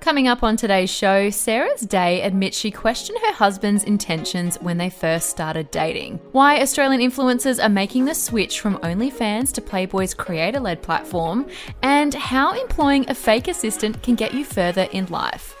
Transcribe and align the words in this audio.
Coming 0.00 0.26
up 0.26 0.42
on 0.42 0.56
today's 0.56 0.90
show, 0.90 1.30
Sarah's 1.30 1.82
Day 1.82 2.22
admits 2.22 2.56
she 2.58 2.70
questioned 2.70 3.18
her 3.24 3.32
husband's 3.32 3.84
intentions 3.84 4.56
when 4.60 4.76
they 4.76 4.90
first 4.90 5.28
started 5.30 5.70
dating. 5.70 6.18
Why 6.32 6.60
Australian 6.60 7.00
influencers 7.00 7.62
are 7.62 7.68
making 7.68 8.04
the 8.04 8.14
switch 8.14 8.60
from 8.60 8.78
OnlyFans 8.78 9.52
to 9.52 9.60
Playboy's 9.60 10.14
creator 10.14 10.60
led 10.60 10.82
platform, 10.82 11.46
and 11.82 12.14
how 12.14 12.52
employing 12.52 13.08
a 13.08 13.14
fake 13.14 13.48
assistant 13.48 14.02
can 14.02 14.16
get 14.16 14.34
you 14.34 14.44
further 14.44 14.88
in 14.92 15.06
life. 15.06 15.56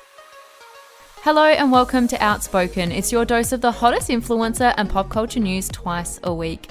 Hello 1.22 1.44
and 1.44 1.70
welcome 1.70 2.08
to 2.08 2.20
Outspoken. 2.20 2.90
It's 2.90 3.12
your 3.12 3.24
dose 3.24 3.52
of 3.52 3.60
the 3.60 3.70
hottest 3.70 4.08
influencer 4.08 4.74
and 4.76 4.90
pop 4.90 5.08
culture 5.08 5.38
news 5.38 5.68
twice 5.68 6.18
a 6.24 6.34
week. 6.34 6.68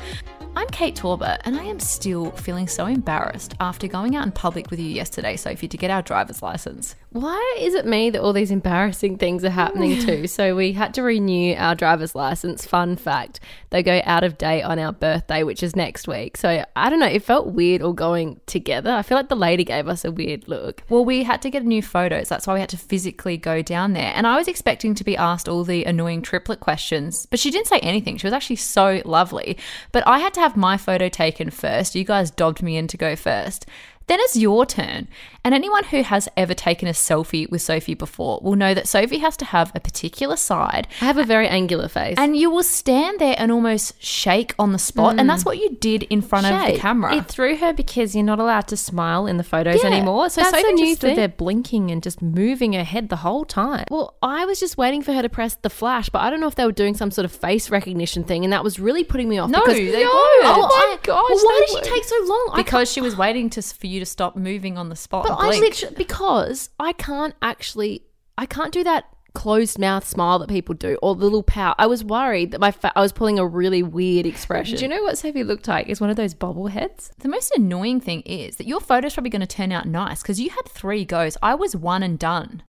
I'm 0.54 0.68
Kate 0.68 0.96
Torber, 0.96 1.38
and 1.46 1.56
I 1.56 1.64
am 1.64 1.80
still 1.80 2.32
feeling 2.32 2.68
so 2.68 2.86
embarrassed 2.86 3.56
after 3.62 3.88
going 3.88 4.18
out 4.18 4.26
in 4.26 4.34
public 4.34 4.70
with 4.70 4.80
you 4.82 4.88
yesterday, 4.88 5.38
Sophie, 5.38 5.70
to 5.70 5.78
get 5.78 5.90
our 5.90 6.02
driver's 6.02 6.42
license. 6.42 6.96
Why 7.14 7.58
is 7.60 7.74
it 7.74 7.86
me 7.86 8.10
that 8.10 8.22
all 8.22 8.34
these 8.34 8.52
embarrassing 8.52 9.18
things 9.18 9.46
are 9.46 9.50
happening 9.50 10.00
to? 10.06 10.28
so 10.30 10.56
we 10.56 10.74
had 10.74 10.94
to 10.96 11.04
renew 11.04 11.56
our 11.56 11.74
driver's 11.74 12.16
license. 12.16 12.66
Fun 12.66 12.98
fact, 12.98 13.40
they 13.70 13.82
go 13.82 14.02
out 14.04 14.26
of 14.26 14.38
date 14.38 14.64
on 14.64 14.78
our 14.78 14.92
birthday, 14.92 15.44
which 15.44 15.64
is 15.64 15.74
next 15.74 16.08
week. 16.08 16.36
So 16.36 16.66
I 16.76 16.90
don't 16.90 17.00
know, 17.00 17.08
it 17.08 17.24
felt 17.24 17.48
weird 17.48 17.82
all 17.82 17.94
going 17.94 18.42
together. 18.46 18.92
I 18.92 19.04
feel 19.04 19.18
like 19.18 19.30
the 19.30 19.36
lady 19.38 19.64
gave 19.64 19.88
us 19.88 20.04
a 20.04 20.12
weird 20.12 20.50
look. 20.50 20.84
Well, 20.90 21.06
we 21.06 21.24
had 21.24 21.42
to 21.44 21.50
get 21.50 21.64
new 21.64 21.82
photos. 21.82 22.28
That's 22.28 22.46
why 22.46 22.56
we 22.56 22.60
had 22.60 22.70
to 22.70 22.78
physically 22.78 23.38
go 23.38 23.62
down 23.62 23.94
there. 23.94 24.12
And 24.16 24.28
I 24.28 24.38
was 24.38 24.50
expecting 24.50 24.96
to 24.96 25.04
be 25.06 25.16
asked 25.16 25.48
all 25.48 25.64
the 25.64 25.86
annoying 25.86 26.22
triplet 26.22 26.60
questions, 26.60 27.26
but 27.26 27.40
she 27.40 27.52
didn't 27.52 27.68
say 27.68 27.80
anything. 27.80 28.18
She 28.18 28.28
was 28.28 28.34
actually 28.34 28.58
so 28.58 29.02
lovely. 29.06 29.58
But 29.94 30.06
I 30.06 30.20
had 30.20 30.34
to 30.36 30.41
have 30.42 30.58
my 30.58 30.76
photo 30.76 31.08
taken 31.08 31.52
first. 31.52 31.94
You 31.94 32.04
guys 32.04 32.32
dobbed 32.32 32.64
me 32.64 32.76
in 32.76 32.88
to 32.88 32.98
go 32.98 33.16
first. 33.16 33.68
Then 34.08 34.20
it's 34.22 34.36
your 34.36 34.66
turn. 34.66 35.08
And 35.44 35.56
anyone 35.56 35.86
who 35.86 36.04
has 36.04 36.30
ever 36.38 36.54
taken 36.54 36.88
a 36.88 36.92
selfie 36.92 37.50
with 37.50 37.64
Sophie 37.64 37.96
before 37.96 38.40
will 38.44 38.56
know 38.56 38.76
that 38.76 38.88
Sophie 38.88 39.18
has 39.20 39.36
to 39.38 39.46
have 39.46 39.72
a 39.74 39.80
particular 39.80 40.36
side. 40.36 40.88
I 41.02 41.06
have 41.06 41.18
a 41.18 41.24
very 41.24 41.48
angular 41.48 41.88
face. 41.88 42.16
And 42.18 42.38
you 42.38 42.52
will 42.52 42.62
stand 42.62 43.20
there 43.20 43.36
and 43.40 43.52
almost 43.52 44.02
shake 44.04 44.54
on 44.60 44.72
the 44.72 44.78
spot. 44.78 45.16
And 45.18 45.28
that's 45.28 45.42
mm. 45.42 45.48
what 45.48 45.58
you 45.58 45.72
did 45.76 46.04
in 46.04 46.22
front 46.22 46.46
of 46.46 46.74
the 46.74 46.78
camera. 46.78 47.16
It 47.16 47.26
threw 47.28 47.56
her 47.58 47.74
because 47.74 48.14
you're 48.16 48.24
not 48.24 48.40
allowed 48.40 48.68
to 48.68 48.78
smile 48.78 49.26
in 49.26 49.38
the 49.38 49.44
photos 49.44 49.84
Yeah, 49.84 49.90
anymore. 49.90 50.30
So 50.30 50.44
Sophie 50.44 50.76
just 50.78 50.98
stood 50.98 51.18
there 51.18 51.28
blinking 51.28 51.90
and 51.90 52.04
just 52.04 52.22
moving 52.22 52.74
her 52.74 52.84
head 52.84 53.10
the 53.10 53.18
whole 53.18 53.46
time. 53.46 53.86
Well, 53.90 54.16
I 54.22 54.46
was 54.46 54.60
just 54.60 54.78
waiting 54.78 55.02
for 55.02 55.14
her 55.14 55.24
to 55.24 55.30
press 55.30 55.56
the 55.56 55.72
flash, 55.72 56.10
but 56.10 56.20
I 56.20 56.30
don't 56.30 56.40
know 56.40 56.48
if 56.48 56.56
they 56.56 56.66
were 56.66 56.72
doing 56.72 56.96
some 56.96 57.10
sort 57.10 57.26
of 57.26 57.32
face 57.32 57.72
recognition 57.72 58.24
thing, 58.24 58.44
and 58.44 58.54
that 58.54 58.64
was 58.64 58.80
really 58.80 59.04
putting 59.04 59.28
me 59.28 59.40
off. 59.40 59.50
No, 59.50 59.62
because, 59.62 59.78
they 59.78 60.04
no, 60.04 60.10
weren't. 60.10 60.46
Oh 60.46 60.62
Oh 60.62 60.68
my 60.68 60.96
my 60.96 60.98
gosh! 61.04 61.30
gosh, 61.30 61.44
why 61.44 61.66
did 61.68 61.86
she 61.86 61.92
take 61.92 62.04
so 62.04 62.16
long? 62.26 62.50
I 62.54 62.64
because 62.64 62.92
she 62.92 63.02
was 63.02 63.16
waiting 63.16 63.50
to 63.52 63.62
for 63.62 63.88
you 63.92 64.00
to 64.00 64.06
stop 64.06 64.36
moving 64.36 64.78
on 64.78 64.90
the 64.90 64.96
spot. 64.96 65.26
But 65.28 65.36
I 65.36 65.60
literally 65.60 65.96
because 65.96 66.70
I 66.80 66.94
can't 66.94 67.36
actually 67.42 68.04
I 68.38 68.46
can't 68.46 68.74
do 68.74 68.84
that 68.84 69.06
closed 69.34 69.80
mouth 69.80 70.06
smile 70.06 70.40
that 70.40 70.50
people 70.50 70.76
do 70.76 70.98
or 71.02 71.16
the 71.16 71.24
little 71.24 71.44
pout. 71.44 71.76
I 71.80 71.88
was 71.88 72.04
worried 72.04 72.52
that 72.52 72.60
my 72.60 72.72
fa- 72.72 72.92
I 72.96 73.02
was 73.02 73.12
pulling 73.12 73.40
a 73.40 73.46
really 73.46 73.84
weird 73.84 74.26
expression. 74.26 74.78
Do 74.78 74.84
you 74.84 74.90
know 74.90 75.04
what 75.04 75.18
Sophie 75.18 75.44
looked 75.44 75.68
like? 75.68 75.88
Is 75.88 76.02
one 76.02 76.10
of 76.10 76.16
those 76.16 76.34
bobbleheads. 76.34 77.12
The 77.20 77.30
most 77.30 77.52
annoying 77.56 78.02
thing 78.02 78.22
is 78.22 78.58
that 78.58 78.68
your 78.68 78.82
photo's 78.82 79.14
probably 79.14 79.30
going 79.30 79.42
to 79.42 79.48
turn 79.48 79.72
out 79.72 79.88
nice 79.88 80.22
because 80.22 80.40
you 80.40 80.50
had 80.50 80.66
three 80.68 81.06
goes. 81.06 81.38
I 81.42 81.56
was 81.56 81.76
one 81.76 82.04
and 82.04 82.20
done. 82.20 82.64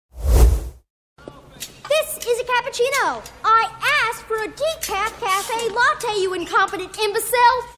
This 1.88 2.16
is 2.18 2.40
a 2.40 2.44
cappuccino. 2.44 3.28
I 3.44 3.70
asked 4.08 4.22
for 4.22 4.36
a 4.36 4.48
decaf 4.48 5.20
cafe 5.20 5.68
latte, 5.70 6.20
you 6.20 6.32
incompetent 6.34 6.96
imbecile. 6.98 7.76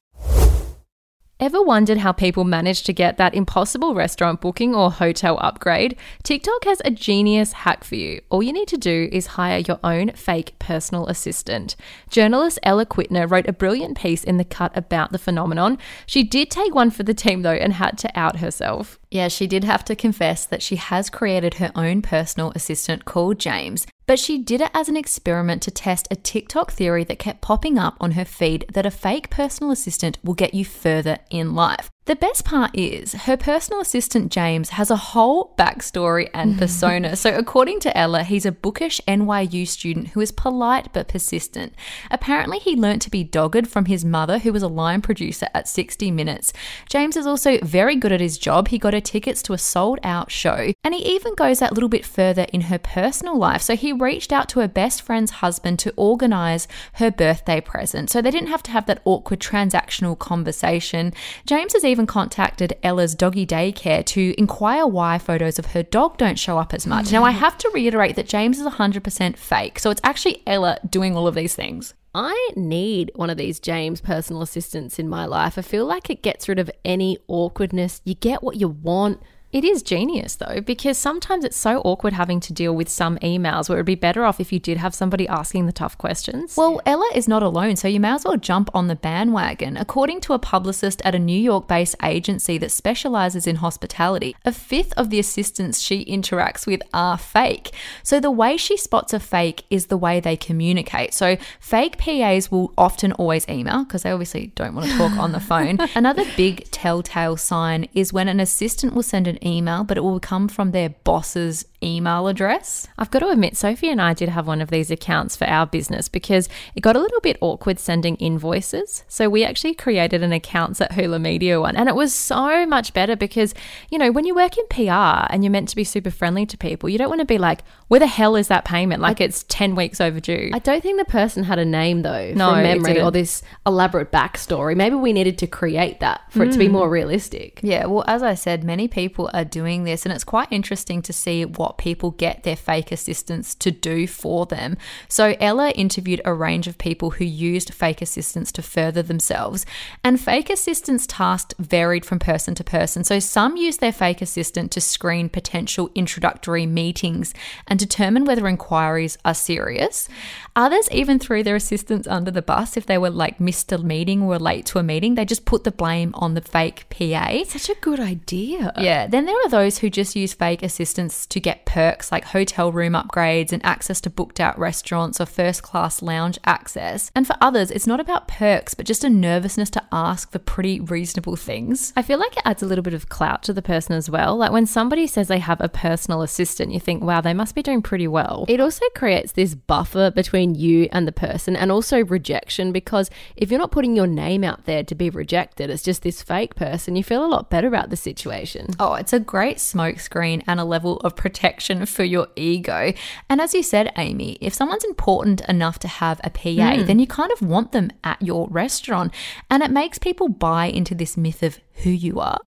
Ever 1.37 1.61
wondered 1.61 1.97
how 1.97 2.13
people 2.13 2.45
manage 2.45 2.83
to 2.83 2.93
get 2.93 3.17
that 3.17 3.35
impossible 3.35 3.93
restaurant 3.93 4.39
booking 4.39 4.73
or 4.73 4.89
hotel 4.89 5.37
upgrade? 5.41 5.97
TikTok 6.23 6.63
has 6.63 6.81
a 6.85 6.91
genius 6.91 7.51
hack 7.51 7.83
for 7.83 7.95
you. 7.95 8.21
All 8.29 8.41
you 8.41 8.53
need 8.53 8.69
to 8.69 8.77
do 8.77 9.09
is 9.11 9.27
hire 9.27 9.57
your 9.67 9.77
own 9.83 10.13
fake 10.13 10.57
personal 10.59 11.07
assistant. 11.07 11.75
Journalist 12.09 12.57
Ella 12.63 12.85
Quittner 12.85 13.29
wrote 13.29 13.49
a 13.49 13.53
brilliant 13.53 13.97
piece 13.97 14.23
in 14.23 14.37
The 14.37 14.45
Cut 14.45 14.71
about 14.77 15.11
the 15.11 15.17
phenomenon. 15.17 15.77
She 16.05 16.23
did 16.23 16.49
take 16.49 16.73
one 16.73 16.89
for 16.89 17.03
the 17.03 17.13
team 17.13 17.41
though 17.41 17.51
and 17.51 17.73
had 17.73 17.97
to 17.97 18.17
out 18.17 18.39
herself. 18.39 18.97
Yeah, 19.11 19.27
she 19.27 19.45
did 19.45 19.65
have 19.65 19.83
to 19.85 19.95
confess 19.95 20.45
that 20.45 20.61
she 20.61 20.77
has 20.77 21.09
created 21.09 21.55
her 21.55 21.73
own 21.75 22.01
personal 22.01 22.53
assistant 22.55 23.03
called 23.03 23.39
James, 23.39 23.85
but 24.05 24.19
she 24.19 24.37
did 24.37 24.61
it 24.61 24.71
as 24.73 24.89
an 24.89 24.97
experiment 24.97 25.61
to 25.63 25.71
test 25.71 26.07
a 26.11 26.15
TikTok 26.15 26.71
theory 26.71 27.03
that 27.03 27.19
kept 27.19 27.41
popping 27.41 27.77
up 27.77 27.95
on 27.99 28.11
her 28.11 28.25
feed 28.25 28.65
that 28.73 28.85
a 28.85 28.91
fake 28.91 29.29
personal 29.29 29.71
assistant 29.71 30.17
will 30.23 30.33
get 30.33 30.53
you 30.53 30.65
further 30.65 31.19
in 31.29 31.55
life. 31.55 31.89
The 32.05 32.15
best 32.15 32.45
part 32.45 32.69
is 32.75 33.13
her 33.13 33.35
personal 33.35 33.81
assistant 33.81 34.31
James 34.31 34.69
has 34.69 34.91
a 34.91 34.95
whole 34.95 35.55
backstory 35.57 36.29
and 36.35 36.55
persona. 36.59 37.15
so, 37.15 37.35
according 37.35 37.79
to 37.79 37.97
Ella, 37.97 38.21
he's 38.21 38.45
a 38.45 38.51
bookish 38.51 39.01
NYU 39.07 39.67
student 39.67 40.09
who 40.09 40.21
is 40.21 40.31
polite 40.31 40.93
but 40.93 41.07
persistent. 41.07 41.73
Apparently, 42.11 42.59
he 42.59 42.75
learnt 42.75 43.01
to 43.01 43.09
be 43.09 43.23
dogged 43.23 43.67
from 43.67 43.85
his 43.85 44.05
mother, 44.05 44.37
who 44.37 44.53
was 44.53 44.61
a 44.61 44.67
line 44.67 45.01
producer 45.01 45.47
at 45.55 45.67
60 45.67 46.11
Minutes. 46.11 46.53
James 46.87 47.17
is 47.17 47.25
also 47.25 47.57
very 47.63 47.95
good 47.95 48.11
at 48.11 48.21
his 48.21 48.37
job. 48.37 48.67
He 48.67 48.77
got 48.77 48.93
her 48.93 49.01
tickets 49.01 49.41
to 49.41 49.53
a 49.53 49.57
sold 49.57 49.97
out 50.03 50.29
show, 50.29 50.73
and 50.83 50.93
he 50.93 51.15
even 51.15 51.33
goes 51.33 51.57
that 51.57 51.73
little 51.73 51.89
bit 51.89 52.05
further 52.05 52.45
in 52.53 52.61
her 52.61 52.77
personal 52.77 53.35
life. 53.35 53.63
So, 53.63 53.75
he 53.75 53.91
reached 53.91 54.31
out 54.31 54.47
to 54.49 54.59
her 54.59 54.67
best 54.67 55.01
friend's 55.01 55.31
husband 55.31 55.79
to 55.79 55.93
organize 55.95 56.67
her 56.93 57.09
birthday 57.09 57.61
present. 57.61 58.11
So, 58.11 58.21
they 58.21 58.29
didn't 58.29 58.49
have 58.49 58.61
to 58.63 58.71
have 58.71 58.85
that 58.85 59.01
awkward 59.05 59.39
transactional 59.39 60.19
conversation. 60.19 61.11
James 61.47 61.73
has 61.73 61.83
even 61.83 61.94
contacted 62.05 62.77
Ella's 62.83 63.15
doggy 63.15 63.45
daycare 63.45 64.05
to 64.07 64.35
inquire 64.37 64.85
why 64.85 65.17
photos 65.17 65.57
of 65.57 65.67
her 65.67 65.83
dog 65.83 66.17
don't 66.17 66.37
show 66.37 66.57
up 66.57 66.73
as 66.73 66.85
much. 66.85 67.11
Now, 67.11 67.23
I 67.23 67.31
mm. 67.31 67.37
have 67.37 67.57
to 67.59 67.71
reiterate 67.73 68.17
that 68.17 68.27
James 68.27 68.59
is 68.59 68.67
100% 68.67 69.37
fake. 69.37 69.79
So, 69.79 69.89
it's 69.89 70.01
actually 70.03 70.43
Ella 70.45 70.79
doing 70.89 71.15
all 71.15 71.27
of 71.27 71.35
these 71.35 71.55
things. 71.55 71.93
I 72.13 72.49
need 72.55 73.11
one 73.15 73.29
of 73.29 73.37
these 73.37 73.59
James 73.59 73.99
personal 73.99 74.41
assistants 74.41 74.99
in 74.99 75.09
my 75.09 75.25
life. 75.25 75.57
I 75.57 75.61
feel 75.61 75.85
like 75.85 76.09
it 76.09 76.21
gets 76.21 76.47
rid 76.47 76.59
of 76.59 76.71
any 76.85 77.17
awkwardness. 77.27 78.01
You 78.05 78.15
get 78.15 78.41
what 78.41 78.55
you 78.55 78.69
want. 78.69 79.21
It 79.55 79.63
is 79.63 79.81
genius 79.81 80.35
though, 80.35 80.59
because 80.59 80.97
sometimes 80.97 81.45
it's 81.45 81.55
so 81.55 81.79
awkward 81.85 82.11
having 82.11 82.41
to 82.41 82.51
deal 82.51 82.75
with 82.75 82.89
some 82.89 83.17
emails 83.19 83.69
where 83.69 83.77
it 83.77 83.79
would 83.79 83.85
be 83.85 83.95
better 83.95 84.25
off 84.25 84.41
if 84.41 84.51
you 84.51 84.59
did 84.59 84.75
have 84.75 84.93
somebody 84.93 85.29
asking 85.29 85.65
the 85.65 85.71
tough 85.71 85.97
questions. 85.97 86.57
Well, 86.57 86.81
Ella 86.85 87.09
is 87.15 87.29
not 87.29 87.41
alone, 87.41 87.77
so 87.77 87.87
you 87.87 88.01
may 88.01 88.09
as 88.09 88.25
well 88.25 88.35
jump 88.35 88.69
on 88.73 88.87
the 88.87 88.97
bandwagon. 88.97 89.77
According 89.77 90.19
to 90.21 90.33
a 90.33 90.39
publicist 90.39 91.01
at 91.05 91.15
a 91.15 91.19
New 91.19 91.39
York 91.39 91.69
based 91.69 91.95
agency 92.03 92.57
that 92.57 92.69
specializes 92.69 93.47
in 93.47 93.55
hospitality, 93.55 94.35
a 94.43 94.51
fifth 94.51 94.91
of 94.97 95.09
the 95.09 95.19
assistants 95.19 95.79
she 95.79 96.03
interacts 96.03 96.67
with 96.67 96.81
are 96.93 97.17
fake. 97.17 97.71
So 98.03 98.19
the 98.19 98.31
way 98.31 98.57
she 98.57 98.75
spots 98.75 99.13
a 99.13 99.21
fake 99.21 99.63
is 99.69 99.85
the 99.85 99.95
way 99.95 100.19
they 100.19 100.35
communicate. 100.35 101.13
So 101.13 101.37
fake 101.61 101.97
PAs 101.97 102.51
will 102.51 102.73
often 102.77 103.13
always 103.13 103.47
email 103.47 103.85
because 103.85 104.03
they 104.03 104.11
obviously 104.11 104.47
don't 104.47 104.75
want 104.75 104.91
to 104.91 104.97
talk 104.97 105.13
on 105.13 105.31
the 105.31 105.39
phone. 105.39 105.77
Another 105.95 106.25
big 106.35 106.69
telltale 106.71 107.37
sign 107.37 107.87
is 107.93 108.11
when 108.11 108.27
an 108.27 108.41
assistant 108.41 108.93
will 108.93 109.01
send 109.01 109.29
an 109.29 109.37
email, 109.45 109.83
but 109.83 109.97
it 109.97 110.03
will 110.03 110.19
come 110.19 110.47
from 110.47 110.71
their 110.71 110.89
boss's 110.89 111.65
email 111.85 112.27
address. 112.27 112.87
I've 112.97 113.11
got 113.11 113.19
to 113.19 113.29
admit, 113.29 113.55
Sophie 113.55 113.89
and 113.89 114.01
I 114.01 114.13
did 114.13 114.29
have 114.29 114.47
one 114.47 114.61
of 114.61 114.69
these 114.69 114.89
accounts 114.89 115.35
for 115.35 115.45
our 115.45 115.65
business 115.65 116.09
because 116.09 116.49
it 116.75 116.81
got 116.81 116.95
a 116.95 116.99
little 116.99 117.21
bit 117.21 117.37
awkward 117.41 117.79
sending 117.79 118.15
invoices. 118.15 119.03
So 119.07 119.29
we 119.29 119.43
actually 119.43 119.73
created 119.73 120.23
an 120.23 120.33
accounts 120.33 120.81
at 120.81 120.93
Hula 120.93 121.19
Media 121.19 121.59
one. 121.61 121.75
And 121.75 121.87
it 121.87 121.95
was 121.95 122.13
so 122.13 122.65
much 122.65 122.93
better 122.93 123.15
because, 123.15 123.53
you 123.89 123.97
know, 123.97 124.11
when 124.11 124.25
you 124.25 124.35
work 124.35 124.57
in 124.57 124.65
PR 124.69 125.27
and 125.31 125.43
you're 125.43 125.51
meant 125.51 125.69
to 125.69 125.75
be 125.75 125.83
super 125.83 126.11
friendly 126.11 126.45
to 126.45 126.57
people, 126.57 126.89
you 126.89 126.97
don't 126.97 127.09
want 127.09 127.21
to 127.21 127.25
be 127.25 127.37
like, 127.37 127.61
where 127.87 127.99
the 127.99 128.07
hell 128.07 128.35
is 128.35 128.47
that 128.47 128.65
payment? 128.65 129.01
Like 129.01 129.21
it's 129.21 129.43
10 129.43 129.75
weeks 129.75 130.01
overdue. 130.01 130.51
I 130.53 130.59
don't 130.59 130.81
think 130.81 130.97
the 130.97 131.05
person 131.05 131.43
had 131.43 131.59
a 131.59 131.65
name 131.65 132.01
though, 132.01 132.33
No, 132.33 132.51
from 132.51 132.63
memory, 132.63 133.01
or 133.01 133.11
this 133.11 133.43
elaborate 133.65 134.11
backstory. 134.11 134.75
Maybe 134.75 134.95
we 134.95 135.13
needed 135.13 135.37
to 135.39 135.47
create 135.47 135.99
that 135.99 136.21
for 136.31 136.43
it 136.43 136.51
to 136.53 136.57
be 136.57 136.67
hmm. 136.67 136.73
more 136.73 136.89
realistic. 136.89 137.59
Yeah, 137.61 137.85
well, 137.85 138.03
as 138.07 138.23
I 138.23 138.33
said, 138.33 138.63
many 138.63 138.87
people 138.87 139.29
are 139.33 139.45
doing 139.45 139.83
this, 139.83 140.05
and 140.05 140.13
it's 140.13 140.23
quite 140.23 140.47
interesting 140.51 141.01
to 141.03 141.13
see 141.13 141.45
what 141.45 141.74
people 141.77 142.11
get 142.11 142.43
their 142.43 142.55
fake 142.55 142.91
assistants 142.91 143.55
to 143.55 143.71
do 143.71 144.07
for 144.07 144.45
them. 144.45 144.77
So, 145.07 145.35
Ella 145.39 145.71
interviewed 145.71 146.21
a 146.25 146.33
range 146.33 146.67
of 146.67 146.77
people 146.77 147.11
who 147.11 147.25
used 147.25 147.73
fake 147.73 148.01
assistants 148.01 148.51
to 148.53 148.61
further 148.61 149.01
themselves, 149.01 149.65
and 150.03 150.19
fake 150.19 150.49
assistants' 150.49 151.07
tasks 151.07 151.53
varied 151.59 152.05
from 152.05 152.19
person 152.19 152.55
to 152.55 152.63
person. 152.63 153.03
So, 153.03 153.19
some 153.19 153.57
use 153.57 153.77
their 153.77 153.91
fake 153.91 154.21
assistant 154.21 154.71
to 154.71 154.81
screen 154.81 155.29
potential 155.29 155.89
introductory 155.95 156.65
meetings 156.65 157.33
and 157.67 157.79
determine 157.79 158.25
whether 158.25 158.47
inquiries 158.47 159.17
are 159.25 159.33
serious. 159.33 160.07
Others 160.57 160.89
even 160.91 161.19
threw 161.19 161.43
their 161.43 161.57
assistants 161.57 162.07
under 162.07 162.31
the 162.31 162.41
bus 162.41 162.77
if 162.77 162.85
they 162.85 162.97
were 162.97 163.09
like 163.09 163.41
missed 163.41 163.73
a 163.73 163.77
meeting 163.77 164.21
or 164.21 164.27
were 164.27 164.39
late 164.39 164.65
to 164.67 164.79
a 164.79 164.83
meeting. 164.83 165.15
They 165.15 165.25
just 165.25 165.43
put 165.43 165.65
the 165.65 165.71
blame 165.71 166.11
on 166.13 166.33
the 166.33 166.41
fake 166.41 166.85
PA. 166.89 167.43
Such 167.43 167.69
a 167.69 167.75
good 167.81 167.99
idea. 167.99 168.71
Yeah. 168.77 169.07
Then 169.07 169.25
there 169.25 169.35
are 169.45 169.49
those 169.49 169.79
who 169.79 169.89
just 169.89 170.15
use 170.15 170.33
fake 170.33 170.63
assistants 170.63 171.25
to 171.27 171.41
get 171.41 171.65
perks 171.65 172.09
like 172.09 172.23
hotel 172.23 172.71
room 172.71 172.93
upgrades 172.93 173.51
and 173.51 173.65
access 173.65 173.99
to 174.01 174.09
booked 174.09 174.39
out 174.39 174.57
restaurants 174.57 175.19
or 175.19 175.25
first 175.25 175.61
class 175.61 176.01
lounge 176.01 176.39
access. 176.45 177.11
And 177.13 177.27
for 177.27 177.35
others, 177.41 177.69
it's 177.69 177.87
not 177.87 177.99
about 177.99 178.29
perks, 178.29 178.73
but 178.73 178.85
just 178.85 179.03
a 179.03 179.09
nervousness 179.09 179.69
to 179.71 179.83
ask 179.91 180.31
for 180.31 180.39
pretty 180.39 180.79
reasonable 180.79 181.35
things. 181.35 181.91
I 181.97 182.01
feel 182.01 182.17
like 182.17 182.37
it 182.37 182.43
adds 182.45 182.63
a 182.63 182.65
little 182.65 182.83
bit 182.83 182.93
of 182.93 183.09
clout 183.09 183.43
to 183.43 183.53
the 183.53 183.61
person 183.61 183.93
as 183.95 184.09
well. 184.09 184.37
Like 184.37 184.53
when 184.53 184.67
somebody 184.67 185.05
says 185.05 185.27
they 185.27 185.39
have 185.39 185.59
a 185.59 185.67
personal 185.67 186.21
assistant, 186.21 186.71
you 186.71 186.79
think, 186.79 187.03
wow, 187.03 187.19
they 187.19 187.33
must 187.33 187.55
be 187.55 187.61
doing 187.61 187.81
pretty 187.81 188.07
well. 188.07 188.45
It 188.47 188.61
also 188.61 188.85
creates 188.95 189.33
this 189.33 189.53
buffer 189.53 190.11
between 190.11 190.44
you 190.53 190.87
and 190.91 191.07
the 191.07 191.11
person 191.11 191.55
and 191.55 191.71
also 191.71 192.03
rejection 192.05 192.71
because 192.71 193.09
if 193.35 193.49
you're 193.49 193.59
not 193.59 193.71
putting 193.71 193.95
your 193.95 194.05
name 194.05 194.43
out 194.43 194.65
there 194.65 194.83
to 194.83 194.93
be 194.93 195.09
rejected, 195.09 195.69
it's 195.69 195.81
just 195.81 196.03
this 196.03 196.21
fake 196.21 196.55
person, 196.55 196.95
you 196.95 197.03
feel 197.03 197.25
a 197.25 197.27
lot 197.27 197.49
better 197.49 197.67
about 197.67 197.89
the 197.89 197.95
situation. 197.95 198.67
Oh, 198.79 198.93
it's 198.93 199.13
a 199.13 199.19
great 199.19 199.57
smokescreen 199.57 200.43
and 200.45 200.59
a 200.59 200.65
level 200.65 200.97
of 200.97 201.15
protection 201.15 201.85
for 201.85 202.03
your 202.03 202.27
ego. 202.35 202.93
And 203.29 203.41
as 203.41 203.53
you 203.53 203.63
said, 203.63 203.91
Amy, 203.97 204.37
if 204.41 204.53
someone's 204.53 204.83
important 204.83 205.41
enough 205.49 205.79
to 205.79 205.87
have 205.87 206.21
a 206.23 206.29
PA, 206.29 206.75
hmm. 206.75 206.85
then 206.85 206.99
you 206.99 207.07
kind 207.07 207.31
of 207.31 207.41
want 207.41 207.71
them 207.71 207.91
at 208.03 208.21
your 208.21 208.47
restaurant. 208.49 209.13
And 209.49 209.63
it 209.63 209.71
makes 209.71 209.97
people 209.97 210.29
buy 210.29 210.65
into 210.67 210.93
this 210.93 211.17
myth 211.17 211.41
of 211.41 211.59
who 211.83 211.89
you 211.89 212.19
are. 212.19 212.39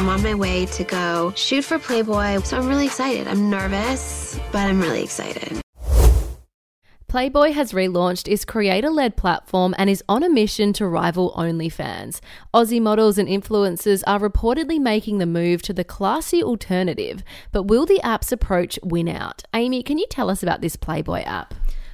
I'm 0.00 0.08
on 0.08 0.22
my 0.22 0.34
way 0.34 0.64
to 0.64 0.84
go 0.84 1.30
shoot 1.36 1.62
for 1.62 1.78
Playboy, 1.78 2.40
so 2.40 2.56
I'm 2.56 2.66
really 2.66 2.86
excited. 2.86 3.28
I'm 3.28 3.50
nervous, 3.50 4.40
but 4.50 4.60
I'm 4.60 4.80
really 4.80 5.02
excited. 5.02 5.60
Playboy 7.06 7.52
has 7.52 7.72
relaunched 7.72 8.26
its 8.26 8.46
creator 8.46 8.88
led 8.88 9.18
platform 9.18 9.74
and 9.76 9.90
is 9.90 10.02
on 10.08 10.22
a 10.22 10.30
mission 10.30 10.72
to 10.72 10.86
rival 10.86 11.34
OnlyFans. 11.36 12.20
Aussie 12.54 12.80
models 12.80 13.18
and 13.18 13.28
influencers 13.28 14.02
are 14.06 14.18
reportedly 14.18 14.80
making 14.80 15.18
the 15.18 15.26
move 15.26 15.60
to 15.60 15.74
the 15.74 15.84
classy 15.84 16.42
alternative, 16.42 17.22
but 17.52 17.64
will 17.64 17.84
the 17.84 18.00
app's 18.00 18.32
approach 18.32 18.78
win 18.82 19.06
out? 19.06 19.42
Amy, 19.52 19.82
can 19.82 19.98
you 19.98 20.06
tell 20.08 20.30
us 20.30 20.42
about 20.42 20.62
this 20.62 20.76
Playboy 20.76 21.24
app? 21.24 21.52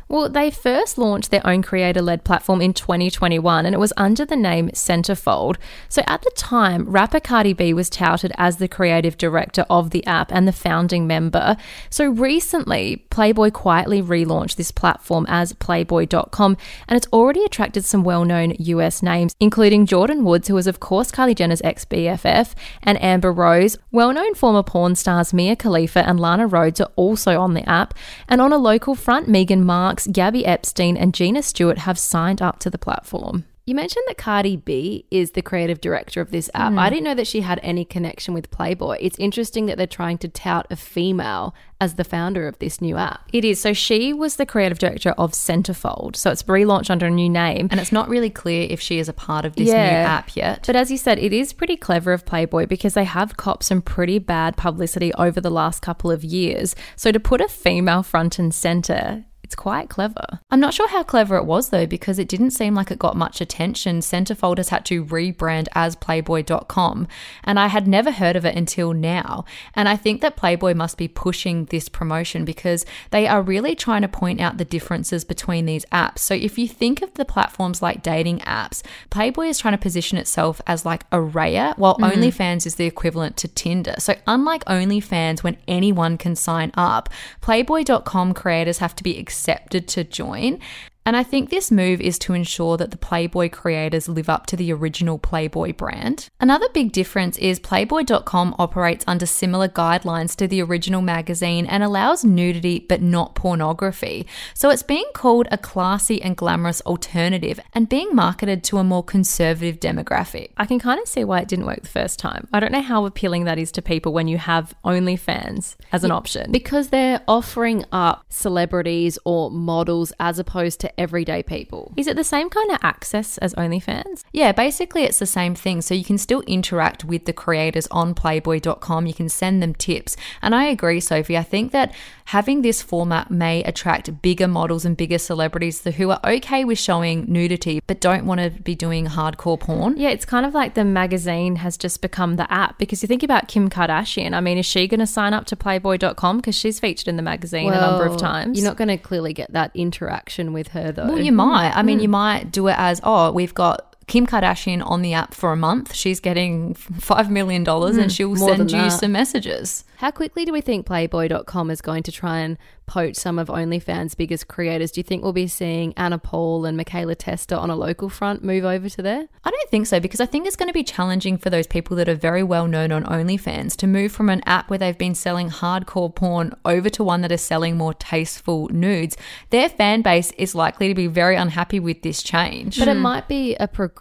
Well, 0.08 0.28
they 0.28 0.52
first 0.52 0.98
launched 0.98 1.32
their 1.32 1.44
own 1.44 1.62
creator 1.62 2.00
led 2.00 2.22
platform 2.22 2.62
in 2.62 2.74
2021 2.74 3.66
and 3.66 3.74
it 3.74 3.78
was 3.78 3.92
under 3.96 4.24
the 4.24 4.36
name 4.36 4.68
Centerfold. 4.68 5.56
So 5.88 6.02
at 6.06 6.22
the 6.22 6.30
time, 6.36 6.88
rapper 6.88 7.18
Cardi 7.18 7.52
B 7.52 7.74
was 7.74 7.90
touted 7.90 8.32
as 8.36 8.58
the 8.58 8.68
creative 8.68 9.18
director 9.18 9.64
of 9.68 9.90
the 9.90 10.06
app 10.06 10.30
and 10.32 10.46
the 10.46 10.52
founding 10.52 11.08
member. 11.08 11.56
So 11.90 12.06
recently, 12.08 13.04
Playboy 13.10 13.50
quietly 13.50 14.00
relaunched 14.00 14.54
this 14.54 14.70
platform 14.70 15.26
as 15.28 15.52
Playboy.com 15.54 16.56
and 16.86 16.96
it's 16.96 17.08
already 17.12 17.42
attracted 17.44 17.84
some 17.84 18.04
well 18.04 18.24
known 18.24 18.54
US 18.60 19.02
names, 19.02 19.34
including 19.40 19.86
Jordyn 19.86 20.22
Woods, 20.22 20.46
who 20.46 20.54
was, 20.54 20.68
of 20.68 20.78
course, 20.78 21.10
Kylie 21.10 21.34
Jenner's 21.34 21.62
ex 21.62 21.84
BFF, 21.84 22.54
and 22.82 23.02
Amber 23.02 23.32
Rose. 23.32 23.76
Well 23.90 24.12
known 24.12 24.34
former 24.36 24.62
porn 24.62 24.94
stars 24.94 25.34
Mia 25.34 25.56
Khalifa 25.56 26.06
and 26.06 26.20
Lana 26.20 26.48
Rhoades 26.48 26.80
are 26.80 26.92
also 26.94 27.40
on 27.40 27.54
the 27.54 27.68
app. 27.68 27.92
And 28.28 28.40
on 28.40 28.52
a 28.52 28.58
local 28.58 28.94
front, 28.94 29.26
Megan 29.28 29.64
Marx, 29.96 30.06
Gabby 30.12 30.44
Epstein, 30.44 30.94
and 30.94 31.14
Gina 31.14 31.42
Stewart 31.42 31.78
have 31.78 31.98
signed 31.98 32.42
up 32.42 32.58
to 32.58 32.68
the 32.68 32.76
platform. 32.76 33.46
You 33.64 33.74
mentioned 33.74 34.04
that 34.08 34.18
Cardi 34.18 34.58
B 34.58 35.06
is 35.10 35.30
the 35.30 35.40
creative 35.40 35.80
director 35.80 36.20
of 36.20 36.30
this 36.30 36.50
app. 36.52 36.74
I 36.74 36.88
mm. 36.88 36.90
didn't 36.90 37.04
know 37.04 37.14
that 37.14 37.26
she 37.26 37.40
had 37.40 37.58
any 37.62 37.86
connection 37.86 38.34
with 38.34 38.50
Playboy. 38.50 38.98
It's 39.00 39.18
interesting 39.18 39.64
that 39.66 39.78
they're 39.78 39.86
trying 39.86 40.18
to 40.18 40.28
tout 40.28 40.66
a 40.70 40.76
female 40.76 41.54
as 41.80 41.94
the 41.94 42.04
founder 42.04 42.46
of 42.46 42.58
this 42.58 42.82
new 42.82 42.96
app. 42.96 43.26
It 43.32 43.42
is. 43.42 43.58
So 43.58 43.72
she 43.72 44.12
was 44.12 44.36
the 44.36 44.44
creative 44.44 44.78
director 44.78 45.14
of 45.16 45.32
Centerfold. 45.32 46.14
So 46.14 46.30
it's 46.30 46.42
relaunched 46.42 46.90
under 46.90 47.06
a 47.06 47.10
new 47.10 47.30
name. 47.30 47.68
And 47.70 47.80
it's 47.80 47.90
not 47.90 48.10
really 48.10 48.30
clear 48.30 48.66
if 48.68 48.80
she 48.82 48.98
is 48.98 49.08
a 49.08 49.14
part 49.14 49.46
of 49.46 49.56
this 49.56 49.68
Yeah. 49.68 49.90
new 49.90 50.06
app 50.06 50.36
yet. 50.36 50.64
But 50.66 50.76
as 50.76 50.90
you 50.90 50.98
said, 50.98 51.18
it 51.18 51.32
is 51.32 51.54
pretty 51.54 51.76
clever 51.76 52.12
of 52.12 52.26
Playboy 52.26 52.66
because 52.66 52.92
they 52.92 53.04
have 53.04 53.38
copped 53.38 53.64
some 53.64 53.80
pretty 53.80 54.18
bad 54.18 54.58
publicity 54.58 55.12
over 55.14 55.40
the 55.40 55.50
last 55.50 55.80
couple 55.80 56.10
of 56.10 56.22
years. 56.22 56.76
So 56.94 57.10
to 57.10 57.18
put 57.18 57.40
a 57.40 57.48
female 57.48 58.02
front 58.04 58.38
and 58.38 58.54
center, 58.54 59.24
it's 59.46 59.54
quite 59.54 59.88
clever. 59.88 60.40
I'm 60.50 60.58
not 60.58 60.74
sure 60.74 60.88
how 60.88 61.04
clever 61.04 61.36
it 61.36 61.44
was 61.44 61.68
though, 61.68 61.86
because 61.86 62.18
it 62.18 62.26
didn't 62.26 62.50
seem 62.50 62.74
like 62.74 62.90
it 62.90 62.98
got 62.98 63.16
much 63.16 63.40
attention. 63.40 64.00
Centerfold 64.00 64.56
has 64.56 64.70
had 64.70 64.84
to 64.86 65.04
rebrand 65.04 65.68
as 65.72 65.94
Playboy.com, 65.94 67.06
and 67.44 67.60
I 67.60 67.68
had 67.68 67.86
never 67.86 68.10
heard 68.10 68.34
of 68.34 68.44
it 68.44 68.56
until 68.56 68.92
now. 68.92 69.44
And 69.72 69.88
I 69.88 69.94
think 69.94 70.20
that 70.20 70.36
Playboy 70.36 70.74
must 70.74 70.98
be 70.98 71.06
pushing 71.06 71.66
this 71.66 71.88
promotion 71.88 72.44
because 72.44 72.84
they 73.12 73.28
are 73.28 73.40
really 73.40 73.76
trying 73.76 74.02
to 74.02 74.08
point 74.08 74.40
out 74.40 74.58
the 74.58 74.64
differences 74.64 75.24
between 75.24 75.64
these 75.64 75.84
apps. 75.92 76.18
So 76.18 76.34
if 76.34 76.58
you 76.58 76.66
think 76.66 77.00
of 77.00 77.14
the 77.14 77.24
platforms 77.24 77.80
like 77.80 78.02
dating 78.02 78.40
apps, 78.40 78.82
Playboy 79.10 79.46
is 79.46 79.60
trying 79.60 79.74
to 79.74 79.78
position 79.78 80.18
itself 80.18 80.60
as 80.66 80.84
like 80.84 81.04
a 81.12 81.18
Raya, 81.18 81.78
while 81.78 81.96
mm-hmm. 81.98 82.20
OnlyFans 82.20 82.66
is 82.66 82.74
the 82.74 82.86
equivalent 82.86 83.36
to 83.36 83.46
Tinder. 83.46 83.94
So 84.00 84.16
unlike 84.26 84.64
OnlyFans, 84.64 85.44
when 85.44 85.56
anyone 85.68 86.18
can 86.18 86.34
sign 86.34 86.72
up, 86.74 87.08
Playboy.com 87.42 88.34
creators 88.34 88.78
have 88.78 88.96
to 88.96 89.04
be 89.04 89.16
accepted 89.36 89.86
to 89.88 90.02
join. 90.04 90.58
And 91.06 91.16
I 91.16 91.22
think 91.22 91.50
this 91.50 91.70
move 91.70 92.00
is 92.00 92.18
to 92.18 92.32
ensure 92.32 92.76
that 92.78 92.90
the 92.90 92.96
Playboy 92.96 93.48
creators 93.50 94.08
live 94.08 94.28
up 94.28 94.46
to 94.46 94.56
the 94.56 94.72
original 94.72 95.18
Playboy 95.18 95.72
brand. 95.72 96.28
Another 96.40 96.68
big 96.74 96.90
difference 96.90 97.38
is 97.38 97.60
Playboy.com 97.60 98.56
operates 98.58 99.04
under 99.06 99.24
similar 99.24 99.68
guidelines 99.68 100.34
to 100.34 100.48
the 100.48 100.60
original 100.60 101.02
magazine 101.02 101.64
and 101.66 101.84
allows 101.84 102.24
nudity 102.24 102.84
but 102.88 103.00
not 103.00 103.36
pornography. 103.36 104.26
So 104.52 104.68
it's 104.68 104.82
being 104.82 105.06
called 105.14 105.46
a 105.52 105.58
classy 105.58 106.20
and 106.20 106.36
glamorous 106.36 106.80
alternative 106.80 107.60
and 107.72 107.88
being 107.88 108.12
marketed 108.12 108.64
to 108.64 108.78
a 108.78 108.84
more 108.84 109.04
conservative 109.04 109.78
demographic. 109.78 110.50
I 110.56 110.66
can 110.66 110.80
kind 110.80 111.00
of 111.00 111.06
see 111.06 111.22
why 111.22 111.38
it 111.38 111.46
didn't 111.46 111.66
work 111.66 111.82
the 111.82 111.88
first 111.88 112.18
time. 112.18 112.48
I 112.52 112.58
don't 112.58 112.72
know 112.72 112.82
how 112.82 113.06
appealing 113.06 113.44
that 113.44 113.60
is 113.60 113.70
to 113.72 113.82
people 113.82 114.12
when 114.12 114.26
you 114.26 114.38
have 114.38 114.74
OnlyFans 114.84 115.76
as 115.92 116.02
an 116.02 116.10
option. 116.10 116.50
Because 116.50 116.88
they're 116.88 117.22
offering 117.28 117.84
up 117.92 118.24
celebrities 118.28 119.20
or 119.24 119.52
models 119.52 120.12
as 120.18 120.40
opposed 120.40 120.80
to 120.80 120.95
everyday 120.98 121.42
people. 121.42 121.92
is 121.96 122.06
it 122.06 122.16
the 122.16 122.24
same 122.24 122.50
kind 122.50 122.70
of 122.70 122.78
access 122.82 123.38
as 123.38 123.54
OnlyFans? 123.54 124.22
Yeah, 124.32 124.52
basically 124.52 125.04
it's 125.04 125.18
the 125.18 125.26
same 125.26 125.54
thing. 125.54 125.82
So 125.82 125.94
you 125.94 126.04
can 126.04 126.18
still 126.18 126.42
interact 126.42 127.04
with 127.04 127.24
the 127.24 127.32
creators 127.32 127.86
on 127.88 128.14
playboy.com. 128.14 129.06
You 129.06 129.14
can 129.14 129.28
send 129.28 129.62
them 129.62 129.74
tips. 129.74 130.16
And 130.42 130.54
I 130.54 130.66
agree, 130.66 131.00
Sophie. 131.00 131.36
I 131.36 131.42
think 131.42 131.72
that 131.72 131.94
having 132.26 132.62
this 132.62 132.82
format 132.82 133.30
may 133.30 133.62
attract 133.64 134.20
bigger 134.22 134.48
models 134.48 134.84
and 134.84 134.96
bigger 134.96 135.18
celebrities 135.18 135.82
who 135.84 136.10
are 136.10 136.20
okay 136.24 136.64
with 136.64 136.78
showing 136.78 137.24
nudity 137.28 137.80
but 137.86 138.00
don't 138.00 138.26
want 138.26 138.40
to 138.40 138.50
be 138.62 138.74
doing 138.74 139.06
hardcore 139.06 139.58
porn. 139.58 139.96
Yeah, 139.96 140.10
it's 140.10 140.24
kind 140.24 140.44
of 140.44 140.54
like 140.54 140.74
the 140.74 140.84
magazine 140.84 141.56
has 141.56 141.76
just 141.76 142.02
become 142.02 142.36
the 142.36 142.50
app 142.52 142.78
because 142.78 143.02
you 143.02 143.06
think 143.06 143.22
about 143.22 143.48
Kim 143.48 143.70
Kardashian. 143.70 144.34
I 144.34 144.40
mean, 144.40 144.58
is 144.58 144.66
she 144.66 144.88
going 144.88 145.00
to 145.00 145.06
sign 145.06 145.34
up 145.34 145.46
to 145.46 145.56
Playboy.com 145.56 146.38
because 146.38 146.56
she's 146.56 146.80
featured 146.80 147.08
in 147.08 147.16
the 147.16 147.22
magazine 147.22 147.72
a 147.72 147.80
number 147.80 148.04
of 148.06 148.16
times? 148.16 148.58
You're 148.58 148.68
not 148.68 148.76
going 148.76 148.88
to 148.88 148.96
clearly 148.96 149.32
get 149.32 149.52
that 149.52 149.70
interaction 149.74 150.52
with 150.52 150.68
her, 150.68 150.85
though. 150.92 151.06
Well, 151.06 151.18
you 151.20 151.32
might. 151.32 151.70
I 151.70 151.82
mean, 151.82 151.98
mm. 151.98 152.02
you 152.02 152.08
might 152.08 152.52
do 152.52 152.68
it 152.68 152.76
as, 152.78 153.00
oh, 153.02 153.32
we've 153.32 153.54
got 153.54 153.95
Kim 154.06 154.24
Kardashian 154.24 154.86
on 154.86 155.02
the 155.02 155.12
app 155.14 155.34
for 155.34 155.52
a 155.52 155.56
month. 155.56 155.94
She's 155.94 156.20
getting 156.20 156.74
$5 156.74 157.28
million 157.28 157.68
and 157.68 158.02
hmm, 158.02 158.08
she'll 158.08 158.36
send 158.36 158.70
you 158.70 158.90
some 158.90 159.12
messages. 159.12 159.84
How 159.96 160.10
quickly 160.10 160.44
do 160.44 160.52
we 160.52 160.60
think 160.60 160.86
Playboy.com 160.86 161.70
is 161.70 161.80
going 161.80 162.02
to 162.04 162.12
try 162.12 162.40
and 162.40 162.58
poach 162.84 163.16
some 163.16 163.38
of 163.38 163.48
OnlyFans' 163.48 164.16
biggest 164.16 164.46
creators? 164.46 164.92
Do 164.92 165.00
you 165.00 165.02
think 165.02 165.24
we'll 165.24 165.32
be 165.32 165.48
seeing 165.48 165.94
Anna 165.96 166.18
Paul 166.18 166.66
and 166.66 166.76
Michaela 166.76 167.14
Testa 167.14 167.58
on 167.58 167.70
a 167.70 167.74
local 167.74 168.08
front 168.08 168.44
move 168.44 168.64
over 168.64 168.88
to 168.90 169.02
there? 169.02 169.26
I 169.42 169.50
don't 169.50 169.70
think 169.70 169.86
so 169.86 169.98
because 169.98 170.20
I 170.20 170.26
think 170.26 170.46
it's 170.46 170.54
going 170.54 170.68
to 170.68 170.74
be 170.74 170.84
challenging 170.84 171.38
for 171.38 171.48
those 171.48 171.66
people 171.66 171.96
that 171.96 172.08
are 172.08 172.14
very 172.14 172.42
well 172.42 172.68
known 172.68 172.92
on 172.92 173.04
OnlyFans 173.04 173.74
to 173.76 173.86
move 173.86 174.12
from 174.12 174.28
an 174.28 174.42
app 174.44 174.68
where 174.68 174.78
they've 174.78 174.96
been 174.96 175.14
selling 175.14 175.48
hardcore 175.50 176.14
porn 176.14 176.54
over 176.64 176.90
to 176.90 177.02
one 177.02 177.22
that 177.22 177.32
is 177.32 177.40
selling 177.40 177.76
more 177.76 177.94
tasteful 177.94 178.68
nudes. 178.68 179.16
Their 179.50 179.70
fan 179.70 180.02
base 180.02 180.30
is 180.32 180.54
likely 180.54 180.88
to 180.88 180.94
be 180.94 181.06
very 181.06 181.36
unhappy 181.36 181.80
with 181.80 182.02
this 182.02 182.22
change. 182.22 182.78
But 182.78 182.88
it 182.88 182.94
might 182.94 183.28
be 183.28 183.56
a 183.56 183.66
progression 183.66 183.95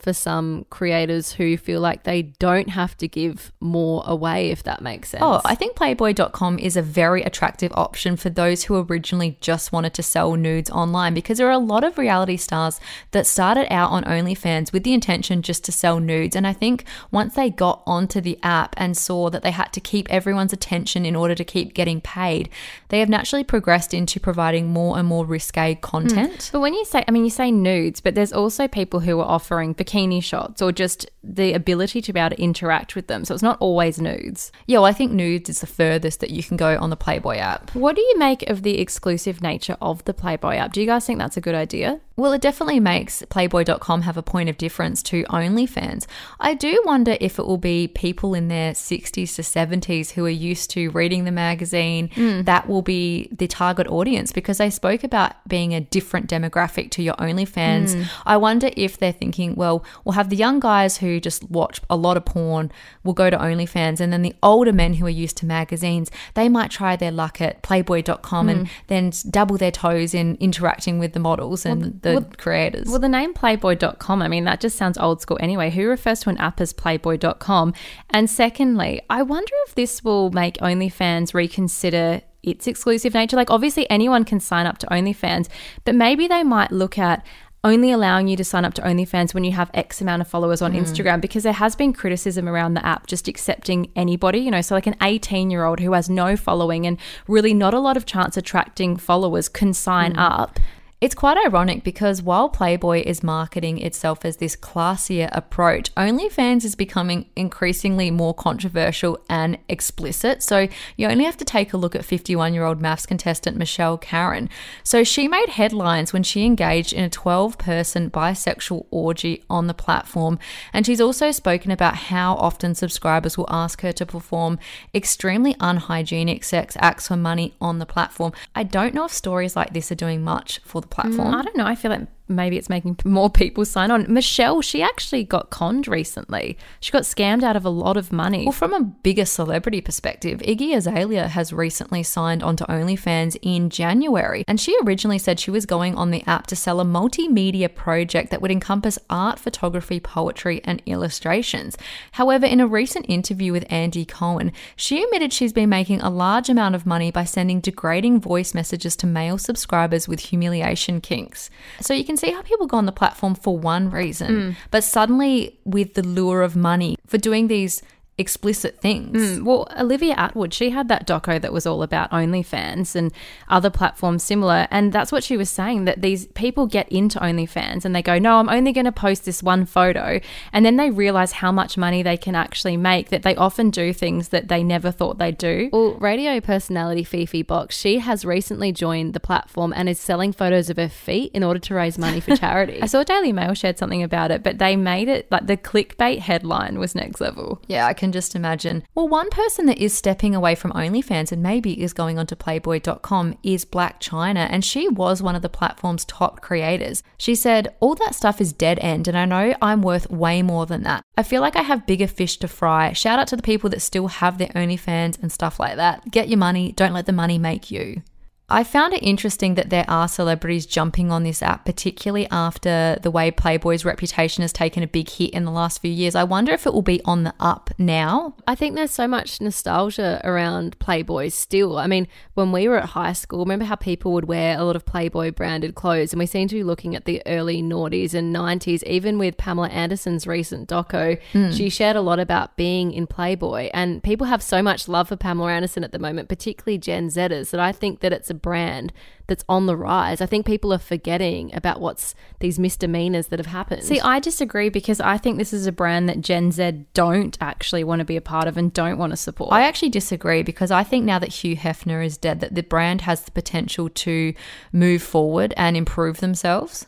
for 0.00 0.12
some 0.12 0.66
creators 0.70 1.32
who 1.32 1.56
feel 1.56 1.80
like 1.80 2.04
they 2.04 2.22
don't 2.22 2.70
have 2.70 2.96
to 2.98 3.08
give 3.08 3.52
more 3.60 4.02
away, 4.06 4.50
if 4.50 4.62
that 4.64 4.82
makes 4.82 5.10
sense. 5.10 5.22
Oh, 5.24 5.40
I 5.44 5.54
think 5.54 5.76
Playboy.com 5.76 6.58
is 6.58 6.76
a 6.76 6.82
very 6.82 7.22
attractive 7.22 7.72
option 7.74 8.16
for 8.16 8.30
those 8.30 8.64
who 8.64 8.76
originally 8.76 9.36
just 9.40 9.72
wanted 9.72 9.94
to 9.94 10.02
sell 10.02 10.34
nudes 10.34 10.70
online 10.70 11.14
because 11.14 11.38
there 11.38 11.48
are 11.48 11.52
a 11.52 11.58
lot 11.58 11.84
of 11.84 11.98
reality 11.98 12.36
stars 12.36 12.80
that 13.10 13.26
started 13.26 13.72
out 13.72 13.90
on 13.90 14.04
OnlyFans 14.04 14.72
with 14.72 14.84
the 14.84 14.94
intention 14.94 15.42
just 15.42 15.64
to 15.64 15.72
sell 15.72 16.00
nudes. 16.00 16.34
And 16.34 16.46
I 16.46 16.52
think 16.52 16.84
once 17.10 17.34
they 17.34 17.50
got 17.50 17.82
onto 17.86 18.20
the 18.20 18.38
app 18.42 18.74
and 18.78 18.96
saw 18.96 19.30
that 19.30 19.42
they 19.42 19.50
had 19.50 19.72
to 19.72 19.80
keep 19.80 20.10
everyone's 20.10 20.52
attention 20.52 21.04
in 21.04 21.16
order 21.16 21.34
to 21.34 21.44
keep 21.44 21.74
getting 21.74 22.00
paid, 22.00 22.48
they 22.88 23.00
have 23.00 23.08
naturally 23.08 23.44
progressed 23.44 23.92
into 23.92 24.20
providing 24.20 24.68
more 24.68 24.98
and 24.98 25.06
more 25.06 25.24
risque 25.24 25.74
hmm. 25.74 25.80
content. 25.80 26.50
But 26.52 26.60
when 26.60 26.74
you 26.74 26.84
say, 26.84 27.04
I 27.06 27.10
mean, 27.10 27.24
you 27.24 27.30
say 27.30 27.50
nudes, 27.50 28.00
but 28.00 28.14
there's 28.14 28.32
also 28.32 28.68
people 28.68 29.00
who 29.00 29.17
who 29.18 29.24
are 29.24 29.30
offering 29.30 29.74
bikini 29.74 30.22
shots 30.22 30.62
or 30.62 30.70
just 30.70 31.10
the 31.24 31.52
ability 31.52 32.00
to 32.00 32.12
be 32.12 32.20
able 32.20 32.36
to 32.36 32.40
interact 32.42 32.94
with 32.94 33.08
them. 33.08 33.24
So 33.24 33.34
it's 33.34 33.42
not 33.42 33.58
always 33.60 34.00
nudes. 34.00 34.52
Yeah, 34.66 34.78
well, 34.78 34.86
I 34.86 34.92
think 34.92 35.12
nudes 35.12 35.50
is 35.50 35.60
the 35.60 35.66
furthest 35.66 36.20
that 36.20 36.30
you 36.30 36.42
can 36.42 36.56
go 36.56 36.78
on 36.78 36.90
the 36.90 36.96
Playboy 36.96 37.36
app. 37.36 37.74
What 37.74 37.96
do 37.96 38.02
you 38.02 38.18
make 38.18 38.48
of 38.48 38.62
the 38.62 38.78
exclusive 38.78 39.42
nature 39.42 39.76
of 39.80 40.04
the 40.04 40.14
Playboy 40.14 40.54
app? 40.56 40.72
Do 40.72 40.80
you 40.80 40.86
guys 40.86 41.04
think 41.04 41.18
that's 41.18 41.36
a 41.36 41.40
good 41.40 41.54
idea? 41.54 42.00
Well, 42.18 42.32
it 42.32 42.40
definitely 42.40 42.80
makes 42.80 43.22
Playboy.com 43.30 44.02
have 44.02 44.16
a 44.16 44.24
point 44.24 44.48
of 44.48 44.58
difference 44.58 45.04
to 45.04 45.22
OnlyFans. 45.26 46.04
I 46.40 46.54
do 46.54 46.82
wonder 46.84 47.16
if 47.20 47.38
it 47.38 47.46
will 47.46 47.58
be 47.58 47.86
people 47.86 48.34
in 48.34 48.48
their 48.48 48.72
60s 48.72 49.36
to 49.36 49.42
70s 49.42 50.10
who 50.10 50.26
are 50.26 50.28
used 50.28 50.68
to 50.70 50.90
reading 50.90 51.22
the 51.22 51.30
magazine 51.30 52.08
hmm. 52.08 52.42
that 52.42 52.68
will 52.68 52.82
be 52.82 53.28
the 53.30 53.46
target 53.46 53.86
audience 53.86 54.32
because 54.32 54.58
they 54.58 54.68
spoke 54.68 55.04
about 55.04 55.34
being 55.46 55.72
a 55.72 55.80
different 55.80 56.28
demographic 56.28 56.90
to 56.90 57.04
your 57.04 57.14
OnlyFans. 57.14 57.94
Hmm. 57.94 58.02
I 58.26 58.36
wonder 58.36 58.70
if 58.76 58.98
they're 58.98 59.12
thinking, 59.12 59.54
well, 59.54 59.84
we'll 60.04 60.14
have 60.14 60.28
the 60.28 60.34
young 60.34 60.58
guys 60.58 60.96
who 60.96 61.20
just 61.20 61.48
watch 61.48 61.80
a 61.88 61.94
lot 61.94 62.16
of 62.16 62.24
porn, 62.24 62.72
will 63.04 63.14
go 63.14 63.30
to 63.30 63.36
OnlyFans, 63.36 64.00
and 64.00 64.12
then 64.12 64.22
the 64.22 64.34
older 64.42 64.72
men 64.72 64.94
who 64.94 65.06
are 65.06 65.08
used 65.08 65.36
to 65.36 65.46
magazines, 65.46 66.10
they 66.34 66.48
might 66.48 66.72
try 66.72 66.96
their 66.96 67.12
luck 67.12 67.40
at 67.40 67.62
Playboy.com 67.62 68.46
hmm. 68.46 68.50
and 68.50 68.70
then 68.88 69.12
double 69.30 69.56
their 69.56 69.70
toes 69.70 70.14
in 70.14 70.36
interacting 70.40 70.98
with 70.98 71.12
the 71.12 71.20
models 71.20 71.64
and 71.64 72.02
the 72.02 72.07
creators. 72.38 72.88
Well, 72.88 72.98
the 72.98 73.08
name 73.08 73.34
Playboy.com, 73.34 74.22
I 74.22 74.28
mean, 74.28 74.44
that 74.44 74.60
just 74.60 74.76
sounds 74.76 74.98
old 74.98 75.20
school 75.20 75.38
anyway. 75.40 75.70
Who 75.70 75.86
refers 75.88 76.20
to 76.20 76.30
an 76.30 76.38
app 76.38 76.60
as 76.60 76.72
Playboy.com? 76.72 77.74
And 78.10 78.28
secondly, 78.28 79.02
I 79.08 79.22
wonder 79.22 79.52
if 79.66 79.74
this 79.74 80.02
will 80.02 80.30
make 80.30 80.56
OnlyFans 80.58 81.34
reconsider 81.34 82.22
its 82.42 82.66
exclusive 82.66 83.14
nature. 83.14 83.36
Like, 83.36 83.50
obviously, 83.50 83.88
anyone 83.90 84.24
can 84.24 84.40
sign 84.40 84.66
up 84.66 84.78
to 84.78 84.86
OnlyFans, 84.86 85.48
but 85.84 85.94
maybe 85.94 86.26
they 86.26 86.42
might 86.42 86.72
look 86.72 86.98
at 86.98 87.24
only 87.64 87.90
allowing 87.90 88.28
you 88.28 88.36
to 88.36 88.44
sign 88.44 88.64
up 88.64 88.74
to 88.74 88.82
OnlyFans 88.82 89.34
when 89.34 89.44
you 89.44 89.52
have 89.52 89.70
X 89.74 90.00
amount 90.00 90.22
of 90.22 90.28
followers 90.28 90.62
on 90.62 90.72
hmm. 90.72 90.78
Instagram 90.78 91.20
because 91.20 91.42
there 91.42 91.52
has 91.52 91.74
been 91.74 91.92
criticism 91.92 92.48
around 92.48 92.74
the 92.74 92.86
app 92.86 93.06
just 93.06 93.26
accepting 93.26 93.90
anybody, 93.96 94.38
you 94.38 94.50
know, 94.50 94.60
so 94.60 94.74
like 94.74 94.86
an 94.86 94.96
18 95.02 95.50
year 95.50 95.64
old 95.64 95.80
who 95.80 95.92
has 95.92 96.08
no 96.08 96.36
following 96.36 96.86
and 96.86 96.98
really 97.26 97.52
not 97.52 97.74
a 97.74 97.80
lot 97.80 97.96
of 97.96 98.06
chance 98.06 98.36
attracting 98.36 98.96
followers 98.96 99.48
can 99.48 99.72
sign 99.72 100.12
hmm. 100.12 100.18
up. 100.18 100.60
It's 101.00 101.14
quite 101.14 101.38
ironic 101.46 101.84
because 101.84 102.22
while 102.22 102.48
Playboy 102.48 103.04
is 103.06 103.22
marketing 103.22 103.78
itself 103.78 104.24
as 104.24 104.38
this 104.38 104.56
classier 104.56 105.28
approach, 105.30 105.94
OnlyFans 105.94 106.64
is 106.64 106.74
becoming 106.74 107.26
increasingly 107.36 108.10
more 108.10 108.34
controversial 108.34 109.20
and 109.30 109.58
explicit. 109.68 110.42
So 110.42 110.66
you 110.96 111.06
only 111.06 111.22
have 111.22 111.36
to 111.36 111.44
take 111.44 111.72
a 111.72 111.76
look 111.76 111.94
at 111.94 112.04
51 112.04 112.52
year 112.52 112.64
old 112.64 112.82
MAFS 112.82 113.06
contestant 113.06 113.56
Mishel 113.56 114.00
Karen. 114.00 114.50
So 114.82 115.04
she 115.04 115.28
made 115.28 115.50
headlines 115.50 116.12
when 116.12 116.24
she 116.24 116.44
engaged 116.44 116.92
in 116.92 117.04
a 117.04 117.10
12 117.10 117.58
person 117.58 118.10
bisexual 118.10 118.86
orgy 118.90 119.44
on 119.48 119.68
the 119.68 119.74
platform. 119.74 120.40
And 120.72 120.84
she's 120.84 121.00
also 121.00 121.30
spoken 121.30 121.70
about 121.70 121.94
how 121.94 122.34
often 122.34 122.74
subscribers 122.74 123.38
will 123.38 123.46
ask 123.50 123.82
her 123.82 123.92
to 123.92 124.04
perform 124.04 124.58
extremely 124.92 125.54
unhygienic 125.60 126.42
sex 126.42 126.76
acts 126.80 127.06
for 127.06 127.16
money 127.16 127.54
on 127.60 127.78
the 127.78 127.86
platform. 127.86 128.32
I 128.56 128.64
don't 128.64 128.94
know 128.94 129.04
if 129.04 129.12
stories 129.12 129.54
like 129.54 129.72
this 129.72 129.92
are 129.92 129.94
doing 129.94 130.24
much 130.24 130.60
for 130.64 130.80
the 130.80 130.87
platform. 130.90 131.32
Mm, 131.32 131.34
I 131.34 131.42
don't 131.42 131.56
know. 131.56 131.66
I 131.66 131.74
feel 131.74 131.90
like 131.90 132.06
maybe 132.28 132.56
it's 132.56 132.68
making 132.68 132.98
more 133.04 133.30
people 133.30 133.64
sign 133.64 133.90
on. 133.90 134.06
Mishel, 134.06 134.62
she 134.62 134.82
actually 134.82 135.24
got 135.24 135.50
conned 135.50 135.88
recently. 135.88 136.58
She 136.80 136.92
got 136.92 137.02
scammed 137.02 137.42
out 137.42 137.56
of 137.56 137.64
a 137.64 137.70
lot 137.70 137.96
of 137.96 138.12
money. 138.12 138.44
Well, 138.44 138.52
from 138.52 138.72
a 138.72 138.82
bigger 138.82 139.24
celebrity 139.24 139.80
perspective, 139.80 140.40
Iggy 140.40 140.74
Azalea 140.74 141.28
has 141.28 141.52
recently 141.52 142.02
signed 142.02 142.42
onto 142.42 142.64
OnlyFans 142.66 143.36
in 143.42 143.70
January, 143.70 144.44
and 144.46 144.60
she 144.60 144.76
originally 144.84 145.18
said 145.18 145.40
she 145.40 145.50
was 145.50 145.66
going 145.66 145.94
on 145.96 146.10
the 146.10 146.22
app 146.26 146.46
to 146.48 146.56
sell 146.56 146.80
a 146.80 146.84
multimedia 146.84 147.74
project 147.74 148.30
that 148.30 148.42
would 148.42 148.50
encompass 148.50 148.98
art, 149.08 149.38
photography, 149.38 150.00
poetry, 150.00 150.60
and 150.64 150.82
illustrations. 150.86 151.76
However, 152.12 152.46
in 152.46 152.60
a 152.60 152.66
recent 152.66 153.06
interview 153.08 153.52
with 153.52 153.64
Andy 153.70 154.04
Cohen, 154.04 154.52
she 154.76 155.02
admitted 155.02 155.32
she's 155.32 155.52
been 155.52 155.68
making 155.68 156.00
a 156.00 156.10
large 156.10 156.48
amount 156.48 156.74
of 156.74 156.86
money 156.86 157.10
by 157.10 157.24
sending 157.24 157.60
degrading 157.60 158.20
voice 158.20 158.54
messages 158.54 158.96
to 158.96 159.06
male 159.06 159.38
subscribers 159.38 160.06
with 160.06 160.20
humiliation 160.20 161.00
kinks. 161.00 161.50
So 161.80 161.94
you 161.94 162.04
can 162.04 162.16
see 162.18 162.30
how 162.30 162.42
people 162.42 162.66
go 162.66 162.76
on 162.76 162.86
the 162.86 162.92
platform 162.92 163.34
for 163.34 163.56
one 163.56 163.90
reason, 163.90 164.30
mm. 164.30 164.56
but 164.70 164.84
suddenly 164.84 165.58
with 165.64 165.94
the 165.94 166.02
lure 166.02 166.42
of 166.42 166.56
money 166.56 166.96
for 167.06 167.18
doing 167.18 167.48
these 167.48 167.82
explicit 168.18 168.80
things. 168.80 169.38
Mm, 169.38 169.44
Well, 169.44 169.68
Olivia 169.78 170.14
Attwood, 170.16 170.52
she 170.52 170.70
had 170.70 170.88
that 170.88 171.06
doco 171.06 171.40
that 171.40 171.52
was 171.52 171.66
all 171.66 171.82
about 171.82 172.10
OnlyFans 172.10 172.94
and 172.94 173.12
other 173.48 173.70
platforms 173.70 174.22
similar. 174.22 174.66
And 174.70 174.92
that's 174.92 175.12
what 175.12 175.24
she 175.24 175.36
was 175.36 175.48
saying 175.48 175.84
that 175.84 176.02
these 176.02 176.26
people 176.28 176.66
get 176.66 176.88
into 176.90 177.18
OnlyFans 177.20 177.84
and 177.84 177.94
they 177.94 178.02
go, 178.02 178.18
no, 178.18 178.38
I'm 178.38 178.48
only 178.48 178.72
going 178.72 178.84
to 178.86 178.92
post 178.92 179.24
this 179.24 179.42
one 179.42 179.64
photo. 179.66 180.20
And 180.52 180.66
then 180.66 180.76
they 180.76 180.90
realize 180.90 181.32
how 181.32 181.52
much 181.52 181.76
money 181.76 182.02
they 182.02 182.16
can 182.16 182.34
actually 182.34 182.76
make, 182.76 183.08
that 183.10 183.22
they 183.22 183.36
often 183.36 183.70
do 183.70 183.92
things 183.92 184.28
that 184.28 184.48
they 184.48 184.62
never 184.62 184.90
thought 184.90 185.18
they'd 185.18 185.38
do. 185.38 185.70
Well, 185.72 185.94
radio 185.94 186.40
personality 186.40 187.04
Fifi 187.04 187.42
Box, 187.42 187.76
she 187.78 187.98
has 188.00 188.24
recently 188.24 188.72
joined 188.72 189.14
the 189.14 189.20
platform 189.20 189.72
and 189.76 189.88
is 189.88 190.00
selling 190.00 190.32
photos 190.32 190.68
of 190.70 190.76
her 190.76 190.88
feet 190.88 191.30
in 191.34 191.44
order 191.44 191.60
to 191.60 191.74
raise 191.74 191.98
money 191.98 192.20
for 192.20 192.36
charity. 192.44 192.82
I 192.82 192.86
saw 192.86 193.04
Daily 193.04 193.32
Mail 193.32 193.54
shared 193.54 193.78
something 193.78 194.02
about 194.02 194.30
it, 194.30 194.42
but 194.42 194.58
they 194.58 194.74
made 194.76 195.08
it 195.08 195.30
like 195.30 195.46
the 195.46 195.56
clickbait 195.56 196.18
headline 196.18 196.78
was 196.78 196.94
next 196.94 197.20
level. 197.20 197.60
Yeah, 197.68 197.86
I 197.86 197.94
can 197.94 198.07
just 198.12 198.34
imagine. 198.34 198.82
Well, 198.94 199.08
one 199.08 199.30
person 199.30 199.66
that 199.66 199.78
is 199.78 199.92
stepping 199.92 200.34
away 200.34 200.54
from 200.54 200.72
OnlyFans 200.72 201.32
and 201.32 201.42
maybe 201.42 201.82
is 201.82 201.92
going 201.92 202.18
onto 202.18 202.36
Playboy.com 202.36 203.38
is 203.42 203.64
Blac 203.64 204.00
Chyna, 204.00 204.48
and 204.50 204.64
she 204.64 204.88
was 204.88 205.22
one 205.22 205.36
of 205.36 205.42
the 205.42 205.48
platform's 205.48 206.04
top 206.04 206.40
creators. 206.40 207.02
She 207.16 207.34
said, 207.34 207.74
All 207.80 207.94
that 207.96 208.14
stuff 208.14 208.40
is 208.40 208.52
dead 208.52 208.78
end, 208.80 209.08
and 209.08 209.16
I 209.16 209.24
know 209.24 209.54
I'm 209.60 209.82
worth 209.82 210.10
way 210.10 210.42
more 210.42 210.66
than 210.66 210.82
that. 210.82 211.04
I 211.16 211.22
feel 211.22 211.40
like 211.40 211.56
I 211.56 211.62
have 211.62 211.86
bigger 211.86 212.06
fish 212.06 212.36
to 212.38 212.48
fry. 212.48 212.92
Shout 212.92 213.18
out 213.18 213.28
to 213.28 213.36
the 213.36 213.42
people 213.42 213.70
that 213.70 213.82
still 213.82 214.08
have 214.08 214.38
their 214.38 214.48
OnlyFans 214.48 215.20
and 215.22 215.32
stuff 215.32 215.58
like 215.58 215.76
that. 215.76 216.10
Get 216.10 216.28
your 216.28 216.38
money, 216.38 216.72
don't 216.72 216.92
let 216.92 217.06
the 217.06 217.12
money 217.12 217.38
make 217.38 217.70
you. 217.70 218.02
I 218.50 218.64
found 218.64 218.94
it 218.94 219.02
interesting 219.02 219.56
that 219.56 219.68
there 219.68 219.84
are 219.88 220.08
celebrities 220.08 220.64
jumping 220.64 221.12
on 221.12 221.22
this 221.22 221.42
app, 221.42 221.66
particularly 221.66 222.26
after 222.30 222.96
the 223.02 223.10
way 223.10 223.30
Playboy's 223.30 223.84
reputation 223.84 224.40
has 224.40 224.54
taken 224.54 224.82
a 224.82 224.86
big 224.86 225.10
hit 225.10 225.30
in 225.30 225.44
the 225.44 225.50
last 225.50 225.82
few 225.82 225.90
years. 225.90 226.14
I 226.14 226.24
wonder 226.24 226.52
if 226.52 226.66
it 226.66 226.72
will 226.72 226.80
be 226.80 227.02
on 227.04 227.24
the 227.24 227.34
up 227.38 227.68
now. 227.76 228.34
I 228.46 228.54
think 228.54 228.74
there's 228.74 228.90
so 228.90 229.06
much 229.06 229.42
nostalgia 229.42 230.18
around 230.24 230.78
Playboy 230.78 231.28
still. 231.28 231.76
I 231.76 231.86
mean, 231.86 232.08
when 232.34 232.50
we 232.50 232.68
were 232.68 232.78
at 232.78 232.90
high 232.90 233.12
school, 233.12 233.40
remember 233.40 233.66
how 233.66 233.74
people 233.74 234.12
would 234.12 234.24
wear 234.24 234.58
a 234.58 234.64
lot 234.64 234.76
of 234.76 234.86
Playboy 234.86 235.32
branded 235.32 235.74
clothes? 235.74 236.14
And 236.14 236.18
we 236.18 236.24
seem 236.26 236.48
to 236.48 236.54
be 236.54 236.64
looking 236.64 236.96
at 236.96 237.04
the 237.04 237.22
early 237.26 237.62
noughties 237.62 238.14
and 238.14 238.34
90s, 238.34 238.82
even 238.84 239.18
with 239.18 239.36
Pamela 239.36 239.68
Anderson's 239.68 240.26
recent 240.26 240.70
doco. 240.70 241.20
Hmm. 241.32 241.50
She 241.50 241.68
shared 241.68 241.96
a 241.96 242.00
lot 242.00 242.18
about 242.18 242.56
being 242.56 242.92
in 242.92 243.06
Playboy. 243.06 243.68
And 243.74 244.02
people 244.02 244.26
have 244.26 244.42
so 244.42 244.62
much 244.62 244.88
love 244.88 245.08
for 245.08 245.16
Pamela 245.16 245.52
Anderson 245.52 245.84
at 245.84 245.92
the 245.92 245.98
moment, 245.98 246.30
particularly 246.30 246.78
Gen 246.78 247.08
Zers, 247.08 247.50
that 247.50 247.60
I 247.60 247.72
think 247.72 248.00
that 248.00 248.14
it's 248.14 248.30
a 248.30 248.37
brand 248.38 248.92
that's 249.26 249.44
on 249.48 249.66
the 249.66 249.76
rise. 249.76 250.20
I 250.20 250.26
think 250.26 250.46
people 250.46 250.72
are 250.72 250.78
forgetting 250.78 251.54
about 251.54 251.80
what's 251.80 252.14
these 252.40 252.58
misdemeanors 252.58 253.28
that 253.28 253.38
have 253.38 253.46
happened. 253.46 253.84
See, 253.84 254.00
I 254.00 254.20
disagree 254.20 254.68
because 254.68 255.00
I 255.00 255.18
think 255.18 255.38
this 255.38 255.52
is 255.52 255.66
a 255.66 255.72
brand 255.72 256.08
that 256.08 256.20
Gen 256.20 256.50
Z 256.50 256.84
don't 256.94 257.36
actually 257.40 257.84
want 257.84 258.00
to 258.00 258.04
be 258.04 258.16
a 258.16 258.22
part 258.22 258.48
of 258.48 258.56
and 258.56 258.72
don't 258.72 258.98
want 258.98 259.12
to 259.12 259.16
support. 259.16 259.52
I 259.52 259.62
actually 259.62 259.90
disagree 259.90 260.42
because 260.42 260.70
I 260.70 260.82
think 260.82 261.04
now 261.04 261.18
that 261.18 261.28
Hugh 261.28 261.56
Hefner 261.56 262.04
is 262.04 262.16
dead, 262.16 262.40
that 262.40 262.54
the 262.54 262.62
brand 262.62 263.02
has 263.02 263.22
the 263.22 263.30
potential 263.30 263.88
to 263.88 264.34
move 264.72 265.02
forward 265.02 265.52
and 265.56 265.76
improve 265.76 266.20
themselves. 266.20 266.86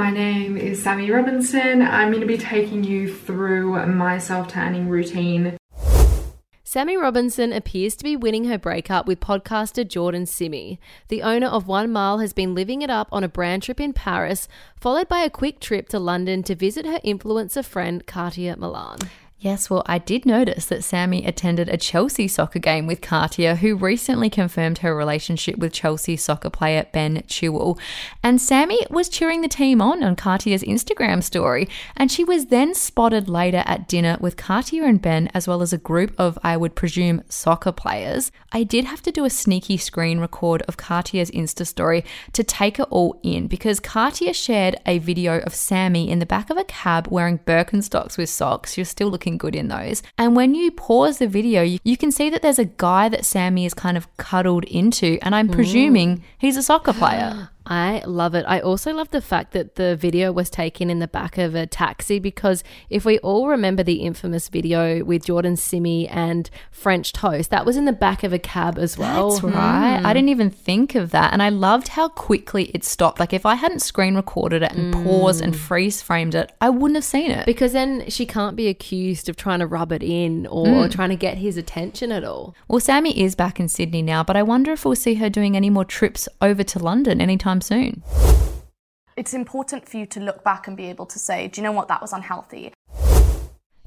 My 0.00 0.10
name 0.10 0.56
is 0.56 0.82
Sammy 0.82 1.10
Robinson. 1.10 1.82
I'm 1.82 2.08
going 2.08 2.22
to 2.22 2.26
be 2.26 2.38
taking 2.38 2.82
you 2.84 3.14
through 3.14 3.84
my 3.86 4.16
self 4.16 4.48
tanning 4.48 4.88
routine. 4.88 5.58
Sammy 6.72 6.96
Robinson 6.96 7.52
appears 7.52 7.96
to 7.96 8.04
be 8.04 8.14
winning 8.14 8.44
her 8.44 8.56
breakup 8.56 9.04
with 9.04 9.18
podcaster 9.18 9.84
Jordan 9.84 10.24
Simi. 10.24 10.78
The 11.08 11.20
owner 11.20 11.48
of 11.48 11.66
One 11.66 11.90
Mile 11.90 12.18
has 12.18 12.32
been 12.32 12.54
living 12.54 12.80
it 12.82 12.88
up 12.88 13.08
on 13.10 13.24
a 13.24 13.28
brand 13.28 13.64
trip 13.64 13.80
in 13.80 13.92
Paris, 13.92 14.46
followed 14.76 15.08
by 15.08 15.22
a 15.22 15.30
quick 15.30 15.58
trip 15.58 15.88
to 15.88 15.98
London 15.98 16.44
to 16.44 16.54
visit 16.54 16.86
her 16.86 17.00
influencer 17.04 17.64
friend 17.64 18.06
Cartier 18.06 18.54
Milan. 18.54 18.98
Yes, 19.42 19.70
well, 19.70 19.82
I 19.86 19.96
did 19.96 20.26
notice 20.26 20.66
that 20.66 20.84
Sammy 20.84 21.24
attended 21.24 21.70
a 21.70 21.78
Chelsea 21.78 22.28
soccer 22.28 22.58
game 22.58 22.86
with 22.86 23.00
Cartier, 23.00 23.54
who 23.54 23.74
recently 23.74 24.28
confirmed 24.28 24.78
her 24.78 24.94
relationship 24.94 25.56
with 25.56 25.72
Chelsea 25.72 26.18
soccer 26.18 26.50
player 26.50 26.84
Ben 26.92 27.22
Chilwell. 27.26 27.78
And 28.22 28.38
Sammy 28.38 28.86
was 28.90 29.08
cheering 29.08 29.40
the 29.40 29.48
team 29.48 29.80
on 29.80 30.02
on 30.02 30.14
Cartier's 30.14 30.62
Instagram 30.62 31.22
story. 31.22 31.70
And 31.96 32.12
she 32.12 32.22
was 32.22 32.46
then 32.46 32.74
spotted 32.74 33.30
later 33.30 33.62
at 33.64 33.88
dinner 33.88 34.18
with 34.20 34.36
Cartier 34.36 34.84
and 34.84 35.00
Ben, 35.00 35.28
as 35.32 35.48
well 35.48 35.62
as 35.62 35.72
a 35.72 35.78
group 35.78 36.12
of, 36.18 36.38
I 36.44 36.58
would 36.58 36.74
presume, 36.74 37.22
soccer 37.30 37.72
players. 37.72 38.30
I 38.52 38.62
did 38.62 38.84
have 38.84 39.00
to 39.02 39.10
do 39.10 39.24
a 39.24 39.30
sneaky 39.30 39.78
screen 39.78 40.20
record 40.20 40.60
of 40.68 40.76
Cartier's 40.76 41.30
Insta 41.30 41.66
story 41.66 42.04
to 42.34 42.44
take 42.44 42.78
it 42.78 42.88
all 42.90 43.18
in 43.22 43.46
because 43.46 43.80
Cartier 43.80 44.34
shared 44.34 44.76
a 44.84 44.98
video 44.98 45.38
of 45.38 45.54
Sammy 45.54 46.10
in 46.10 46.18
the 46.18 46.26
back 46.26 46.50
of 46.50 46.58
a 46.58 46.64
cab 46.64 47.08
wearing 47.10 47.38
Birkenstocks 47.38 48.18
with 48.18 48.28
socks. 48.28 48.76
Was 48.76 48.90
still 48.90 49.08
looking 49.08 49.29
good 49.38 49.54
in 49.54 49.68
those. 49.68 50.02
And 50.18 50.36
when 50.36 50.54
you 50.54 50.70
pause 50.70 51.18
the 51.18 51.26
video, 51.26 51.62
you, 51.62 51.78
you 51.84 51.96
can 51.96 52.10
see 52.10 52.30
that 52.30 52.42
there's 52.42 52.58
a 52.58 52.64
guy 52.64 53.08
that 53.08 53.24
Sammy 53.24 53.66
is 53.66 53.74
kind 53.74 53.96
of 53.96 54.14
cuddled 54.16 54.64
into, 54.64 55.18
and 55.22 55.34
I'm 55.34 55.48
presuming 55.48 56.18
mm. 56.18 56.22
he's 56.38 56.56
a 56.56 56.62
soccer 56.62 56.92
player. 56.92 57.50
I 57.66 58.02
love 58.06 58.34
it. 58.34 58.44
I 58.48 58.60
also 58.60 58.92
love 58.92 59.10
the 59.10 59.20
fact 59.20 59.52
that 59.52 59.74
the 59.74 59.94
video 59.94 60.32
was 60.32 60.50
taken 60.50 60.90
in 60.90 60.98
the 60.98 61.06
back 61.06 61.38
of 61.38 61.54
a 61.54 61.66
taxi 61.66 62.18
because 62.18 62.64
if 62.88 63.04
we 63.04 63.18
all 63.18 63.48
remember 63.48 63.82
the 63.82 64.02
infamous 64.02 64.48
video 64.48 65.04
with 65.04 65.26
Jordan 65.26 65.56
Simi 65.56 66.08
and 66.08 66.48
French 66.70 67.12
Toast, 67.12 67.50
that 67.50 67.66
was 67.66 67.76
in 67.76 67.84
the 67.84 67.92
back 67.92 68.24
of 68.24 68.32
a 68.32 68.38
cab 68.38 68.78
as 68.78 68.96
well. 68.96 69.30
That's 69.30 69.42
right. 69.42 69.96
I 69.96 69.98
hmm. 69.98 70.06
didn't 70.06 70.28
even 70.30 70.50
think 70.50 70.94
of 70.94 71.10
that. 71.10 71.32
And 71.32 71.42
I 71.42 71.50
loved 71.50 71.88
how 71.88 72.08
quickly 72.08 72.70
it 72.74 72.84
stopped. 72.84 73.20
Like, 73.20 73.32
if 73.32 73.44
I 73.44 73.54
hadn't 73.54 73.80
screen 73.80 74.14
recorded 74.14 74.62
it 74.62 74.72
and 74.72 74.94
hmm. 74.94 75.04
paused 75.04 75.42
and 75.42 75.54
freeze 75.54 76.00
framed 76.00 76.34
it, 76.34 76.52
I 76.60 76.70
wouldn't 76.70 76.96
have 76.96 77.04
seen 77.04 77.30
it. 77.30 77.46
Because 77.46 77.72
then 77.72 78.08
she 78.08 78.26
can't 78.26 78.56
be 78.56 78.68
accused 78.68 79.28
of 79.28 79.36
trying 79.36 79.60
to 79.60 79.66
rub 79.66 79.92
it 79.92 80.02
in 80.02 80.46
or 80.46 80.84
hmm. 80.84 80.88
trying 80.88 81.10
to 81.10 81.16
get 81.16 81.38
his 81.38 81.56
attention 81.56 82.10
at 82.10 82.24
all. 82.24 82.54
Well, 82.68 82.80
Sammy 82.80 83.20
is 83.20 83.34
back 83.34 83.60
in 83.60 83.68
Sydney 83.68 84.02
now, 84.02 84.24
but 84.24 84.36
I 84.36 84.42
wonder 84.42 84.72
if 84.72 84.84
we'll 84.84 84.96
see 84.96 85.14
her 85.14 85.28
doing 85.28 85.56
any 85.56 85.70
more 85.70 85.84
trips 85.84 86.28
over 86.40 86.62
to 86.62 86.78
London 86.78 87.20
anytime 87.20 87.49
soon. 87.60 88.02
It's 89.16 89.34
important 89.34 89.88
for 89.88 89.96
you 89.96 90.06
to 90.06 90.20
look 90.20 90.44
back 90.44 90.68
and 90.68 90.76
be 90.76 90.86
able 90.86 91.06
to 91.06 91.18
say, 91.18 91.48
do 91.48 91.60
you 91.60 91.64
know 91.64 91.72
what, 91.72 91.88
that 91.88 92.00
was 92.00 92.12
unhealthy. 92.12 92.72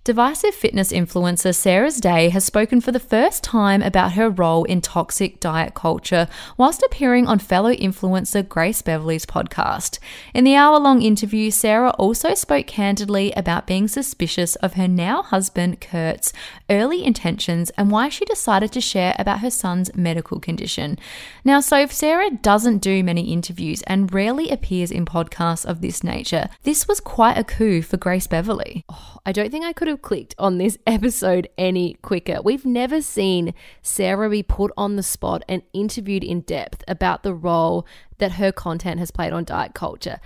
Divisive 0.05 0.53
fitness 0.53 0.91
influencer 0.91 1.55
Sarah's 1.55 2.01
Day 2.01 2.27
has 2.27 2.43
spoken 2.43 2.81
for 2.81 2.91
the 2.91 3.00
first 3.00 3.41
time 3.41 3.81
about 3.81 4.12
her 4.12 4.29
role 4.29 4.65
in 4.65 4.81
toxic 4.81 5.39
diet 5.39 5.75
culture 5.75 6.27
whilst 6.57 6.83
appearing 6.83 7.25
on 7.25 7.39
fellow 7.39 7.74
influencer 7.74 8.45
Grace 8.45 8.81
Beverley's 8.81 9.25
podcast. 9.25 10.00
In 10.33 10.43
the 10.43 10.57
hour 10.57 10.77
long 10.77 11.01
interview, 11.01 11.50
Sarah 11.51 11.91
also 11.91 12.33
spoke 12.33 12.67
candidly 12.67 13.31
about 13.31 13.65
being 13.65 13.88
suspicious 13.88 14.57
of 14.57 14.74
her 14.74 14.89
now 14.89 15.24
husband 15.24 15.79
Kurt's 15.79 16.33
early 16.69 17.05
intentions 17.05 17.69
and 17.77 17.89
why 17.89 18.10
she 18.10 18.25
decided 18.25 18.74
to 18.74 18.81
share 18.81 19.15
about 19.17 19.39
her 19.39 19.50
son's 19.50 19.95
medical 19.95 20.38
condition. 20.41 21.00
Now, 21.45 21.62
so 21.62 21.79
if 21.79 21.93
Sarah 21.93 22.29
doesn't 22.29 22.79
do 22.79 23.05
many 23.05 23.31
interviews 23.31 23.81
and 23.83 24.13
rarely 24.13 24.50
appears 24.50 24.91
in 24.91 25.05
podcasts 25.05 25.65
of 25.65 25.79
this 25.79 26.03
nature, 26.03 26.50
this 26.63 26.89
was 26.89 27.00
quite 27.00 27.38
a 27.38 27.45
coup 27.45 27.81
for 27.81 27.95
Grace 27.95 28.27
Beverley. 28.27 28.83
Oh, 28.89 29.12
I 29.25 29.32
don't 29.32 29.51
think 29.51 29.63
I 29.63 29.72
could 29.72 29.88
have 29.88 30.01
clicked 30.01 30.36
on 30.38 30.58
this 30.58 30.77
episode 30.88 31.48
any 31.58 31.94
quicker. 32.01 32.42
We've 32.42 32.65
never 32.65 33.01
seen 33.01 33.53
Sarah 33.82 34.30
be 34.30 34.44
put 34.44 34.72
on 34.77 34.96
the 34.96 35.03
spot 35.03 35.44
and 35.48 35.63
interviewed 35.74 36.24
in 36.24 36.42
depth 36.42 36.84
about 36.88 37.24
the 37.24 37.34
role 37.34 37.88
that 38.18 38.34
her 38.34 38.51
content 38.51 39.00
has 39.00 39.12
played 39.12 39.34
on 39.34 39.46
diet 39.46 39.74
culture. 39.74 40.20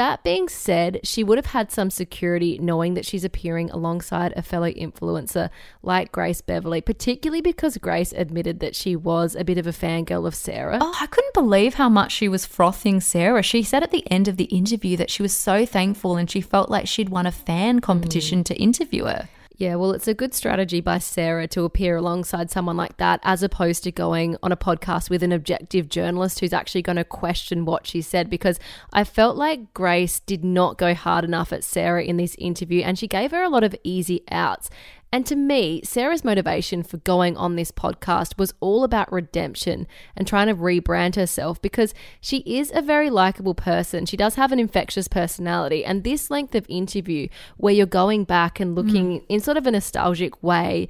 That 0.00 0.24
being 0.24 0.48
said, 0.48 1.00
she 1.04 1.22
would 1.22 1.36
have 1.36 1.52
had 1.52 1.70
some 1.70 1.90
security 1.90 2.58
knowing 2.58 2.94
that 2.94 3.04
she's 3.04 3.22
appearing 3.22 3.68
alongside 3.70 4.32
a 4.34 4.40
fellow 4.40 4.70
influencer 4.70 5.50
like 5.82 6.10
Grace 6.10 6.40
Beverley, 6.40 6.80
particularly 6.80 7.42
because 7.42 7.76
Grace 7.76 8.10
admitted 8.16 8.60
that 8.60 8.74
she 8.74 8.96
was 8.96 9.36
a 9.36 9.44
bit 9.44 9.58
of 9.58 9.66
a 9.66 9.72
fangirl 9.72 10.26
of 10.26 10.34
Sarah. 10.34 10.78
Oh, 10.80 10.96
I 10.98 11.06
couldn't 11.06 11.34
believe 11.34 11.74
how 11.74 11.90
much 11.90 12.12
she 12.12 12.30
was 12.30 12.46
frothing 12.46 13.02
Sarah. 13.02 13.42
She 13.42 13.62
said 13.62 13.82
at 13.82 13.90
the 13.90 14.10
end 14.10 14.26
of 14.26 14.38
the 14.38 14.44
interview 14.44 14.96
that 14.96 15.10
she 15.10 15.20
was 15.20 15.36
so 15.36 15.66
thankful 15.66 16.16
and 16.16 16.30
she 16.30 16.40
felt 16.40 16.70
like 16.70 16.88
she'd 16.88 17.10
won 17.10 17.26
a 17.26 17.30
fan 17.30 17.80
competition 17.80 18.42
to 18.44 18.54
interview 18.54 19.04
her. 19.04 19.28
Yeah, 19.60 19.74
well, 19.74 19.92
it's 19.92 20.08
a 20.08 20.14
good 20.14 20.32
strategy 20.32 20.80
by 20.80 20.96
Sarah 20.96 21.46
to 21.48 21.64
appear 21.64 21.96
alongside 21.96 22.50
someone 22.50 22.78
like 22.78 22.96
that 22.96 23.20
as 23.22 23.42
opposed 23.42 23.84
to 23.84 23.92
going 23.92 24.38
on 24.42 24.52
a 24.52 24.56
podcast 24.56 25.10
with 25.10 25.22
an 25.22 25.32
objective 25.32 25.90
journalist 25.90 26.40
who's 26.40 26.54
actually 26.54 26.80
going 26.80 26.96
to 26.96 27.04
question 27.04 27.66
what 27.66 27.86
she 27.86 28.00
said. 28.00 28.30
Because 28.30 28.58
I 28.94 29.04
felt 29.04 29.36
like 29.36 29.74
Grace 29.74 30.18
did 30.20 30.42
not 30.42 30.78
go 30.78 30.94
hard 30.94 31.26
enough 31.26 31.52
at 31.52 31.62
Sarah 31.62 32.02
in 32.02 32.16
this 32.16 32.34
interview 32.36 32.80
and 32.80 32.98
she 32.98 33.06
gave 33.06 33.32
her 33.32 33.42
a 33.42 33.50
lot 33.50 33.62
of 33.62 33.76
easy 33.84 34.22
outs. 34.30 34.70
And 35.12 35.26
to 35.26 35.34
me, 35.34 35.82
Sarah's 35.82 36.24
motivation 36.24 36.82
for 36.84 36.98
going 36.98 37.36
on 37.36 37.56
this 37.56 37.72
podcast 37.72 38.38
was 38.38 38.54
all 38.60 38.84
about 38.84 39.12
redemption 39.12 39.88
and 40.16 40.26
trying 40.26 40.46
to 40.46 40.54
rebrand 40.54 41.16
herself 41.16 41.60
because 41.60 41.92
she 42.20 42.38
is 42.38 42.70
a 42.74 42.82
very 42.82 43.10
likable 43.10 43.54
person. 43.54 44.06
She 44.06 44.16
does 44.16 44.36
have 44.36 44.52
an 44.52 44.60
infectious 44.60 45.08
personality. 45.08 45.84
And 45.84 46.04
this 46.04 46.30
length 46.30 46.54
of 46.54 46.64
interview, 46.68 47.28
where 47.56 47.74
you're 47.74 47.86
going 47.86 48.24
back 48.24 48.60
and 48.60 48.76
looking 48.76 49.20
mm. 49.20 49.24
in 49.28 49.40
sort 49.40 49.56
of 49.56 49.66
a 49.66 49.72
nostalgic 49.72 50.40
way 50.42 50.88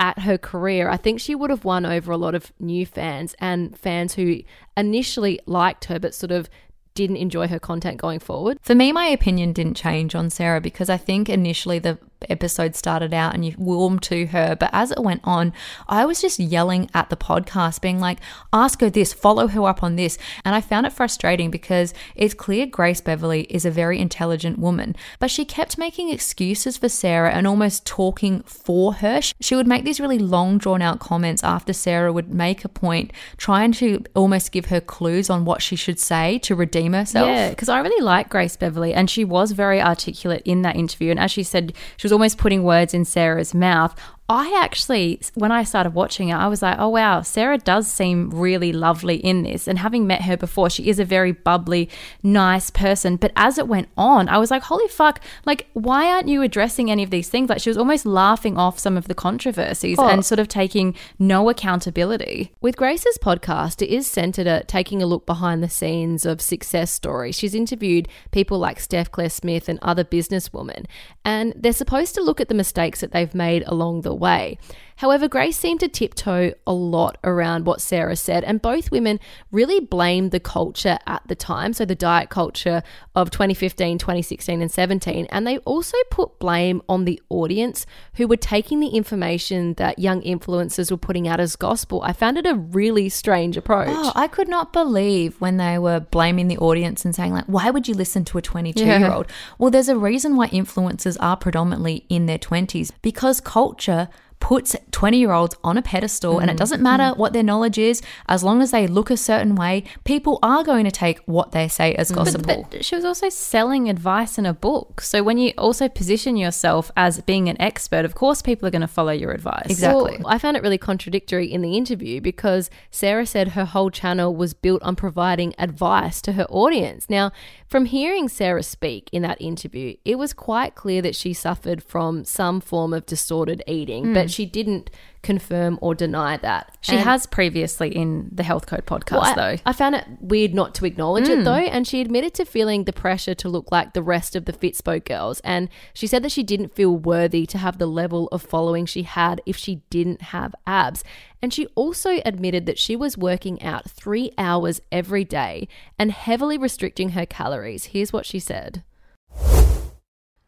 at 0.00 0.20
her 0.20 0.36
career, 0.36 0.88
I 0.88 0.96
think 0.96 1.20
she 1.20 1.36
would 1.36 1.50
have 1.50 1.64
won 1.64 1.86
over 1.86 2.10
a 2.10 2.16
lot 2.16 2.34
of 2.34 2.52
new 2.58 2.84
fans 2.84 3.36
and 3.38 3.78
fans 3.78 4.14
who 4.14 4.40
initially 4.76 5.38
liked 5.46 5.84
her 5.84 6.00
but 6.00 6.14
sort 6.14 6.32
of 6.32 6.50
didn't 6.94 7.18
enjoy 7.18 7.46
her 7.46 7.60
content 7.60 7.98
going 7.98 8.18
forward. 8.18 8.58
For 8.62 8.74
me, 8.74 8.90
my 8.90 9.06
opinion 9.06 9.52
didn't 9.52 9.76
change 9.76 10.14
on 10.16 10.28
Sarah 10.28 10.60
because 10.60 10.90
I 10.90 10.96
think 10.96 11.28
initially 11.28 11.78
the 11.78 11.98
episode 12.28 12.74
started 12.74 13.14
out 13.14 13.34
and 13.34 13.44
you 13.44 13.54
warmed 13.58 14.02
to 14.02 14.26
her, 14.26 14.56
but 14.56 14.70
as 14.72 14.90
it 14.90 15.02
went 15.02 15.20
on, 15.24 15.52
I 15.88 16.04
was 16.04 16.20
just 16.20 16.38
yelling 16.38 16.90
at 16.94 17.10
the 17.10 17.16
podcast, 17.16 17.80
being 17.80 18.00
like, 18.00 18.18
ask 18.52 18.80
her 18.80 18.90
this, 18.90 19.12
follow 19.12 19.46
her 19.46 19.66
up 19.66 19.82
on 19.82 19.96
this. 19.96 20.18
And 20.44 20.54
I 20.54 20.60
found 20.60 20.86
it 20.86 20.92
frustrating 20.92 21.50
because 21.50 21.94
it's 22.14 22.34
clear 22.34 22.66
Grace 22.66 23.00
Beverley 23.00 23.42
is 23.42 23.64
a 23.64 23.70
very 23.70 23.98
intelligent 23.98 24.58
woman, 24.58 24.96
but 25.18 25.30
she 25.30 25.44
kept 25.44 25.78
making 25.78 26.10
excuses 26.10 26.76
for 26.76 26.88
Sarah 26.88 27.30
and 27.30 27.46
almost 27.46 27.86
talking 27.86 28.42
for 28.42 28.94
her. 28.94 29.20
She 29.40 29.54
would 29.54 29.66
make 29.66 29.84
these 29.84 30.00
really 30.00 30.18
long, 30.18 30.58
drawn 30.58 30.82
out 30.82 31.00
comments 31.00 31.44
after 31.44 31.72
Sarah 31.72 32.12
would 32.12 32.32
make 32.32 32.64
a 32.64 32.68
point, 32.68 33.12
trying 33.36 33.72
to 33.72 34.04
almost 34.14 34.52
give 34.52 34.66
her 34.66 34.80
clues 34.80 35.30
on 35.30 35.44
what 35.44 35.62
she 35.62 35.76
should 35.76 35.98
say 35.98 36.38
to 36.40 36.54
redeem 36.54 36.92
herself. 36.92 37.26
Yeah, 37.26 37.50
because 37.50 37.68
I 37.68 37.80
really 37.80 38.02
like 38.02 38.28
Grace 38.28 38.56
Beverley, 38.56 38.92
and 38.92 39.08
she 39.08 39.24
was 39.24 39.52
very 39.52 39.80
articulate 39.80 40.42
in 40.44 40.62
that 40.62 40.76
interview. 40.76 41.10
And 41.10 41.20
as 41.20 41.30
she 41.30 41.42
said, 41.42 41.72
she 41.96 42.06
was 42.06 42.09
almost 42.12 42.38
putting 42.38 42.62
words 42.62 42.94
in 42.94 43.04
Sarah's 43.04 43.54
mouth. 43.54 43.98
I 44.32 44.56
actually, 44.62 45.20
when 45.34 45.50
I 45.50 45.64
started 45.64 45.92
watching 45.92 46.28
it, 46.28 46.34
I 46.34 46.46
was 46.46 46.62
like, 46.62 46.76
oh 46.78 46.90
wow, 46.90 47.20
Sarah 47.20 47.58
does 47.58 47.90
seem 47.90 48.30
really 48.30 48.72
lovely 48.72 49.16
in 49.16 49.42
this. 49.42 49.66
And 49.66 49.76
having 49.76 50.06
met 50.06 50.22
her 50.22 50.36
before, 50.36 50.70
she 50.70 50.88
is 50.88 51.00
a 51.00 51.04
very 51.04 51.32
bubbly, 51.32 51.90
nice 52.22 52.70
person. 52.70 53.16
But 53.16 53.32
as 53.34 53.58
it 53.58 53.66
went 53.66 53.88
on, 53.96 54.28
I 54.28 54.38
was 54.38 54.52
like, 54.52 54.62
holy 54.62 54.86
fuck, 54.86 55.20
like, 55.46 55.66
why 55.72 56.12
aren't 56.12 56.28
you 56.28 56.42
addressing 56.42 56.92
any 56.92 57.02
of 57.02 57.10
these 57.10 57.28
things? 57.28 57.50
Like, 57.50 57.60
she 57.60 57.70
was 57.70 57.76
almost 57.76 58.06
laughing 58.06 58.56
off 58.56 58.78
some 58.78 58.96
of 58.96 59.08
the 59.08 59.16
controversies 59.16 59.98
and 59.98 60.24
sort 60.24 60.38
of 60.38 60.46
taking 60.46 60.94
no 61.18 61.50
accountability. 61.50 62.52
With 62.60 62.76
Grace's 62.76 63.18
podcast, 63.20 63.82
it 63.82 63.92
is 63.92 64.06
centered 64.06 64.46
at 64.46 64.68
taking 64.68 65.02
a 65.02 65.06
look 65.06 65.26
behind 65.26 65.60
the 65.60 65.68
scenes 65.68 66.24
of 66.24 66.40
success 66.40 66.92
stories. 66.92 67.36
She's 67.36 67.56
interviewed 67.56 68.06
people 68.30 68.60
like 68.60 68.78
Steph 68.78 69.10
Claire 69.10 69.28
Smith 69.28 69.68
and 69.68 69.80
other 69.82 70.04
businesswomen, 70.04 70.86
and 71.24 71.52
they're 71.56 71.72
supposed 71.72 72.14
to 72.14 72.22
look 72.22 72.40
at 72.40 72.46
the 72.46 72.54
mistakes 72.54 73.00
that 73.00 73.10
they've 73.10 73.34
made 73.34 73.64
along 73.66 74.02
the 74.02 74.19
way. 74.20 74.58
However, 75.00 75.28
Grace 75.28 75.56
seemed 75.56 75.80
to 75.80 75.88
tiptoe 75.88 76.52
a 76.66 76.74
lot 76.74 77.16
around 77.24 77.64
what 77.64 77.80
Sarah 77.80 78.16
said, 78.16 78.44
and 78.44 78.60
both 78.60 78.90
women 78.90 79.18
really 79.50 79.80
blamed 79.80 80.30
the 80.30 80.40
culture 80.40 80.98
at 81.06 81.22
the 81.26 81.34
time, 81.34 81.72
so 81.72 81.86
the 81.86 81.94
diet 81.94 82.28
culture 82.28 82.82
of 83.14 83.30
2015, 83.30 83.96
2016, 83.96 84.60
and 84.60 84.70
17, 84.70 85.26
and 85.30 85.46
they 85.46 85.56
also 85.60 85.96
put 86.10 86.38
blame 86.38 86.82
on 86.86 87.06
the 87.06 87.18
audience 87.30 87.86
who 88.16 88.28
were 88.28 88.36
taking 88.36 88.80
the 88.80 88.88
information 88.88 89.72
that 89.78 89.98
young 89.98 90.20
influencers 90.20 90.90
were 90.90 90.98
putting 90.98 91.26
out 91.26 91.40
as 91.40 91.56
gospel. 91.56 92.02
I 92.02 92.12
found 92.12 92.36
it 92.36 92.44
a 92.44 92.56
really 92.56 93.08
strange 93.08 93.56
approach. 93.56 93.88
Oh, 93.88 94.12
I 94.14 94.28
could 94.28 94.48
not 94.48 94.70
believe 94.70 95.40
when 95.40 95.56
they 95.56 95.78
were 95.78 96.00
blaming 96.00 96.48
the 96.48 96.58
audience 96.58 97.06
and 97.06 97.14
saying, 97.14 97.32
like, 97.32 97.46
why 97.46 97.70
would 97.70 97.88
you 97.88 97.94
listen 97.94 98.26
to 98.26 98.36
a 98.36 98.42
22 98.42 98.84
year 98.84 99.10
old? 99.10 99.28
Well, 99.56 99.70
there's 99.70 99.88
a 99.88 99.96
reason 99.96 100.36
why 100.36 100.48
influencers 100.48 101.16
are 101.20 101.38
predominantly 101.38 102.04
in 102.10 102.26
their 102.26 102.36
20s 102.36 102.90
because 103.00 103.40
culture 103.40 104.10
puts 104.40 104.74
20 104.90 105.18
year 105.18 105.32
olds 105.32 105.54
on 105.62 105.76
a 105.76 105.82
pedestal 105.82 106.38
and 106.38 106.50
it 106.50 106.54
mm-hmm. 106.54 106.58
doesn't 106.58 106.82
matter 106.82 107.04
mm-hmm. 107.04 107.20
what 107.20 107.32
their 107.32 107.42
knowledge 107.42 107.78
is 107.78 108.02
as 108.26 108.42
long 108.42 108.60
as 108.62 108.70
they 108.70 108.86
look 108.86 109.10
a 109.10 109.16
certain 109.16 109.54
way 109.54 109.84
people 110.04 110.38
are 110.42 110.64
going 110.64 110.84
to 110.84 110.90
take 110.90 111.18
what 111.26 111.52
they 111.52 111.68
say 111.68 111.94
as 111.94 112.10
gospel 112.10 112.66
But 112.70 112.84
she 112.84 112.96
was 112.96 113.04
also 113.04 113.28
selling 113.28 113.88
advice 113.88 114.38
in 114.38 114.46
a 114.46 114.54
book. 114.54 115.00
So 115.00 115.22
when 115.22 115.38
you 115.38 115.52
also 115.56 115.88
position 115.88 116.36
yourself 116.36 116.90
as 116.96 117.20
being 117.20 117.48
an 117.48 117.60
expert, 117.60 118.04
of 118.04 118.14
course, 118.14 118.42
people 118.42 118.66
are 118.66 118.70
going 118.70 118.80
to 118.80 118.88
follow 118.88 119.12
your 119.12 119.32
advice. 119.32 119.66
Exactly. 119.68 120.18
Well, 120.18 120.28
I 120.28 120.38
found 120.38 120.56
it 120.56 120.62
really 120.62 120.78
contradictory 120.78 121.46
in 121.46 121.62
the 121.62 121.76
interview 121.76 122.20
because 122.20 122.70
Sarah 122.90 123.26
said 123.26 123.48
her 123.48 123.64
whole 123.64 123.90
channel 123.90 124.34
was 124.34 124.54
built 124.54 124.82
on 124.82 124.96
providing 124.96 125.54
advice 125.58 126.20
to 126.22 126.32
her 126.32 126.46
audience. 126.50 127.08
Now, 127.08 127.32
from 127.70 127.84
hearing 127.84 128.28
Sarah 128.28 128.64
speak 128.64 129.08
in 129.12 129.22
that 129.22 129.40
interview, 129.40 129.94
it 130.04 130.18
was 130.18 130.32
quite 130.32 130.74
clear 130.74 131.00
that 131.02 131.14
she 131.14 131.32
suffered 131.32 131.84
from 131.84 132.24
some 132.24 132.60
form 132.60 132.92
of 132.92 133.06
distorted 133.06 133.62
eating, 133.68 134.12
but 134.12 134.26
mm. 134.26 134.34
she 134.34 134.44
didn't 134.44 134.90
confirm 135.22 135.78
or 135.82 135.94
deny 135.94 136.36
that. 136.38 136.76
She 136.80 136.96
And- 136.96 137.04
has 137.04 137.26
previously 137.26 137.94
in 137.94 138.28
the 138.32 138.42
Health 138.42 138.66
Code 138.66 138.86
podcast, 138.86 139.12
well, 139.12 139.24
I, 139.24 139.34
though. 139.34 139.62
I 139.66 139.72
found 139.72 139.94
it 139.94 140.06
weird 140.20 140.54
not 140.54 140.74
to 140.76 140.86
acknowledge 140.86 141.28
it 141.28 141.40
mm. 141.40 141.44
though, 141.44 141.52
and 141.52 141.86
she 141.86 142.00
admitted 142.00 142.34
to 142.34 142.44
feeling 142.44 142.84
the 142.84 142.92
pressure 142.92 143.34
to 143.34 143.48
look 143.48 143.70
like 143.70 143.92
the 143.92 144.02
rest 144.02 144.34
of 144.34 144.46
the 144.46 144.52
Fitspo 144.52 145.04
girls. 145.04 145.40
And 145.40 145.68
she 145.92 146.06
said 146.06 146.22
that 146.22 146.32
she 146.32 146.42
didn't 146.42 146.74
feel 146.74 146.96
worthy 146.96 147.44
to 147.46 147.58
have 147.58 147.78
the 147.78 147.86
level 147.86 148.28
of 148.28 148.42
following 148.42 148.86
she 148.86 149.02
had 149.02 149.42
if 149.44 149.56
she 149.56 149.82
didn't 149.90 150.22
have 150.22 150.54
abs. 150.66 151.04
And 151.42 151.52
she 151.52 151.66
also 151.74 152.20
admitted 152.24 152.66
that 152.66 152.78
she 152.78 152.96
was 152.96 153.18
working 153.18 153.62
out 153.62 153.90
three 153.90 154.32
hours 154.38 154.80
every 154.90 155.24
day 155.24 155.68
and 155.98 156.12
heavily 156.12 156.58
restricting 156.58 157.10
her 157.10 157.26
calories. 157.26 157.86
Here's 157.86 158.12
what 158.12 158.26
she 158.26 158.38
said. 158.38 158.84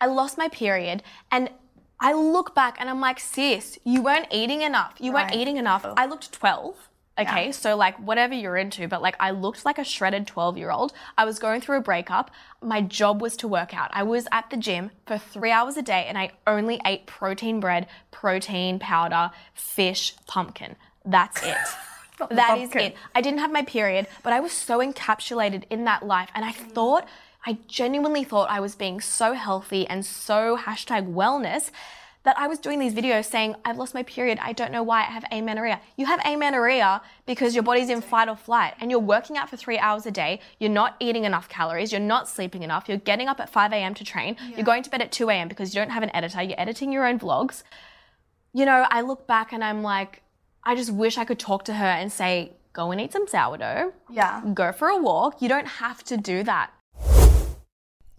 I 0.01 0.07
lost 0.07 0.37
my 0.37 0.49
period 0.49 1.03
and 1.31 1.51
I 2.03 2.13
look 2.13 2.55
back 2.55 2.77
and 2.79 2.91
I'm 2.91 3.01
like, 3.01 3.21
sis, 3.21 3.79
you 3.85 4.03
weren't 4.03 4.27
eating 4.31 4.63
enough. 4.63 4.95
You 4.99 5.13
weren't 5.13 5.35
eating 5.35 5.57
enough. 5.57 5.87
I 5.97 6.07
looked 6.07 6.33
12 6.33 6.77
Okay, 7.19 7.53
so 7.53 7.77
like 7.77 7.97
whatever 7.99 8.35
you're 8.35 8.57
into, 8.57 8.89
but 8.89 9.03
like 9.03 9.17
I 9.21 9.33
looked 9.33 9.65
like 9.65 9.79
a 9.79 9.85
shredded 9.85 10.27
12 10.27 10.57
year 10.57 10.71
old. 10.71 10.93
I 11.19 11.25
was 11.25 11.39
going 11.39 11.61
through 11.61 11.79
a 11.79 11.83
breakup. 11.83 12.31
My 12.63 12.81
job 12.81 13.21
was 13.21 13.37
to 13.39 13.49
work 13.49 13.75
out. 13.77 13.91
I 13.93 14.03
was 14.03 14.27
at 14.33 14.49
the 14.51 14.57
gym 14.57 14.91
for 15.07 15.19
three 15.19 15.51
hours 15.51 15.77
a 15.77 15.83
day 15.83 16.07
and 16.09 16.17
I 16.17 16.31
only 16.47 16.81
ate 16.87 17.07
protein 17.07 17.61
bread, 17.61 17.87
protein 18.11 18.79
powder, 18.79 19.31
fish, 19.53 20.15
pumpkin. 20.27 20.77
That's 21.05 21.43
it. 21.43 21.57
That 22.31 22.59
is 22.59 22.71
it. 22.77 22.95
I 23.17 23.21
didn't 23.21 23.41
have 23.41 23.51
my 23.51 23.63
period, 23.63 24.07
but 24.23 24.33
I 24.33 24.39
was 24.39 24.53
so 24.53 24.79
encapsulated 24.79 25.65
in 25.71 25.87
that 25.87 26.07
life. 26.07 26.29
And 26.37 26.45
I 26.45 26.53
thought, 26.53 27.09
I 27.45 27.59
genuinely 27.67 28.25
thought 28.25 28.51
I 28.51 28.61
was 28.61 28.75
being 28.75 29.01
so 29.01 29.33
healthy 29.33 29.87
and 29.87 30.05
so 30.07 30.57
hashtag 30.57 31.13
wellness 31.13 31.71
that 32.25 32.39
I 32.39 32.47
was 32.47 32.61
doing 32.61 32.79
these 32.79 32.95
videos 32.95 33.25
saying, 33.25 33.57
I've 33.65 33.79
lost 33.79 33.95
my 33.95 34.05
period. 34.05 34.39
I 34.41 34.53
don't 34.53 34.71
know 34.71 34.83
why 34.85 35.01
I 35.01 35.07
have 35.07 35.25
amenorrhea. 35.33 35.81
You 35.97 36.07
have 36.07 36.21
amenorrhea 36.25 37.03
because 37.27 37.55
your 37.55 37.65
body's 37.65 37.89
in 37.89 38.01
fight 38.01 38.29
or 38.29 38.37
flight 38.37 38.75
and 38.81 38.93
you're 38.93 39.01
working 39.01 39.37
out 39.37 39.51
for 39.51 39.57
three 39.57 39.79
hours 39.79 40.07
a 40.07 40.13
day. 40.13 40.39
You're 40.61 40.71
not 40.71 40.95
eating 41.01 41.25
enough 41.25 41.49
calories. 41.49 41.91
You're 41.91 42.01
not 42.01 42.29
sleeping 42.29 42.63
enough. 42.63 42.89
You're 42.89 42.99
getting 42.99 43.27
up 43.27 43.41
at 43.41 43.51
5 43.51 43.73
a.m. 43.73 43.95
to 43.95 44.05
train. 44.05 44.37
You're 44.55 44.65
going 44.65 44.85
to 44.85 44.91
bed 44.91 45.03
at 45.03 45.11
2 45.11 45.29
a.m. 45.31 45.49
because 45.49 45.75
you 45.75 45.81
don't 45.81 45.91
have 45.91 46.05
an 46.05 46.15
editor. 46.15 46.43
You're 46.43 46.61
editing 46.61 46.93
your 46.93 47.07
own 47.07 47.19
vlogs. 47.19 47.65
You 48.53 48.67
know, 48.67 48.87
I 48.89 49.01
look 49.01 49.27
back 49.27 49.53
and 49.53 49.65
I'm 49.65 49.83
like, 49.83 50.23
I 50.63 50.77
just 50.77 50.93
wish 50.93 51.19
I 51.19 51.25
could 51.25 51.41
talk 51.41 51.65
to 51.65 51.75
her 51.75 51.85
and 51.85 52.13
say, 52.13 52.53
go 52.73 52.93
and 52.93 53.01
eat 53.01 53.13
some 53.13 53.27
sourdough. 53.27 53.93
Yeah. 54.09 54.43
Go 54.55 54.71
for 54.71 54.87
a 54.89 54.97
walk. 54.97 55.43
You 55.43 55.49
don't 55.49 55.67
have 55.67 56.05
to 56.05 56.17
do 56.17 56.45
that. 56.45 56.73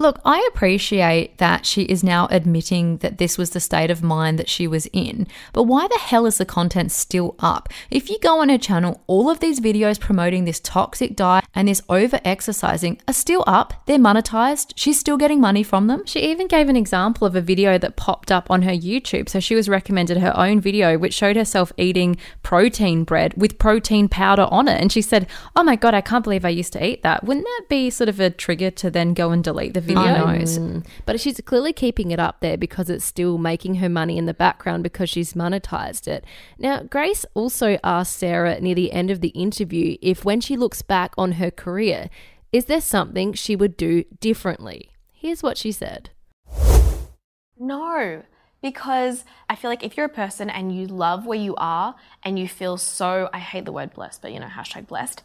Look, 0.04 0.20
I 0.26 0.46
appreciate 0.52 1.38
that 1.38 1.66
she 1.66 1.84
is 1.84 2.04
now 2.04 2.28
admitting 2.30 2.98
that 2.98 3.20
this 3.20 3.38
was 3.38 3.52
the 3.52 3.62
state 3.62 3.90
of 3.90 4.04
mind 4.04 4.38
that 4.38 4.50
she 4.50 4.68
was 4.68 4.86
in, 4.88 5.28
but 5.54 5.64
why 5.64 5.88
the 5.88 5.98
hell 5.98 6.26
is 6.26 6.40
the 6.40 6.46
content 6.46 6.92
still 6.92 7.36
up? 7.40 7.70
If 7.90 8.10
you 8.10 8.20
go 8.20 8.42
on 8.42 8.50
her 8.50 8.58
channel, 8.58 9.02
all 9.08 9.30
of 9.30 9.40
these 9.40 9.62
videos 9.62 9.98
promoting 9.98 10.44
this 10.44 10.60
toxic 10.60 11.16
diet 11.16 11.46
and 11.56 11.70
this 11.70 11.82
over 11.88 12.20
exercising 12.26 13.00
are 13.08 13.14
still 13.14 13.46
up. 13.48 13.76
They're 13.86 13.98
monetized. 13.98 14.74
She's 14.76 15.00
still 15.00 15.16
getting 15.16 15.40
money 15.40 15.64
from 15.64 15.88
them. 15.88 16.06
She 16.06 16.20
even 16.20 16.48
gave 16.48 16.68
an 16.68 16.76
example 16.76 17.26
of 17.26 17.38
a 17.38 17.42
video 17.42 17.78
that 17.78 17.96
popped 17.96 18.30
up 18.30 18.52
on 18.52 18.64
her 18.64 18.72
YouTube. 18.72 19.30
So 19.30 19.40
she 19.40 19.56
was 19.56 19.70
recommended 19.70 20.18
her 20.18 20.38
own 20.38 20.60
video, 20.60 20.98
which 20.98 21.14
showed 21.14 21.38
herself 21.38 21.72
eating 21.78 22.18
protein 22.42 23.06
bread 23.06 23.36
with 23.38 23.58
protein 23.58 24.10
powder 24.10 24.50
on 24.52 24.68
it. 24.68 24.82
And 24.82 24.92
she 24.92 25.02
said, 25.02 25.28
Oh 25.56 25.64
my 25.64 25.78
God, 25.78 25.94
I 25.94 26.02
can't 26.02 26.26
believe 26.26 26.44
I 26.44 26.50
used 26.50 26.74
to 26.74 26.86
eat 26.86 27.04
that. 27.04 27.24
Wouldn't 27.24 27.46
that 27.46 27.68
be 27.70 27.90
sort 27.90 28.10
of 28.10 28.20
a 28.20 28.30
trigger 28.30 28.70
to 28.72 28.92
then 28.92 29.14
go 29.14 29.32
and 29.32 29.42
delete 29.42 29.76
the 29.76 29.80
video? 29.80 29.93
I 29.98 30.18
know. 30.18 30.26
Mm. 30.26 30.86
But 31.06 31.20
she's 31.20 31.40
clearly 31.42 31.74
keeping 31.74 32.12
it 32.12 32.20
up 32.20 32.40
there 32.40 32.58
because 32.58 32.90
it's 32.90 33.06
still 33.06 33.38
making 33.38 33.76
her 33.76 33.90
money 33.90 34.18
in 34.18 34.26
the 34.26 34.34
background 34.34 34.84
because 34.84 35.10
she's 35.10 35.34
monetized 35.34 36.08
it. 36.08 36.26
Now, 36.58 36.84
Grace 36.84 37.26
also 37.34 37.78
asked 37.84 38.18
Sarah 38.18 38.60
near 38.60 38.76
the 38.76 38.92
end 38.92 39.12
of 39.12 39.22
the 39.22 39.30
interview 39.30 39.98
if 40.02 40.26
when 40.26 40.42
she 40.42 40.58
looks 40.58 40.82
back 40.82 41.14
on 41.18 41.34
her 41.34 41.52
career, 41.52 42.10
is 42.52 42.66
there 42.66 42.82
something 42.82 43.34
she 43.34 43.56
would 43.56 43.76
do 43.76 44.04
differently? 44.20 44.92
Here's 45.12 45.42
what 45.42 45.58
she 45.58 45.72
said. 45.72 46.12
No, 47.58 48.24
because 48.62 49.26
I 49.50 49.56
feel 49.56 49.70
like 49.70 49.84
if 49.84 49.98
you're 49.98 50.06
a 50.06 50.10
person 50.10 50.50
and 50.50 50.76
you 50.76 50.88
love 50.88 51.26
where 51.26 51.38
you 51.38 51.56
are 51.56 51.96
and 52.24 52.40
you 52.40 52.48
feel 52.48 52.78
so, 52.78 53.30
I 53.34 53.40
hate 53.40 53.66
the 53.66 53.72
word 53.72 53.94
blessed, 53.94 54.22
but 54.22 54.32
you 54.32 54.40
know, 54.40 54.48
hashtag 54.48 54.88
blessed. 54.88 55.22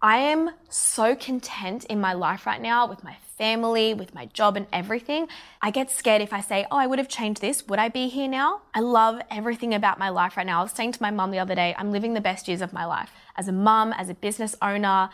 I 0.00 0.16
am 0.16 0.50
so 0.68 1.14
content 1.14 1.84
in 1.84 2.00
my 2.00 2.12
life 2.14 2.44
right 2.44 2.60
now 2.60 2.88
with 2.88 3.04
my 3.04 3.16
family, 3.42 3.92
with 3.92 4.14
my 4.14 4.26
job 4.26 4.56
and 4.56 4.66
everything. 4.72 5.26
I 5.60 5.72
get 5.72 5.90
scared 5.90 6.22
if 6.22 6.32
I 6.32 6.40
say, 6.40 6.64
oh, 6.70 6.78
I 6.78 6.86
would 6.86 7.00
have 7.00 7.08
changed 7.08 7.40
this. 7.40 7.66
Would 7.66 7.80
I 7.80 7.88
be 7.88 8.06
here 8.06 8.28
now? 8.28 8.62
I 8.72 8.78
love 8.78 9.20
everything 9.32 9.74
about 9.74 9.98
my 9.98 10.10
life 10.10 10.36
right 10.36 10.46
now. 10.46 10.60
I 10.60 10.62
was 10.62 10.70
saying 10.70 10.92
to 10.92 11.02
my 11.02 11.10
mum 11.10 11.32
the 11.32 11.40
other 11.40 11.56
day, 11.56 11.74
I'm 11.76 11.90
living 11.90 12.14
the 12.14 12.20
best 12.20 12.46
years 12.46 12.62
of 12.62 12.72
my 12.72 12.84
life. 12.84 13.10
As 13.36 13.48
a 13.48 13.52
mum, 13.68 13.92
as 14.02 14.08
a 14.08 14.14
business 14.14 14.54
owner, 14.62 15.10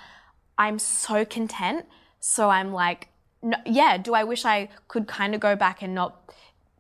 I'm 0.59 0.79
so 0.79 1.25
content. 1.25 1.87
So 2.21 2.51
I'm 2.51 2.71
like, 2.71 3.09
no, 3.43 3.57
yeah, 3.65 3.97
do 3.97 4.13
I 4.13 4.25
wish 4.25 4.45
I 4.45 4.69
could 4.89 5.07
kind 5.09 5.35
of 5.35 5.41
go 5.41 5.57
back 5.57 5.81
and 5.81 5.95
not, 5.95 6.31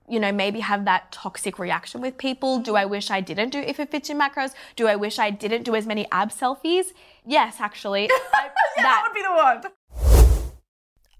you 0.06 0.20
know, 0.20 0.32
maybe 0.32 0.60
have 0.60 0.84
that 0.84 1.12
toxic 1.12 1.58
reaction 1.58 2.02
with 2.02 2.18
people? 2.18 2.58
Do 2.58 2.76
I 2.76 2.84
wish 2.84 3.10
I 3.10 3.22
didn't 3.22 3.50
do 3.56 3.60
if 3.60 3.80
it 3.80 3.90
fits 3.90 4.10
in 4.10 4.18
macros? 4.18 4.52
Do 4.76 4.86
I 4.86 4.96
wish 4.96 5.18
I 5.18 5.30
didn't 5.30 5.62
do 5.62 5.74
as 5.74 5.86
many 5.86 6.04
ab 6.12 6.30
selfies? 6.30 6.88
Yes, 7.24 7.56
actually. 7.58 8.10
I, 8.34 8.50
that, 8.76 9.02
would 9.06 9.14
be 9.14 9.22
the 9.22 9.32
one. 9.32 9.77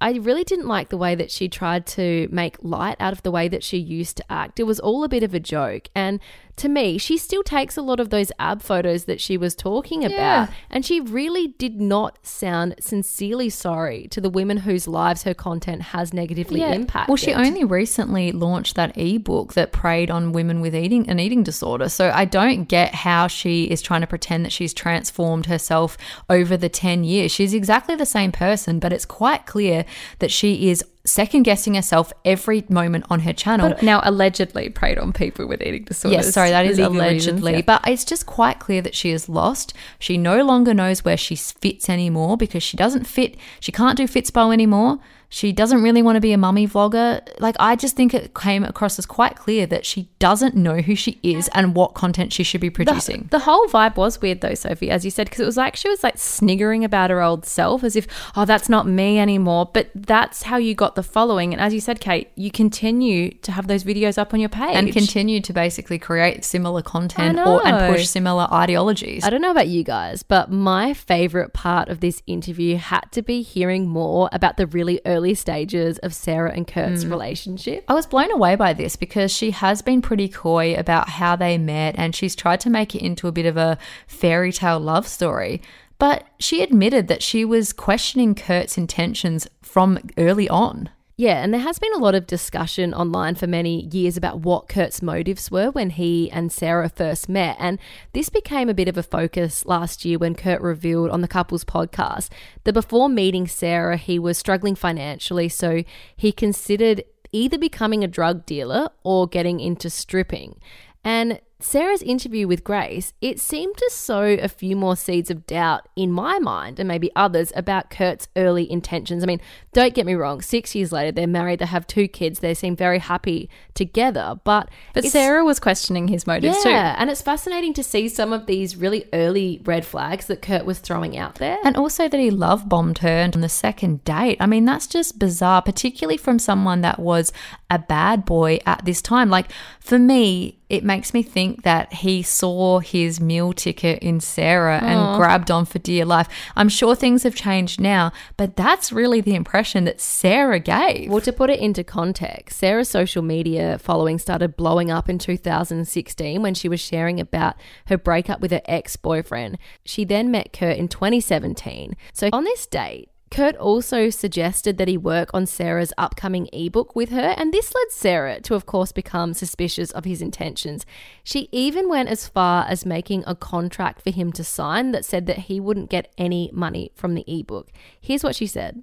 I 0.01 0.13
really 0.13 0.45
didn't 0.45 0.69
like 0.69 0.91
the 0.91 0.97
way 0.97 1.15
that 1.15 1.31
she 1.31 1.49
tried 1.49 1.87
to 1.89 2.29
make 2.31 2.57
light 2.63 2.97
out 3.01 3.13
of 3.13 3.23
the 3.23 3.31
way 3.31 3.49
that 3.49 3.65
she 3.65 3.79
used 3.79 4.17
to 4.19 4.33
act. 4.33 4.61
It 4.61 4.65
was 4.65 4.79
all 4.79 5.03
a 5.03 5.09
bit 5.09 5.23
of 5.23 5.35
a 5.35 5.41
joke. 5.41 5.89
And 5.95 6.21
to 6.59 6.69
me, 6.69 6.99
she 6.99 7.17
still 7.17 7.43
takes 7.43 7.77
a 7.77 7.83
lot 7.83 8.01
of 8.01 8.11
those 8.11 8.31
ab 8.39 8.63
photos 8.63 9.05
that 9.05 9.21
she 9.21 9.37
was 9.37 9.55
talking 9.55 10.05
about. 10.05 10.49
And 10.71 10.85
she 10.85 11.01
really 11.01 11.49
did 11.49 11.81
not 11.81 12.19
sound 12.27 12.75
sincerely 12.81 13.51
sorry 13.51 14.09
to 14.09 14.21
the 14.21 14.31
women 14.31 14.59
whose 14.59 14.87
lives 14.87 15.23
her 15.23 15.35
content 15.35 15.83
has 15.83 16.13
negatively 16.13 16.63
impacted. 16.63 17.09
Well, 17.09 17.17
she 17.17 17.33
only 17.33 17.65
recently 17.65 18.33
launched 18.33 18.75
that 18.77 18.97
ebook 18.97 19.55
that 19.55 19.73
preyed 19.73 20.11
on 20.11 20.33
women 20.33 20.61
with 20.61 20.75
eating 20.75 21.09
an 21.09 21.21
eating 21.21 21.43
disorder. 21.43 21.89
So 21.89 22.11
I 22.11 22.25
don't 22.25 22.65
get 22.65 22.95
how 22.95 23.27
she 23.27 23.65
is 23.65 23.81
trying 23.81 24.01
to 24.03 24.07
pretend 24.07 24.45
that 24.45 24.53
she's 24.53 24.75
transformed 24.75 25.47
herself 25.47 25.97
over 26.29 26.57
the 26.57 26.69
10 26.69 27.05
years. 27.05 27.33
She's 27.33 27.55
exactly 27.55 27.97
the 27.97 28.07
same 28.07 28.33
person, 28.33 28.79
but 28.79 28.93
it's 28.93 29.07
quite 29.07 29.47
clear 29.47 29.85
that 30.19 30.31
she 30.31 30.71
is 30.71 30.85
second 31.09 31.43
guessing 31.43 31.75
herself 31.75 32.13
every 32.25 32.65
moment 32.69 33.07
on 33.11 33.21
her 33.21 33.33
channel. 33.33 33.75
Now, 33.83 34.01
allegedly 34.05 34.69
preyed 34.69 34.99
on 34.99 35.13
people 35.13 35.47
with 35.47 35.63
eating 35.63 35.85
disorders. 35.85 36.27
Yes, 36.27 36.35
sorry, 36.35 36.51
that 36.51 36.67
is 36.67 36.79
allegedly. 36.79 37.53
yeah. 37.55 37.63
But 37.63 37.89
it's 37.89 38.05
just 38.05 38.27
quite 38.27 38.59
clear 38.59 38.83
that 38.83 38.95
she 38.95 39.11
is 39.11 39.29
lost. 39.29 39.75
She 39.99 40.17
no 40.17 40.45
longer 40.45 40.75
knows 40.75 41.05
where 41.05 41.17
she 41.17 41.35
fits 41.37 41.89
anymore 41.89 42.37
because 42.37 42.63
she 42.63 42.77
doesn't 42.77 43.07
fit. 43.07 43.37
She 43.61 43.73
can't 43.73 43.97
do 43.97 44.05
Fitspo 44.05 44.53
anymore. 44.53 44.99
She 45.31 45.53
doesn't 45.53 45.83
really 45.83 46.01
want 46.01 46.17
to 46.17 46.21
be 46.21 46.33
a 46.33 46.39
mummy 46.39 46.67
vlogger. 46.67 47.21
Like, 47.39 47.55
I 47.61 47.77
just 47.77 47.97
think 47.97 48.15
it 48.15 48.35
came 48.35 48.65
across 48.65 48.99
as 48.99 49.05
quite 49.05 49.37
clear 49.37 49.67
that 49.67 49.85
she 49.85 50.09
doesn't 50.19 50.55
know 50.55 50.79
who 50.79 50.95
she 50.95 51.19
is 51.23 51.49
and 51.49 51.75
what 51.75 51.93
content 51.95 52.33
she 52.33 52.43
should 52.43 52.63
be 52.63 52.71
producing. 52.71 53.29
The 53.31 53.41
whole 53.41 53.67
vibe 53.69 53.97
was 53.97 54.23
weird 54.23 54.41
though, 54.41 54.55
Sophie, 54.55 54.91
as 54.91 55.05
you 55.05 55.11
said, 55.11 55.27
because 55.27 55.41
it 55.41 55.45
was 55.45 55.59
like 55.59 55.77
she 55.77 55.89
was 55.89 56.03
like 56.03 56.17
sniggering 56.17 56.83
about 56.83 57.11
her 57.11 57.21
old 57.21 57.45
self 57.45 57.85
as 57.85 57.95
if, 57.95 58.07
oh, 58.37 58.47
that's 58.47 58.71
not 58.71 58.87
me 58.87 59.19
anymore. 59.19 59.69
But 59.71 59.91
that's 59.95 60.45
how 60.45 60.57
you 60.57 60.75
got 60.75 60.95
the 60.95 61.03
following. 61.03 61.53
And 61.53 61.61
as 61.61 61.75
you 61.75 61.81
said, 61.81 62.01
Kate, 62.01 62.31
you 62.35 62.51
continue 62.51 63.31
to 63.43 63.53
have 63.53 63.67
those 63.67 63.85
videos 63.85 64.17
up 64.17 64.33
on 64.33 64.41
your 64.41 64.49
page. 64.49 64.77
and 64.77 64.93
continue 64.93 65.41
to 65.43 65.53
basically 65.53 65.99
create 65.99 66.43
similar 66.45 66.81
content 66.81 67.39
or 67.39 67.67
and 67.67 67.95
push 67.95 68.09
similar 68.09 68.49
ideologies. 68.51 69.25
I 69.25 69.31
don't 69.31 69.43
know 69.43 69.51
about 69.51 69.69
you 69.69 69.85
guys, 69.85 70.23
but 70.23 70.51
my 70.51 70.95
favorite 70.95 71.53
part 71.53 71.91
of 71.91 72.01
this 72.01 72.23
interview 72.27 72.77
had 72.77 73.05
to 73.13 73.21
be 73.21 73.43
hearing 73.43 73.89
more 73.89 74.31
about 74.33 74.57
the 74.57 74.67
really 74.67 75.01
early 75.05 75.18
stages 75.35 75.99
of 75.99 76.15
Sarah 76.15 76.53
and 76.53 76.67
Kurt's 76.67 77.05
mm. 77.05 77.11
relationship. 77.11 77.85
I 77.89 77.95
was 77.95 78.07
blown 78.07 78.31
away 78.31 78.57
by 78.57 78.73
this 78.73 78.97
because 78.97 79.33
she 79.33 79.51
has 79.51 79.83
been 79.83 80.03
pretty 80.03 80.29
coy 80.29 80.75
about 80.75 81.09
how 81.09 81.37
they 81.37 81.59
met 81.59 81.95
and 81.99 82.15
she's 82.15 82.37
tried 82.37 82.61
to 82.61 82.71
make 82.71 82.95
it 82.95 83.03
into 83.03 83.29
a 83.29 83.33
bit 83.33 83.47
of 83.47 83.57
a 83.57 83.79
fairy 84.07 84.53
tale 84.53 84.81
love 84.81 85.07
story. 85.07 85.61
But 85.99 86.27
she 86.39 86.63
admitted 86.63 87.09
that 87.09 87.23
she 87.23 87.45
was 87.45 87.73
questioning 87.73 88.35
Kurt's 88.35 88.79
intentions 88.79 89.49
from 89.63 89.99
early 90.17 90.49
on. 90.49 90.91
Yeah, 91.21 91.43
and 91.43 91.53
there 91.53 91.61
has 91.63 91.81
been 91.81 91.93
a 91.95 91.99
lot 91.99 92.15
of 92.15 92.29
discussion 92.29 92.95
online 92.95 93.35
for 93.35 93.49
many 93.49 93.89
years 93.93 94.17
about 94.17 94.39
what 94.39 94.69
Kurt's 94.69 95.03
motives 95.03 95.51
were 95.51 95.73
when 95.73 95.91
he 95.91 96.31
and 96.31 96.53
Sarah 96.53 96.89
first 96.89 97.29
met. 97.29 97.57
And 97.59 97.81
this 98.13 98.29
became 98.29 98.69
a 98.69 98.75
bit 98.75 98.87
of 98.87 98.97
a 98.97 99.03
focus 99.03 99.67
last 99.67 100.05
year 100.05 100.17
when 100.17 100.37
Kurt 100.37 100.61
revealed 100.61 101.11
on 101.11 101.21
the 101.21 101.27
couple's 101.27 101.65
podcast 101.65 102.29
that 102.63 102.73
before 102.73 103.09
meeting 103.09 103.49
Sarah, 103.49 103.97
he 103.97 104.17
was 104.21 104.39
struggling 104.39 104.77
financially. 104.77 105.49
So 105.49 105.83
he 106.17 106.31
considered 106.31 107.03
either 107.33 107.59
becoming 107.59 108.05
a 108.05 108.09
drug 108.09 108.47
dealer 108.47 108.89
or 109.03 109.27
getting 109.27 109.59
into 109.59 109.91
stripping. 109.91 110.61
And 111.03 111.41
Sarah's 111.61 112.03
interview 112.03 112.47
with 112.47 112.63
Grace, 112.63 113.13
it 113.21 113.41
seemed 113.41 113.77
to 113.79 113.91
sow 113.93 114.23
a 114.23 114.47
few 114.47 114.77
more 114.77 114.95
seeds 114.95 115.29
of 115.29 115.45
doubt 115.45 115.89
in 115.97 116.13
my 116.13 116.39
mind 116.39 116.79
and 116.79 116.87
maybe 116.87 117.11
others 117.17 117.53
about 117.57 117.91
Kurt's 117.91 118.29
early 118.37 118.71
intentions. 118.71 119.25
I 119.25 119.27
mean, 119.27 119.41
don't 119.73 119.93
get 119.93 120.07
me 120.07 120.15
wrong, 120.15 120.41
six 120.41 120.77
years 120.77 120.93
later, 120.93 121.11
they're 121.11 121.27
married, 121.27 121.59
they 121.59 121.67
have 121.67 121.85
two 121.89 122.07
kids, 122.07 122.39
they 122.39 122.55
seem 122.55 122.77
very 122.77 123.01
happy 123.01 123.51
together. 123.75 124.39
But, 124.45 124.71
But 124.95 125.07
Sarah 125.07 125.45
was 125.45 125.59
questioning 125.59 126.07
his 126.07 126.29
motives 126.29 126.63
too. 126.63 126.69
yeah, 126.69 126.95
and 126.97 127.11
it's 127.11 127.23
fascinating 127.23 127.75
to 127.75 127.83
see 127.83 128.09
some 128.09 128.33
of 128.33 128.47
these 128.47 128.77
really 128.77 129.07
early 129.13 129.61
red 129.65 129.85
flags 129.85 130.27
that 130.29 130.41
Kurt 130.41 130.65
was 130.65 130.79
throwing 130.79 131.19
out 131.19 131.37
there. 131.37 131.59
And 131.65 131.77
also 131.77 132.09
that 132.09 132.21
he 132.21 132.31
love 132.31 132.69
bombed 132.69 132.99
her 132.99 133.29
on 133.35 133.41
the 133.41 133.49
second 133.49 134.05
date. 134.05 134.37
I 134.39 134.47
mean, 134.47 134.65
that's 134.65 134.87
just 134.87 135.19
bizarre, 135.19 135.63
particularly 135.63 136.19
from 136.19 136.39
someone 136.39 136.83
that 136.83 137.01
was 137.01 137.33
a 137.71 137.79
bad 137.79 138.25
boy 138.25 138.59
at 138.65 138.85
this 138.85 139.03
time. 139.03 139.29
Like, 139.29 139.51
for 139.81 139.99
me, 139.99 140.59
it 140.69 140.85
makes 140.85 141.13
me 141.13 141.23
think 141.23 141.63
that 141.63 141.93
he 141.93 142.23
saw 142.23 142.79
his 142.79 143.21
meal 143.21 143.53
ticket 143.53 144.03
in 144.03 144.21
Sarah 144.21 144.79
and 144.83 145.17
grabbed 145.17 145.51
on 145.51 145.65
for 145.65 145.79
dear 145.79 146.05
life. 146.05 146.29
I'm 146.57 146.69
sure 146.69 146.95
things 146.95 147.23
have 147.23 147.35
changed 147.35 147.81
now, 147.81 148.13
but 148.37 148.57
that's 148.57 148.93
really 148.93 149.21
the 149.21 149.35
impression 149.35 149.85
that 149.85 150.01
Sarah 150.01 150.61
gave. 150.61 151.11
Well, 151.11 151.21
to 151.23 151.33
put 151.33 151.51
it 151.51 151.61
into 151.61 151.85
context, 151.85 152.59
Sarah's 152.59 152.89
social 152.89 153.23
media 153.23 153.79
following 153.79 154.19
started 154.19 154.57
blowing 154.57 154.91
up 154.91 155.09
in 155.09 155.19
2016 155.19 156.43
when 156.43 156.55
she 156.55 156.69
was 156.69 156.81
sharing 156.81 157.21
about 157.21 157.57
her 157.87 157.99
breakup 157.99 158.41
with 158.41 158.51
her 158.51 158.63
ex 158.67 158.97
boyfriend. 158.97 159.59
She 159.85 160.05
then 160.05 160.31
met 160.31 160.53
Kurt 160.53 160.77
in 160.77 160.89
2017. 160.89 161.97
So 162.13 162.29
on 162.33 162.45
this 162.45 162.67
date, 162.67 163.11
Kurt 163.31 163.57
also 163.57 164.11
suggested 164.11 164.79
that 164.79 164.89
he 164.89 164.97
work 164.97 165.31
on 165.35 165.47
Sarah's 165.47 165.93
upcoming 165.99 166.49
ebook 166.53 166.97
with 166.97 167.11
her, 167.11 167.35
and 167.37 167.53
this 167.53 167.75
led 167.75 167.91
Sarah 167.91 168.41
to, 168.41 168.55
of 168.55 168.67
course, 168.67 168.93
become 168.93 169.35
suspicious 169.35 169.91
of 169.91 170.05
his 170.05 170.23
intentions. 170.23 170.87
She 171.23 171.49
even 171.53 171.89
went 171.89 172.09
as 172.09 172.27
far 172.27 172.65
as 172.67 172.87
making 172.87 173.25
a 173.27 173.35
contract 173.35 174.03
for 174.03 174.11
him 174.11 174.33
to 174.33 174.45
sign 174.45 174.93
that 174.93 175.05
said 175.05 175.27
that 175.27 175.41
he 175.41 175.61
wouldn't 175.61 175.91
get 175.91 176.13
any 176.17 176.51
money 176.53 176.91
from 176.95 177.15
the 177.15 177.25
ebook. 177.27 177.71
Here's 178.01 178.25
what 178.25 178.37
she 178.37 178.47
said. 178.47 178.83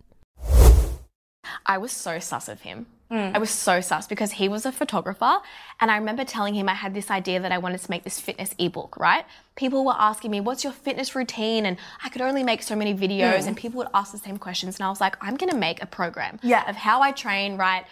I 1.66 1.78
was 1.78 1.92
so 1.92 2.20
sus 2.20 2.48
of 2.48 2.62
him. 2.62 2.88
Mm. 3.12 3.36
I 3.36 3.38
was 3.38 3.52
so 3.52 3.82
sus 3.82 4.08
because 4.08 4.32
he 4.32 4.50
was 4.50 4.66
a 4.66 4.72
photographer. 4.72 5.38
And 5.80 5.92
I 5.92 5.98
remember 5.98 6.24
telling 6.26 6.56
him 6.56 6.68
I 6.68 6.74
had 6.74 6.94
this 6.94 7.12
idea 7.12 7.40
that 7.40 7.52
I 7.52 7.60
wanted 7.60 7.82
to 7.82 7.92
make 7.92 8.04
this 8.04 8.20
fitness 8.20 8.56
ebook, 8.58 8.98
right? 8.98 9.26
People 9.56 9.86
were 9.86 9.96
asking 9.98 10.32
me, 10.32 10.42
What's 10.42 10.64
your 10.64 10.74
fitness 10.74 11.16
routine? 11.16 11.66
And 11.66 11.78
I 12.04 12.10
could 12.10 12.22
only 12.22 12.44
make 12.44 12.64
so 12.64 12.76
many 12.76 12.94
videos. 12.96 13.42
Mm. 13.44 13.48
And 13.48 13.58
people 13.58 13.78
would 13.78 13.90
ask 13.94 14.12
the 14.12 14.18
same 14.18 14.38
questions. 14.38 14.78
And 14.80 14.86
I 14.86 14.90
was 14.90 15.00
like, 15.00 15.18
I'm 15.22 15.36
going 15.38 15.52
to 15.52 15.58
make 15.58 15.82
a 15.84 15.86
program 15.86 16.40
Yeah. 16.42 16.68
of 16.70 16.76
how 16.76 17.02
I 17.02 17.12
train, 17.12 17.58
right? 17.58 17.86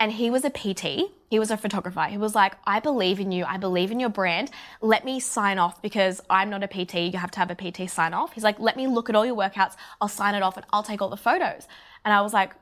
And 0.00 0.10
he 0.10 0.28
was 0.30 0.44
a 0.44 0.50
PT, 0.50 1.08
he 1.30 1.38
was 1.38 1.50
a 1.52 1.56
photographer. 1.56 2.02
He 2.04 2.18
was 2.18 2.34
like, 2.34 2.54
I 2.66 2.80
believe 2.80 3.20
in 3.20 3.30
you, 3.30 3.44
I 3.44 3.58
believe 3.58 3.92
in 3.92 4.00
your 4.00 4.08
brand. 4.08 4.50
Let 4.80 5.04
me 5.04 5.20
sign 5.20 5.58
off 5.58 5.80
because 5.82 6.20
I'm 6.28 6.50
not 6.50 6.64
a 6.64 6.68
PT. 6.68 6.94
You 7.12 7.18
have 7.18 7.30
to 7.32 7.38
have 7.38 7.50
a 7.50 7.54
PT 7.54 7.88
sign 7.88 8.12
off. 8.12 8.32
He's 8.32 8.42
like, 8.44 8.58
Let 8.58 8.76
me 8.76 8.86
look 8.88 9.08
at 9.08 9.14
all 9.14 9.24
your 9.26 9.36
workouts, 9.36 9.74
I'll 10.00 10.08
sign 10.08 10.34
it 10.34 10.42
off 10.42 10.56
and 10.56 10.66
I'll 10.72 10.82
take 10.82 11.00
all 11.02 11.10
the 11.10 11.16
photos. 11.16 11.68
And 12.04 12.12
I 12.12 12.22
was 12.22 12.32
like, 12.32 12.52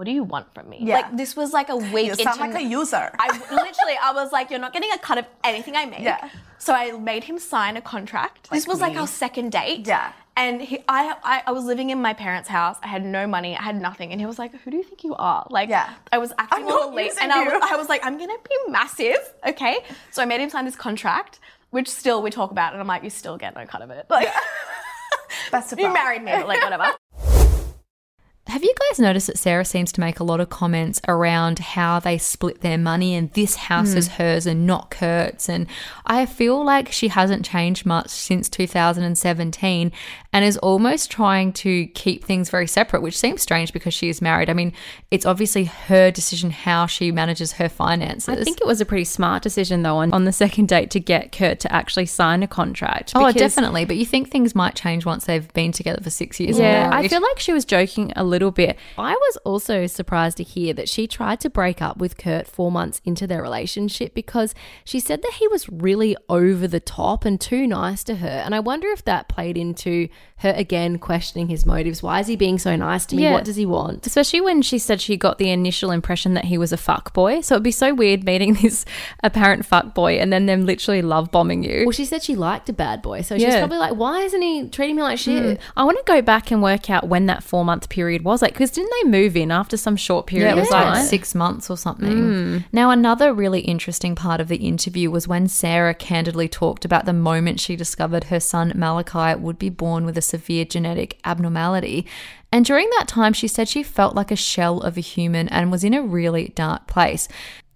what 0.00 0.06
do 0.06 0.12
you 0.12 0.24
want 0.24 0.46
from 0.54 0.66
me? 0.70 0.78
Yeah. 0.80 0.94
Like 0.94 1.14
this 1.18 1.36
was 1.36 1.52
like 1.52 1.68
a 1.68 1.76
week. 1.76 2.06
You 2.06 2.14
sound 2.14 2.40
into- 2.40 2.54
like 2.54 2.54
a 2.54 2.66
user. 2.66 3.10
I 3.18 3.28
literally, 3.50 3.98
I 4.02 4.12
was 4.14 4.32
like, 4.32 4.48
you're 4.48 4.58
not 4.58 4.72
getting 4.72 4.90
a 4.92 4.96
cut 4.98 5.18
of 5.18 5.26
anything 5.44 5.76
I 5.76 5.84
make. 5.84 6.00
Yeah. 6.00 6.30
So 6.56 6.72
I 6.72 6.92
made 6.92 7.24
him 7.24 7.38
sign 7.38 7.76
a 7.76 7.82
contract. 7.82 8.48
this 8.50 8.66
was 8.66 8.80
like 8.80 8.96
our 8.96 9.06
second 9.06 9.52
date. 9.52 9.86
Yeah. 9.86 10.12
And 10.38 10.62
he, 10.62 10.78
I, 10.88 11.14
I, 11.22 11.42
I 11.48 11.52
was 11.52 11.64
living 11.64 11.90
in 11.90 12.00
my 12.00 12.14
parents' 12.14 12.48
house. 12.48 12.78
I 12.82 12.86
had 12.88 13.04
no 13.04 13.26
money. 13.26 13.54
I 13.58 13.62
had 13.62 13.78
nothing. 13.78 14.10
And 14.10 14.18
he 14.22 14.26
was 14.26 14.38
like, 14.38 14.54
"Who 14.62 14.70
do 14.70 14.78
you 14.78 14.82
think 14.84 15.04
you 15.04 15.14
are?" 15.16 15.46
Like, 15.50 15.68
Yeah. 15.68 15.92
I 16.10 16.16
was 16.16 16.32
acting 16.38 16.64
I'm 16.64 16.72
all 16.72 16.90
elite, 16.92 17.12
and 17.20 17.30
I 17.30 17.42
was. 17.44 17.62
I 17.70 17.76
was 17.76 17.90
like, 17.90 18.02
"I'm 18.06 18.16
gonna 18.16 18.38
be 18.48 18.56
massive, 18.70 19.22
okay?" 19.46 19.80
So 20.12 20.22
I 20.22 20.24
made 20.24 20.40
him 20.40 20.48
sign 20.48 20.64
this 20.64 20.76
contract, 20.76 21.40
which 21.70 21.88
still 21.90 22.22
we 22.22 22.30
talk 22.30 22.52
about, 22.52 22.72
and 22.72 22.80
I'm 22.80 22.86
like, 22.88 23.04
"You 23.04 23.10
still 23.10 23.36
get 23.36 23.54
no 23.54 23.66
cut 23.66 23.82
of 23.82 23.90
it." 23.90 24.06
Like, 24.08 24.28
Best 25.52 25.74
of 25.74 25.78
you 25.78 25.92
married 25.92 26.22
me, 26.22 26.32
but 26.32 26.48
like 26.48 26.62
whatever. 26.62 26.90
Have 28.50 28.64
you 28.64 28.74
guys 28.88 28.98
noticed 28.98 29.28
that 29.28 29.38
Sarah 29.38 29.64
seems 29.64 29.92
to 29.92 30.00
make 30.00 30.18
a 30.18 30.24
lot 30.24 30.40
of 30.40 30.50
comments 30.50 31.00
around 31.06 31.60
how 31.60 32.00
they 32.00 32.18
split 32.18 32.62
their 32.62 32.78
money 32.78 33.14
and 33.14 33.32
this 33.32 33.54
house 33.54 33.94
is 33.94 34.08
hmm. 34.08 34.14
hers 34.14 34.44
and 34.44 34.66
not 34.66 34.90
Kurt's? 34.90 35.48
And 35.48 35.68
I 36.04 36.26
feel 36.26 36.64
like 36.64 36.90
she 36.90 37.08
hasn't 37.08 37.44
changed 37.44 37.86
much 37.86 38.08
since 38.08 38.48
2017 38.48 39.92
and 40.32 40.44
is 40.44 40.58
almost 40.58 41.12
trying 41.12 41.52
to 41.52 41.86
keep 41.88 42.24
things 42.24 42.50
very 42.50 42.66
separate, 42.66 43.02
which 43.02 43.16
seems 43.16 43.40
strange 43.40 43.72
because 43.72 43.94
she 43.94 44.08
is 44.08 44.20
married. 44.20 44.50
I 44.50 44.52
mean, 44.52 44.72
it's 45.12 45.26
obviously 45.26 45.64
her 45.64 46.10
decision 46.10 46.50
how 46.50 46.86
she 46.86 47.12
manages 47.12 47.52
her 47.52 47.68
finances. 47.68 48.28
I 48.28 48.42
think 48.42 48.60
it 48.60 48.66
was 48.66 48.80
a 48.80 48.84
pretty 48.84 49.04
smart 49.04 49.44
decision, 49.44 49.82
though, 49.82 49.98
on, 49.98 50.12
on 50.12 50.24
the 50.24 50.32
second 50.32 50.66
date 50.66 50.90
to 50.90 51.00
get 51.00 51.30
Kurt 51.30 51.60
to 51.60 51.72
actually 51.72 52.06
sign 52.06 52.42
a 52.42 52.48
contract. 52.48 53.12
Oh, 53.14 53.30
definitely. 53.30 53.84
But 53.84 53.96
you 53.96 54.06
think 54.06 54.30
things 54.30 54.56
might 54.56 54.74
change 54.74 55.06
once 55.06 55.26
they've 55.26 55.52
been 55.52 55.70
together 55.70 56.02
for 56.02 56.10
six 56.10 56.40
years. 56.40 56.58
Yeah, 56.58 56.90
I 56.92 57.06
feel 57.06 57.22
like 57.22 57.38
she 57.38 57.52
was 57.52 57.64
joking 57.64 58.12
a 58.16 58.24
little 58.24 58.39
bit. 58.50 58.78
I 58.96 59.12
was 59.12 59.36
also 59.44 59.86
surprised 59.86 60.38
to 60.38 60.42
hear 60.42 60.72
that 60.74 60.88
she 60.88 61.06
tried 61.06 61.40
to 61.40 61.50
break 61.50 61.82
up 61.82 61.98
with 61.98 62.16
Kurt 62.16 62.46
four 62.46 62.72
months 62.72 63.02
into 63.04 63.26
their 63.26 63.42
relationship 63.42 64.14
because 64.14 64.54
she 64.84 64.98
said 64.98 65.20
that 65.22 65.34
he 65.34 65.46
was 65.48 65.68
really 65.68 66.16
over 66.30 66.66
the 66.66 66.80
top 66.80 67.26
and 67.26 67.40
too 67.40 67.66
nice 67.66 68.02
to 68.04 68.16
her. 68.16 68.26
And 68.26 68.54
I 68.54 68.60
wonder 68.60 68.88
if 68.88 69.04
that 69.04 69.28
played 69.28 69.58
into 69.58 70.08
her 70.40 70.54
again 70.56 70.98
questioning 70.98 71.48
his 71.48 71.66
motives. 71.66 72.02
Why 72.02 72.20
is 72.20 72.26
he 72.26 72.34
being 72.34 72.58
so 72.58 72.74
nice 72.74 73.04
to 73.06 73.16
me? 73.16 73.24
Yeah. 73.24 73.32
What 73.32 73.44
does 73.44 73.56
he 73.56 73.66
want? 73.66 74.06
Especially 74.06 74.40
when 74.40 74.62
she 74.62 74.78
said 74.78 75.00
she 75.00 75.16
got 75.16 75.38
the 75.38 75.50
initial 75.50 75.90
impression 75.90 76.32
that 76.34 76.46
he 76.46 76.56
was 76.56 76.72
a 76.72 76.78
fuck 76.78 77.12
boy. 77.12 77.42
So 77.42 77.54
it'd 77.56 77.62
be 77.62 77.70
so 77.70 77.92
weird 77.94 78.24
meeting 78.24 78.54
this 78.62 78.86
apparent 79.22 79.66
fuck 79.66 79.94
boy 79.94 80.18
and 80.18 80.32
then 80.32 80.46
them 80.46 80.64
literally 80.64 81.02
love 81.02 81.30
bombing 81.30 81.62
you. 81.62 81.84
Well, 81.84 81.92
she 81.92 82.06
said 82.06 82.22
she 82.22 82.34
liked 82.34 82.70
a 82.70 82.72
bad 82.72 83.02
boy. 83.02 83.20
So 83.20 83.36
she's 83.36 83.54
probably 83.54 83.78
like, 83.78 83.94
why 83.96 84.22
isn't 84.22 84.40
he 84.40 84.68
treating 84.68 84.96
me 84.96 85.02
like 85.02 85.18
shit? 85.18 85.58
Mm. 85.58 85.62
I 85.76 85.84
want 85.84 85.98
to 85.98 86.04
go 86.04 86.22
back 86.22 86.50
and 86.50 86.62
work 86.62 86.88
out 86.88 87.06
when 87.06 87.26
that 87.26 87.42
four 87.42 87.64
month 87.64 87.90
period 87.90 88.24
was 88.24 88.40
like, 88.40 88.52
because 88.52 88.70
didn't 88.70 88.92
they 89.02 89.10
move 89.10 89.36
in 89.36 89.50
after 89.50 89.76
some 89.76 89.96
short 89.96 90.26
period 90.26 90.46
Yeah, 90.46 90.56
it 90.56 90.60
was 90.60 90.70
like 90.70 91.04
six 91.04 91.34
months 91.34 91.68
or 91.68 91.76
something. 91.76 92.08
Mm. 92.08 92.64
Now, 92.72 92.90
another 92.90 93.34
really 93.34 93.60
interesting 93.60 94.14
part 94.14 94.40
of 94.40 94.48
the 94.48 94.56
interview 94.56 95.10
was 95.10 95.28
when 95.28 95.48
Sarah 95.48 95.94
candidly 95.94 96.48
talked 96.48 96.86
about 96.86 97.04
the 97.04 97.12
moment 97.12 97.60
she 97.60 97.76
discovered 97.76 98.24
her 98.24 98.40
son 98.40 98.72
Malachi 98.74 99.38
would 99.38 99.58
be 99.58 99.68
born 99.68 100.04
with 100.06 100.16
a 100.16 100.22
severe 100.30 100.64
genetic 100.64 101.18
abnormality. 101.24 102.06
And 102.52 102.64
during 102.64 102.88
that 102.98 103.08
time, 103.08 103.32
she 103.32 103.48
said 103.48 103.68
she 103.68 103.82
felt 103.82 104.14
like 104.14 104.30
a 104.30 104.36
shell 104.36 104.80
of 104.80 104.96
a 104.96 105.00
human 105.00 105.48
and 105.48 105.70
was 105.70 105.84
in 105.84 105.94
a 105.94 106.02
really 106.02 106.48
dark 106.54 106.86
place. 106.86 107.28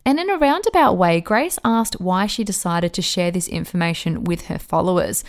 And 0.06 0.20
in 0.20 0.28
a 0.28 0.36
roundabout 0.36 0.94
way, 0.94 1.20
Grace 1.20 1.58
asked 1.64 2.00
why 2.00 2.26
she 2.26 2.44
decided 2.44 2.92
to 2.92 3.02
share 3.02 3.30
this 3.30 3.48
information 3.48 4.24
with 4.24 4.46
her 4.46 4.58
followers. 4.58 5.24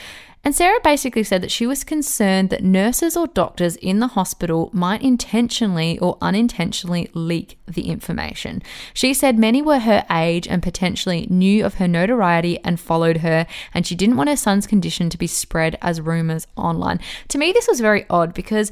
And 0.46 0.54
Sarah 0.54 0.80
basically 0.84 1.24
said 1.24 1.42
that 1.42 1.50
she 1.50 1.66
was 1.66 1.84
concerned 1.84 2.52
that 2.52 2.64
nurses 2.64 3.18
or 3.18 3.26
doctors 3.26 3.78
in 3.78 4.00
the 4.00 4.10
hospital 4.10 4.70
might 4.74 5.02
intentionally 5.02 5.98
or 5.98 6.20
unintentionally 6.22 7.10
leak 7.16 7.58
the 7.68 7.90
information. 7.90 8.62
She 8.94 9.16
said 9.16 9.40
many 9.40 9.64
were 9.64 9.80
her 9.80 10.06
age 10.12 10.48
and 10.48 10.62
potentially 10.62 11.26
knew 11.32 11.66
of 11.66 11.76
her 11.76 11.88
notoriety 11.88 12.60
and 12.64 12.80
followed 12.80 13.18
her, 13.18 13.48
and 13.74 13.88
she 13.88 13.96
didn't 13.96 14.18
want 14.18 14.30
her 14.30 14.36
son's 14.36 14.68
condition 14.68 15.10
to 15.10 15.18
be 15.18 15.26
spread 15.26 15.80
as 15.82 16.00
rumors 16.00 16.46
online. 16.56 17.00
To 17.30 17.40
me, 17.40 17.52
this 17.52 17.68
was 17.68 17.80
very 17.80 18.06
odd 18.08 18.36
because 18.36 18.72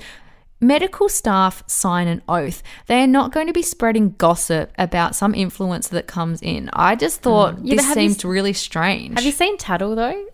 Medical 0.64 1.10
staff 1.10 1.64
sign 1.68 2.08
an 2.08 2.22
oath. 2.30 2.64
They 2.88 3.04
are 3.04 3.08
not 3.08 3.34
going 3.34 3.48
to 3.48 3.54
be 3.54 3.62
spreading 3.62 4.16
gossip 4.18 4.72
about 4.78 5.16
some 5.16 5.34
influencer 5.34 5.90
that 5.90 6.08
comes 6.08 6.42
in. 6.42 6.70
I 6.72 6.96
just 6.96 7.22
thought 7.22 7.58
mm. 7.58 7.62
Yeah, 7.64 7.76
this 7.76 8.24
you 8.24 8.30
really 8.30 8.54
strange. 8.54 9.16
Have 9.16 9.26
you 9.26 9.32
seen 9.32 9.58
Tattle 9.58 9.96
though? 9.96 10.26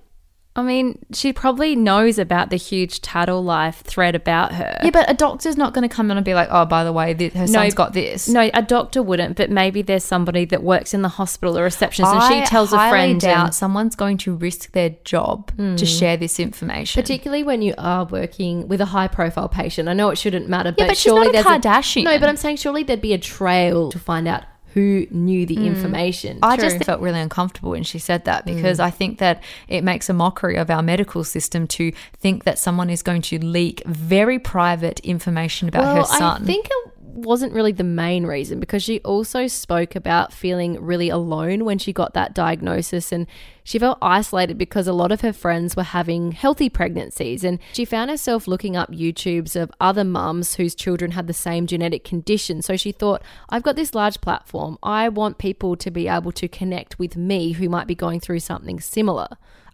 I 0.55 0.63
mean, 0.63 0.97
she 1.13 1.31
probably 1.31 1.75
knows 1.75 2.17
about 2.17 2.49
the 2.49 2.55
huge 2.55 3.01
Tattle 3.01 3.43
life 3.43 3.81
thread 3.81 4.15
about 4.15 4.53
her. 4.53 4.79
yeah, 4.83 4.89
but 4.89 5.09
a 5.09 5.13
doctor's 5.13 5.55
not 5.55 5.73
going 5.73 5.88
to 5.88 5.93
come 5.93 6.09
in 6.12 6.17
and 6.17 6.25
be 6.25 6.33
like, 6.33 6.49
"Oh, 6.51 6.65
by 6.65 6.83
the 6.83 6.91
way, 6.91 7.13
th- 7.13 7.33
her 7.33 7.47
son's 7.47 7.75
got 7.75 7.93
this." 7.93 8.27
No, 8.27 8.49
a 8.53 8.62
doctor 8.62 9.01
wouldn't, 9.03 9.38
but 9.38 9.49
maybe 9.49 9.81
there's 9.83 10.03
somebody 10.03 10.45
that 10.45 10.63
works 10.63 10.93
in 10.93 11.01
the 11.01 11.09
hospital 11.09 11.57
or 11.57 11.63
receptionist 11.63 12.13
and 12.13 12.23
I 12.23 12.41
she 12.41 12.45
tells 12.47 12.73
a 12.73 12.77
highly 12.77 12.91
friend. 12.91 13.21
doubt 13.21 13.45
and- 13.45 13.55
someone's 13.55 13.95
going 13.95 14.17
to 14.19 14.35
risk 14.35 14.71
their 14.71 14.95
job 15.03 15.55
to 15.55 15.63
hmm. 15.63 15.75
share 15.77 16.17
this 16.17 16.39
information. 16.39 17.01
Particularly 17.01 17.43
when 17.43 17.62
you 17.62 17.75
are 17.77 18.05
working 18.05 18.67
with 18.67 18.81
a 18.81 18.85
high 18.85 19.07
profile 19.07 19.49
patient. 19.49 19.88
I 19.88 19.93
know 19.93 20.09
it 20.09 20.17
shouldn't 20.17 20.49
matter, 20.49 20.69
Yeah, 20.69 20.85
but, 20.85 20.88
but 20.88 20.97
she's 20.97 21.03
surely 21.03 21.27
not 21.27 21.29
a 21.29 21.31
there's 21.43 21.45
Kardashian. 21.45 22.03
no, 22.03 22.19
but 22.19 22.27
I'm 22.27 22.38
saying 22.38 22.57
surely 22.57 22.83
there'd 22.83 23.01
be 23.01 23.13
a 23.13 23.19
trail 23.19 23.91
to 23.91 23.99
find 23.99 24.27
out 24.27 24.43
who 24.73 25.08
knew 25.10 25.45
the 25.45 25.65
information. 25.65 26.39
I 26.43 26.55
just 26.58 26.84
felt 26.84 27.01
really 27.01 27.19
uncomfortable 27.19 27.71
when 27.71 27.84
she 27.84 27.99
said 27.99 28.25
that 28.25 28.45
Mm. 28.45 28.55
because 28.55 28.79
I 28.79 28.89
think 28.89 29.17
that 29.19 29.41
it 29.67 29.84
makes 29.84 30.10
a 30.10 30.13
mockery 30.13 30.58
of 30.58 30.69
our 30.69 30.82
medical 30.84 31.23
system 31.23 31.67
to 31.67 31.91
think 32.17 32.43
that 32.43 32.60
someone 32.60 32.89
is 32.89 33.01
going 33.01 33.21
to 33.23 33.39
leak 33.39 33.82
very 33.86 34.38
private 34.39 34.99
information 35.01 35.67
about 35.67 35.95
her 35.97 36.03
son. 36.03 36.43
I 36.43 36.45
think 36.45 36.67
it 36.67 36.88
wasn't 37.19 37.53
really 37.53 37.71
the 37.71 37.84
main 37.84 38.25
reason 38.25 38.60
because 38.60 38.84
she 38.84 38.99
also 39.01 39.47
spoke 39.47 39.95
about 39.95 40.34
feeling 40.34 40.84
really 40.84 41.10
alone 41.10 41.65
when 41.65 41.77
she 41.77 41.93
got 41.93 42.13
that 42.13 42.34
diagnosis 42.34 43.12
and 43.12 43.27
she 43.63 43.77
felt 43.77 43.97
isolated 44.01 44.58
because 44.58 44.88
a 44.88 44.93
lot 44.93 45.12
of 45.12 45.21
her 45.21 45.34
friends 45.34 45.75
were 45.75 45.84
having 45.84 46.32
healthy 46.32 46.69
pregnancies 46.69 47.43
and 47.43 47.60
she 47.73 47.86
found 47.86 48.10
herself 48.10 48.47
looking 48.47 48.75
up 48.75 48.91
YouTubes 48.91 49.55
of 49.55 49.71
other 49.79 50.03
mums 50.03 50.55
whose 50.55 50.73
children 50.75 51.12
had 51.12 51.27
the 51.27 51.34
same 51.34 51.67
genetic 51.67 52.03
condition. 52.03 52.62
So 52.62 52.75
she 52.75 52.91
thought, 52.91 53.21
I've 53.49 53.63
got 53.63 53.75
this 53.75 53.93
large 53.93 54.21
platform. 54.21 54.77
I 54.82 55.10
want 55.10 55.38
people 55.38 55.75
to 55.75 55.91
be 55.91 56.08
able 56.08 56.32
to 56.34 56.47
connect 56.47 56.97
with 56.97 57.15
me 57.15 57.51
who 57.51 57.69
might 57.69 57.88
be 57.88 57.95
going 57.95 58.19
through 58.19 58.39
something 58.39 58.79
similar. 58.79 59.27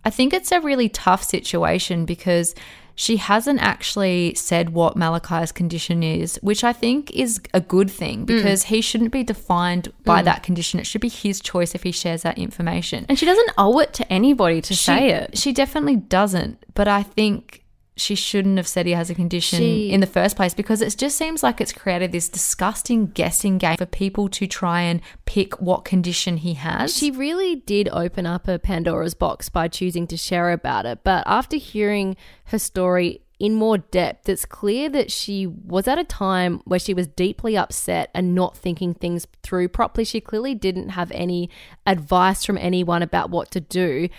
I 0.04 0.12
think 0.12 0.34
it's 0.34 0.52
a 0.52 0.62
really 0.62 0.88
tough 0.88 1.24
situation 1.24 2.06
because 2.06 2.54
she 2.96 3.18
hasn't 3.18 3.60
actually 3.62 4.34
said 4.36 4.70
what 4.70 4.96
Malachi's 4.96 5.52
condition 5.52 6.02
is, 6.02 6.40
which 6.42 6.64
I 6.64 6.72
think 6.72 7.12
is 7.12 7.42
a 7.54 7.60
good 7.60 7.92
thing 7.92 8.22
Mm. 8.22 8.28
because 8.28 8.64
he 8.64 8.80
shouldn't 8.80 9.12
be 9.12 9.24
defined 9.24 9.92
by 10.06 10.22
that 10.22 10.44
condition. 10.44 10.80
It 10.80 10.88
should 10.88 11.02
be 11.02 11.10
his 11.10 11.42
choice 11.42 11.76
if 11.76 11.84
he 11.84 11.92
shares 11.92 12.22
that 12.22 12.38
information. 12.38 13.06
and 13.10 13.20
she 13.20 13.26
doesn't 13.26 13.52
owe 13.58 13.80
it 13.80 13.94
to 13.96 14.12
anybody 14.14 14.62
to 14.62 14.74
she, 14.74 14.84
say 14.84 15.10
it. 15.12 15.38
She 15.38 15.52
definitely 15.52 15.98
doesn't. 15.98 16.58
But 16.74 16.88
I 16.88 17.04
think 17.04 17.64
she 17.98 18.16
shouldn't 18.16 18.58
have 18.58 18.68
said 18.68 18.86
he 18.86 18.92
has 18.92 19.10
a 19.10 19.16
condition 19.16 19.60
She- 19.60 19.92
in 19.92 20.02
the 20.02 20.08
first 20.08 20.36
place 20.36 20.54
because 20.54 20.82
it 20.82 20.96
just 20.98 21.18
seems 21.18 21.44
like 21.44 21.62
it's 21.62 21.72
created 21.72 22.12
this 22.12 22.28
disgusting 22.28 23.08
guessing 23.08 23.58
game 23.58 23.78
for 23.78 23.86
people 23.86 24.28
to 24.30 24.48
try 24.48 24.82
and 24.82 25.02
pick 25.26 25.62
what 25.62 25.86
condition 25.86 26.38
he 26.38 26.56
has. 26.56 26.96
She 26.96 27.12
really 27.12 27.56
did 27.56 27.88
open 27.90 28.26
up 28.26 28.48
a 28.48 28.60
Pandora's 28.60 29.14
box 29.14 29.48
by 29.48 29.68
choosing 29.68 30.08
to 30.08 30.18
share 30.18 30.52
about 30.52 30.86
it. 30.86 31.00
But 31.04 31.24
after 31.26 31.56
hearing 31.58 32.18
her 32.46 32.60
story 32.60 33.22
in 33.40 33.54
more 33.54 33.78
depth, 33.78 34.30
it's 34.30 34.46
clear 34.46 34.90
that 34.90 35.12
she 35.12 35.46
was 35.46 35.88
at 35.88 35.98
a 35.98 36.04
time 36.04 36.62
where 36.66 36.80
she 36.80 36.94
was 36.94 37.08
deeply 37.08 37.58
upset 37.58 38.10
and 38.14 38.34
not 38.34 38.56
thinking 38.58 38.94
things 38.94 39.28
through 39.44 39.68
properly. 39.70 40.06
She 40.06 40.22
clearly 40.22 40.56
didn't 40.56 40.90
have 40.90 41.12
any 41.12 41.50
advice 41.86 42.46
from 42.46 42.58
anyone 42.58 43.02
about 43.02 43.30
what 43.30 43.52
to 43.52 43.60
do. 43.60 44.10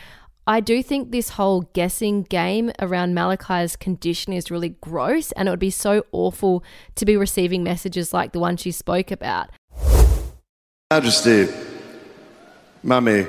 I 0.49 0.61
do 0.61 0.81
think 0.81 1.11
this 1.11 1.31
whole 1.31 1.63
guessing 1.73 2.23
game 2.23 2.71
around 2.79 3.15
Malachi's 3.15 3.75
condition 3.75 4.33
is 4.33 4.49
really 4.49 4.69
gross, 4.69 5.33
and 5.33 5.49
it 5.49 5.51
would 5.51 5.59
be 5.59 5.71
so 5.71 6.07
awful 6.13 6.63
to 6.95 7.05
be 7.05 7.17
receiving 7.17 7.65
messages 7.65 8.15
like 8.15 8.31
the 8.31 8.39
one 8.39 8.57
she 8.57 8.71
spoke 8.71 9.11
about. 9.11 9.51
Majesty, 10.93 11.53
Mummy, 12.85 13.27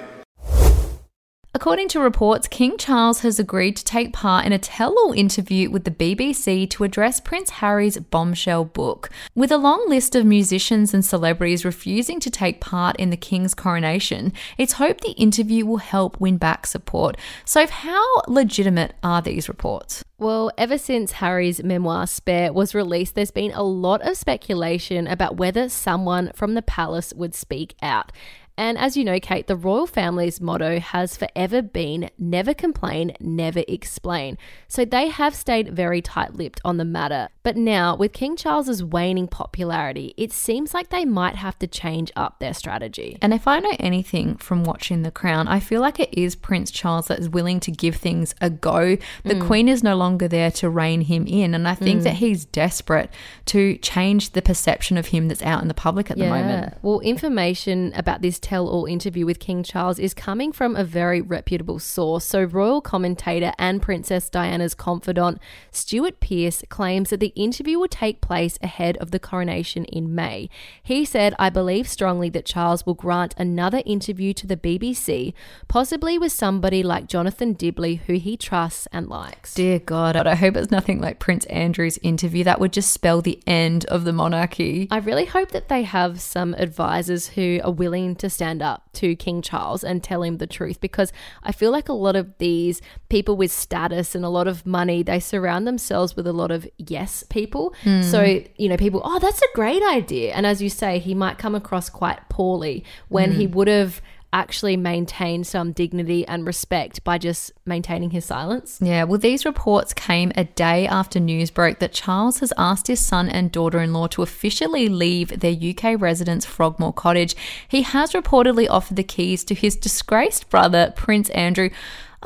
According 1.57 1.87
to 1.87 1.99
reports, 1.99 2.47
King 2.47 2.77
Charles 2.77 3.21
has 3.21 3.39
agreed 3.39 3.75
to 3.77 3.83
take 3.83 4.13
part 4.13 4.45
in 4.45 4.53
a 4.53 4.59
tell 4.59 4.91
all 4.91 5.11
interview 5.11 5.71
with 5.71 5.85
the 5.85 5.89
BBC 5.89 6.69
to 6.69 6.83
address 6.83 7.19
Prince 7.19 7.49
Harry's 7.49 7.97
bombshell 7.97 8.63
book. 8.65 9.09
With 9.33 9.51
a 9.51 9.57
long 9.57 9.89
list 9.89 10.13
of 10.13 10.23
musicians 10.23 10.93
and 10.93 11.03
celebrities 11.03 11.65
refusing 11.65 12.19
to 12.19 12.29
take 12.29 12.61
part 12.61 12.95
in 12.97 13.09
the 13.09 13.17
King's 13.17 13.55
coronation, 13.55 14.33
it's 14.59 14.73
hoped 14.73 15.01
the 15.01 15.13
interview 15.13 15.65
will 15.65 15.77
help 15.77 16.19
win 16.19 16.37
back 16.37 16.67
support. 16.67 17.17
So, 17.43 17.65
how 17.65 18.05
legitimate 18.27 18.93
are 19.01 19.23
these 19.23 19.49
reports? 19.49 20.03
Well, 20.19 20.51
ever 20.59 20.77
since 20.77 21.13
Harry's 21.13 21.63
memoir 21.63 22.05
Spare 22.05 22.53
was 22.53 22.75
released, 22.75 23.15
there's 23.15 23.31
been 23.31 23.51
a 23.53 23.63
lot 23.63 24.03
of 24.03 24.15
speculation 24.15 25.07
about 25.07 25.37
whether 25.37 25.69
someone 25.69 26.31
from 26.35 26.53
the 26.53 26.61
palace 26.61 27.15
would 27.15 27.33
speak 27.33 27.73
out. 27.81 28.11
And 28.57 28.77
as 28.77 28.97
you 28.97 29.03
know, 29.03 29.19
Kate, 29.19 29.45
the 29.45 29.55
royal 29.55 29.85
family's 29.85 30.41
motto 30.41 30.79
has 30.79 31.15
forever 31.15 31.61
been 31.61 32.09
never 32.17 32.53
complain, 32.53 33.13
never 33.19 33.63
explain. 33.67 34.37
So 34.67 34.83
they 34.83 35.09
have 35.09 35.35
stayed 35.35 35.75
very 35.75 36.01
tight 36.01 36.33
lipped 36.33 36.59
on 36.65 36.77
the 36.77 36.85
matter. 36.85 37.29
But 37.43 37.55
now, 37.55 37.95
with 37.95 38.13
King 38.13 38.35
Charles's 38.35 38.83
waning 38.83 39.27
popularity, 39.27 40.13
it 40.17 40.33
seems 40.33 40.73
like 40.73 40.89
they 40.89 41.05
might 41.05 41.35
have 41.35 41.57
to 41.59 41.67
change 41.67 42.11
up 42.15 42.39
their 42.39 42.53
strategy. 42.53 43.17
And 43.21 43.33
if 43.33 43.47
I 43.47 43.59
know 43.59 43.75
anything 43.79 44.35
from 44.37 44.63
watching 44.63 45.03
The 45.03 45.11
Crown, 45.11 45.47
I 45.47 45.59
feel 45.59 45.79
like 45.79 45.99
it 45.99 46.09
is 46.11 46.35
Prince 46.35 46.71
Charles 46.71 47.07
that 47.07 47.19
is 47.19 47.29
willing 47.29 47.59
to 47.61 47.71
give 47.71 47.95
things 47.95 48.33
a 48.41 48.49
go. 48.49 48.97
The 49.23 49.35
mm. 49.35 49.45
Queen 49.45 49.69
is 49.69 49.83
no 49.83 49.95
longer 49.95 50.27
there 50.27 50.51
to 50.51 50.69
rein 50.69 51.01
him 51.01 51.27
in. 51.27 51.53
And 51.53 51.67
I 51.67 51.75
think 51.75 52.01
mm. 52.01 52.03
that 52.03 52.15
he's 52.15 52.43
desperate 52.45 53.11
to 53.45 53.77
change 53.77 54.31
the 54.31 54.41
perception 54.41 54.97
of 54.97 55.07
him 55.07 55.27
that's 55.27 55.43
out 55.43 55.61
in 55.61 55.67
the 55.67 55.73
public 55.73 56.09
at 56.09 56.17
the 56.17 56.27
moment. 56.27 56.75
Well, 56.81 56.99
information 57.01 57.93
about 57.95 58.21
this 58.21 58.39
tell 58.47 58.69
all 58.69 58.85
interview 58.85 59.25
with 59.25 59.41
King 59.41 59.61
Charles 59.61 59.99
is 59.99 60.13
coming 60.13 60.53
from 60.53 60.73
a 60.73 60.85
very 60.85 61.19
reputable 61.19 61.79
source. 61.79 62.23
So, 62.23 62.43
royal 62.43 62.79
commentator 62.79 63.51
and 63.59 63.81
Princess 63.81 64.29
Diana's 64.29 64.73
confidant, 64.73 65.39
Stuart 65.69 66.21
Pearce, 66.21 66.63
claims 66.69 67.09
that 67.09 67.19
the 67.19 67.33
interview 67.35 67.77
will 67.77 67.89
take 67.89 68.21
place 68.21 68.57
ahead 68.61 68.95
of 68.97 69.11
the 69.11 69.19
coronation 69.19 69.83
in 69.85 70.15
May. 70.15 70.49
He 70.81 71.03
said, 71.03 71.35
I 71.37 71.49
believe 71.49 71.89
strongly 71.89 72.29
that 72.29 72.45
Charles 72.45 72.85
will 72.85 72.93
grant 72.93 73.35
another 73.37 73.83
interview 73.85 74.31
to 74.35 74.47
the 74.47 74.55
BBC, 74.55 75.33
possibly 75.67 76.17
with 76.17 76.31
somebody 76.31 76.83
like 76.83 77.07
Jonathan 77.07 77.53
Dimbleby, 77.53 77.99
who 78.05 78.13
he 78.13 78.37
trusts 78.37 78.87
and 78.93 79.09
likes. 79.09 79.55
Dear 79.55 79.79
God, 79.79 80.15
I 80.15 80.35
hope 80.35 80.55
it's 80.55 80.71
nothing 80.71 81.01
like 81.01 81.19
Prince 81.19 81.45
Andrew's 81.47 81.97
interview. 81.97 82.45
That 82.45 82.61
would 82.61 82.71
just 82.71 82.93
spell 82.93 83.21
the 83.21 83.43
end 83.45 83.83
of 83.85 84.05
the 84.05 84.13
monarchy. 84.13 84.87
I 84.89 84.99
really 84.99 85.25
hope 85.25 85.51
that 85.51 85.67
they 85.67 85.83
have 85.83 86.21
some 86.21 86.53
advisors 86.53 87.27
who 87.27 87.59
are 87.65 87.71
willing 87.71 88.15
to 88.15 88.36
stand 88.37 88.61
up 88.61 88.83
to 88.93 89.15
King 89.15 89.41
Charles 89.41 89.83
and 89.83 90.03
tell 90.03 90.21
him 90.21 90.37
the 90.37 90.45
truth 90.45 90.79
because 90.79 91.11
I 91.41 91.51
feel 91.51 91.71
like 91.71 91.89
a 91.89 91.93
lot 91.93 92.15
of 92.15 92.37
these 92.37 92.81
people 93.09 93.35
with 93.35 93.51
status 93.51 94.13
and 94.13 94.23
a 94.23 94.29
lot 94.29 94.47
of 94.47 94.63
money, 94.63 95.01
they 95.01 95.19
surround 95.19 95.65
themselves 95.65 96.15
with 96.15 96.27
a 96.27 96.33
lot 96.33 96.51
of 96.51 96.67
yes 96.77 97.23
people. 97.23 97.73
Hmm. 97.81 98.03
So, 98.03 98.43
you 98.57 98.69
know, 98.69 98.77
people, 98.77 99.01
oh, 99.03 99.17
that's 99.17 99.41
a 99.41 99.55
great 99.55 99.81
idea. 99.81 100.33
And 100.33 100.45
as 100.45 100.61
you 100.61 100.69
say, 100.69 100.99
he 100.99 101.15
might 101.15 101.39
come 101.39 101.55
across 101.55 101.89
quite 101.89 102.29
poorly 102.29 102.83
when 103.09 103.31
he 103.31 103.45
hmm. 103.45 103.53
would 103.53 103.67
have 103.67 104.01
actually 104.33 104.75
maintained 104.75 105.47
some 105.47 105.71
dignity 105.71 106.27
and 106.27 106.45
respect 106.45 107.03
by 107.03 107.17
just 107.17 107.51
maintaining 107.65 108.09
his 108.11 108.25
silence. 108.25 108.77
Yeah, 108.81 109.03
well, 109.03 109.19
these 109.19 109.45
reports 109.45 109.93
came 109.93 110.31
a 110.35 110.43
day 110.43 110.85
after 110.85 111.19
news 111.19 111.49
broke 111.49 111.79
that 111.79 111.93
Charles 111.93 112.39
has 112.39 112.51
asked 112.57 112.87
his 112.87 112.99
son 112.99 113.29
and 113.29 113.51
daughter 113.51 113.79
in 113.79 113.93
law 113.93 114.07
to 114.07 114.21
officially 114.21 114.89
leave 114.89 115.39
their 115.39 115.53
UK 115.53 115.99
residence, 115.99 116.45
Frogmore 116.45 116.93
Cottage. 116.93 117.35
He 117.67 117.83
has 117.83 118.11
reportedly 118.11 118.67
offered 118.69 118.97
the 118.97 119.03
keys 119.03 119.43
to 119.45 119.55
his 119.55 119.75
disgraced 119.75 120.49
brother, 120.49 120.93
Prince 120.95 121.29
Andrew. 121.29 121.69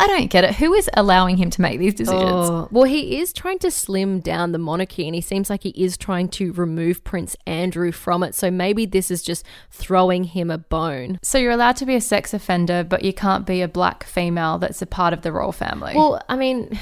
I 0.01 0.07
don't 0.07 0.31
get 0.31 0.43
it. 0.43 0.55
Who 0.55 0.73
is 0.73 0.89
allowing 0.95 1.37
him 1.37 1.51
to 1.51 1.61
make 1.61 1.77
these 1.77 1.93
decisions? 1.93 2.23
Oh, 2.23 2.67
well, 2.71 2.85
he 2.85 3.19
is 3.19 3.31
trying 3.31 3.59
to 3.59 3.69
slim 3.69 4.19
down 4.19 4.51
the 4.51 4.57
monarchy 4.57 5.05
and 5.05 5.13
he 5.13 5.21
seems 5.21 5.47
like 5.47 5.61
he 5.61 5.69
is 5.69 5.95
trying 5.95 6.27
to 6.29 6.53
remove 6.53 7.03
Prince 7.03 7.35
Andrew 7.45 7.91
from 7.91 8.23
it. 8.23 8.33
So 8.33 8.49
maybe 8.49 8.87
this 8.87 9.11
is 9.11 9.21
just 9.21 9.45
throwing 9.69 10.23
him 10.23 10.49
a 10.49 10.57
bone. 10.57 11.19
So 11.21 11.37
you're 11.37 11.51
allowed 11.51 11.75
to 11.77 11.85
be 11.85 11.93
a 11.93 12.01
sex 12.01 12.33
offender, 12.33 12.83
but 12.83 13.05
you 13.05 13.13
can't 13.13 13.45
be 13.45 13.61
a 13.61 13.67
black 13.67 14.03
female 14.03 14.57
that's 14.57 14.81
a 14.81 14.87
part 14.87 15.13
of 15.13 15.21
the 15.21 15.31
royal 15.31 15.51
family. 15.51 15.93
Well, 15.95 16.19
I 16.27 16.35
mean, 16.35 16.79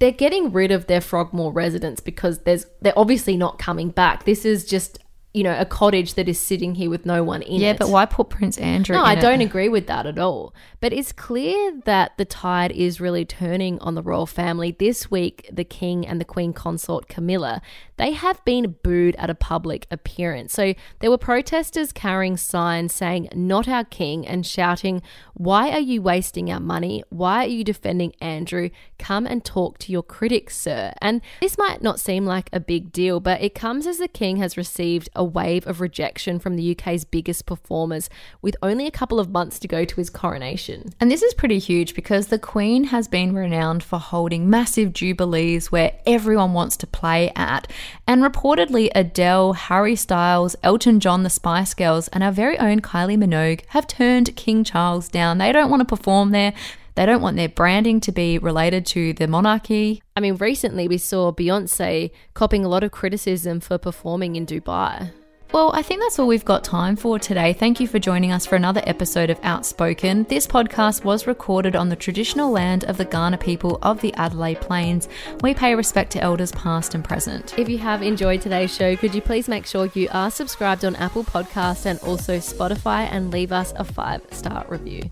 they're 0.00 0.10
getting 0.10 0.50
rid 0.50 0.72
of 0.72 0.88
their 0.88 1.00
Frogmore 1.00 1.52
residence 1.52 2.00
because 2.00 2.40
there's 2.40 2.66
they're 2.80 2.98
obviously 2.98 3.36
not 3.36 3.60
coming 3.60 3.90
back. 3.90 4.24
This 4.24 4.44
is 4.44 4.64
just 4.64 4.98
you 5.32 5.44
know 5.44 5.56
a 5.58 5.64
cottage 5.64 6.14
that 6.14 6.28
is 6.28 6.38
sitting 6.38 6.74
here 6.74 6.90
with 6.90 7.06
no 7.06 7.22
one 7.22 7.42
in 7.42 7.60
yeah, 7.60 7.68
it. 7.68 7.72
Yeah, 7.72 7.76
but 7.78 7.88
why 7.90 8.06
put 8.06 8.30
Prince 8.30 8.58
Andrew? 8.58 8.96
No, 8.96 9.04
I 9.04 9.14
it? 9.14 9.20
don't 9.20 9.40
agree 9.40 9.68
with 9.68 9.86
that 9.86 10.06
at 10.06 10.18
all. 10.18 10.54
But 10.80 10.92
it's 10.92 11.12
clear 11.12 11.80
that 11.84 12.16
the 12.16 12.24
tide 12.24 12.72
is 12.72 13.00
really 13.00 13.24
turning 13.24 13.78
on 13.80 13.94
the 13.94 14.02
royal 14.02 14.26
family. 14.26 14.74
This 14.76 15.10
week, 15.10 15.48
the 15.52 15.64
king 15.64 16.06
and 16.06 16.20
the 16.20 16.24
queen 16.24 16.52
consort 16.52 17.08
Camilla, 17.08 17.62
they 18.00 18.12
have 18.12 18.44
been 18.44 18.76
booed 18.82 19.14
at 19.16 19.30
a 19.30 19.34
public 19.34 19.86
appearance. 19.90 20.52
So 20.52 20.74
there 21.00 21.10
were 21.10 21.18
protesters 21.18 21.92
carrying 21.92 22.36
signs 22.36 22.94
saying 22.94 23.28
"Not 23.34 23.68
our 23.68 23.84
king" 23.84 24.26
and 24.26 24.46
shouting, 24.46 25.02
"Why 25.34 25.70
are 25.70 25.80
you 25.80 26.00
wasting 26.02 26.50
our 26.50 26.60
money? 26.60 27.04
Why 27.10 27.44
are 27.44 27.48
you 27.48 27.62
defending 27.62 28.14
Andrew? 28.20 28.70
Come 28.98 29.26
and 29.26 29.44
talk 29.44 29.78
to 29.78 29.92
your 29.92 30.02
critics, 30.02 30.56
sir." 30.56 30.92
And 31.02 31.20
this 31.40 31.58
might 31.58 31.82
not 31.82 32.00
seem 32.00 32.24
like 32.24 32.48
a 32.52 32.60
big 32.60 32.92
deal, 32.92 33.20
but 33.20 33.42
it 33.42 33.54
comes 33.54 33.86
as 33.86 33.98
the 33.98 34.08
king 34.08 34.38
has 34.38 34.56
received 34.56 35.08
a 35.14 35.24
wave 35.24 35.66
of 35.66 35.80
rejection 35.80 36.38
from 36.38 36.56
the 36.56 36.62
UK's 36.62 37.04
biggest 37.04 37.46
performers 37.46 38.08
with 38.40 38.56
only 38.62 38.86
a 38.86 38.90
couple 38.90 39.20
of 39.20 39.30
months 39.30 39.58
to 39.58 39.68
go 39.68 39.84
to 39.84 39.96
his 39.96 40.10
coronation. 40.10 40.94
And 41.00 41.10
this 41.10 41.22
is 41.22 41.34
pretty 41.34 41.58
huge 41.58 41.94
because 41.94 42.28
the 42.28 42.38
Queen 42.38 42.84
has 42.84 43.08
been 43.08 43.34
renowned 43.34 43.82
for 43.82 43.98
holding 43.98 44.48
massive 44.48 44.92
jubilees 44.92 45.70
where 45.70 45.92
everyone 46.06 46.52
wants 46.52 46.76
to 46.78 46.86
play 46.86 47.30
at. 47.36 47.70
And 48.06 48.22
reportedly, 48.22 48.90
Adele, 48.94 49.52
Harry 49.54 49.96
Styles, 49.96 50.56
Elton 50.62 51.00
John, 51.00 51.22
the 51.22 51.30
Spice 51.30 51.74
Girls, 51.74 52.08
and 52.08 52.22
our 52.22 52.32
very 52.32 52.58
own 52.58 52.80
Kylie 52.80 53.16
Minogue 53.16 53.62
have 53.68 53.86
turned 53.86 54.34
King 54.36 54.64
Charles 54.64 55.08
down. 55.08 55.38
They 55.38 55.52
don't 55.52 55.70
want 55.70 55.80
to 55.80 55.96
perform 55.96 56.30
there. 56.30 56.52
They 56.96 57.06
don't 57.06 57.22
want 57.22 57.36
their 57.36 57.48
branding 57.48 58.00
to 58.00 58.12
be 58.12 58.38
related 58.38 58.84
to 58.86 59.12
the 59.12 59.26
monarchy. 59.26 60.02
I 60.16 60.20
mean, 60.20 60.36
recently 60.36 60.88
we 60.88 60.98
saw 60.98 61.32
Beyonce 61.32 62.10
copping 62.34 62.64
a 62.64 62.68
lot 62.68 62.84
of 62.84 62.90
criticism 62.90 63.60
for 63.60 63.78
performing 63.78 64.36
in 64.36 64.44
Dubai. 64.44 65.12
Well, 65.52 65.72
I 65.74 65.82
think 65.82 66.00
that's 66.00 66.16
all 66.20 66.28
we've 66.28 66.44
got 66.44 66.62
time 66.62 66.94
for 66.94 67.18
today. 67.18 67.52
Thank 67.52 67.80
you 67.80 67.88
for 67.88 67.98
joining 67.98 68.30
us 68.30 68.46
for 68.46 68.54
another 68.54 68.82
episode 68.86 69.30
of 69.30 69.40
Outspoken. 69.42 70.22
This 70.28 70.46
podcast 70.46 71.02
was 71.02 71.26
recorded 71.26 71.74
on 71.74 71.88
the 71.88 71.96
traditional 71.96 72.52
land 72.52 72.84
of 72.84 72.96
the 72.96 73.04
Kaurna 73.04 73.38
people 73.40 73.80
of 73.82 74.00
the 74.00 74.14
Adelaide 74.14 74.60
Plains. 74.60 75.08
We 75.42 75.52
pay 75.54 75.74
respect 75.74 76.12
to 76.12 76.22
elders 76.22 76.52
past 76.52 76.94
and 76.94 77.02
present. 77.02 77.58
If 77.58 77.68
you 77.68 77.78
have 77.78 78.00
enjoyed 78.00 78.42
today's 78.42 78.72
show, 78.72 78.94
could 78.94 79.12
you 79.12 79.20
please 79.20 79.48
make 79.48 79.66
sure 79.66 79.90
you 79.92 80.08
are 80.12 80.30
subscribed 80.30 80.84
on 80.84 80.94
Apple 80.96 81.24
Podcasts 81.24 81.84
and 81.84 81.98
also 81.98 82.36
Spotify 82.36 83.08
and 83.10 83.32
leave 83.32 83.50
us 83.50 83.72
a 83.74 83.82
five 83.82 84.22
star 84.30 84.64
review? 84.68 85.02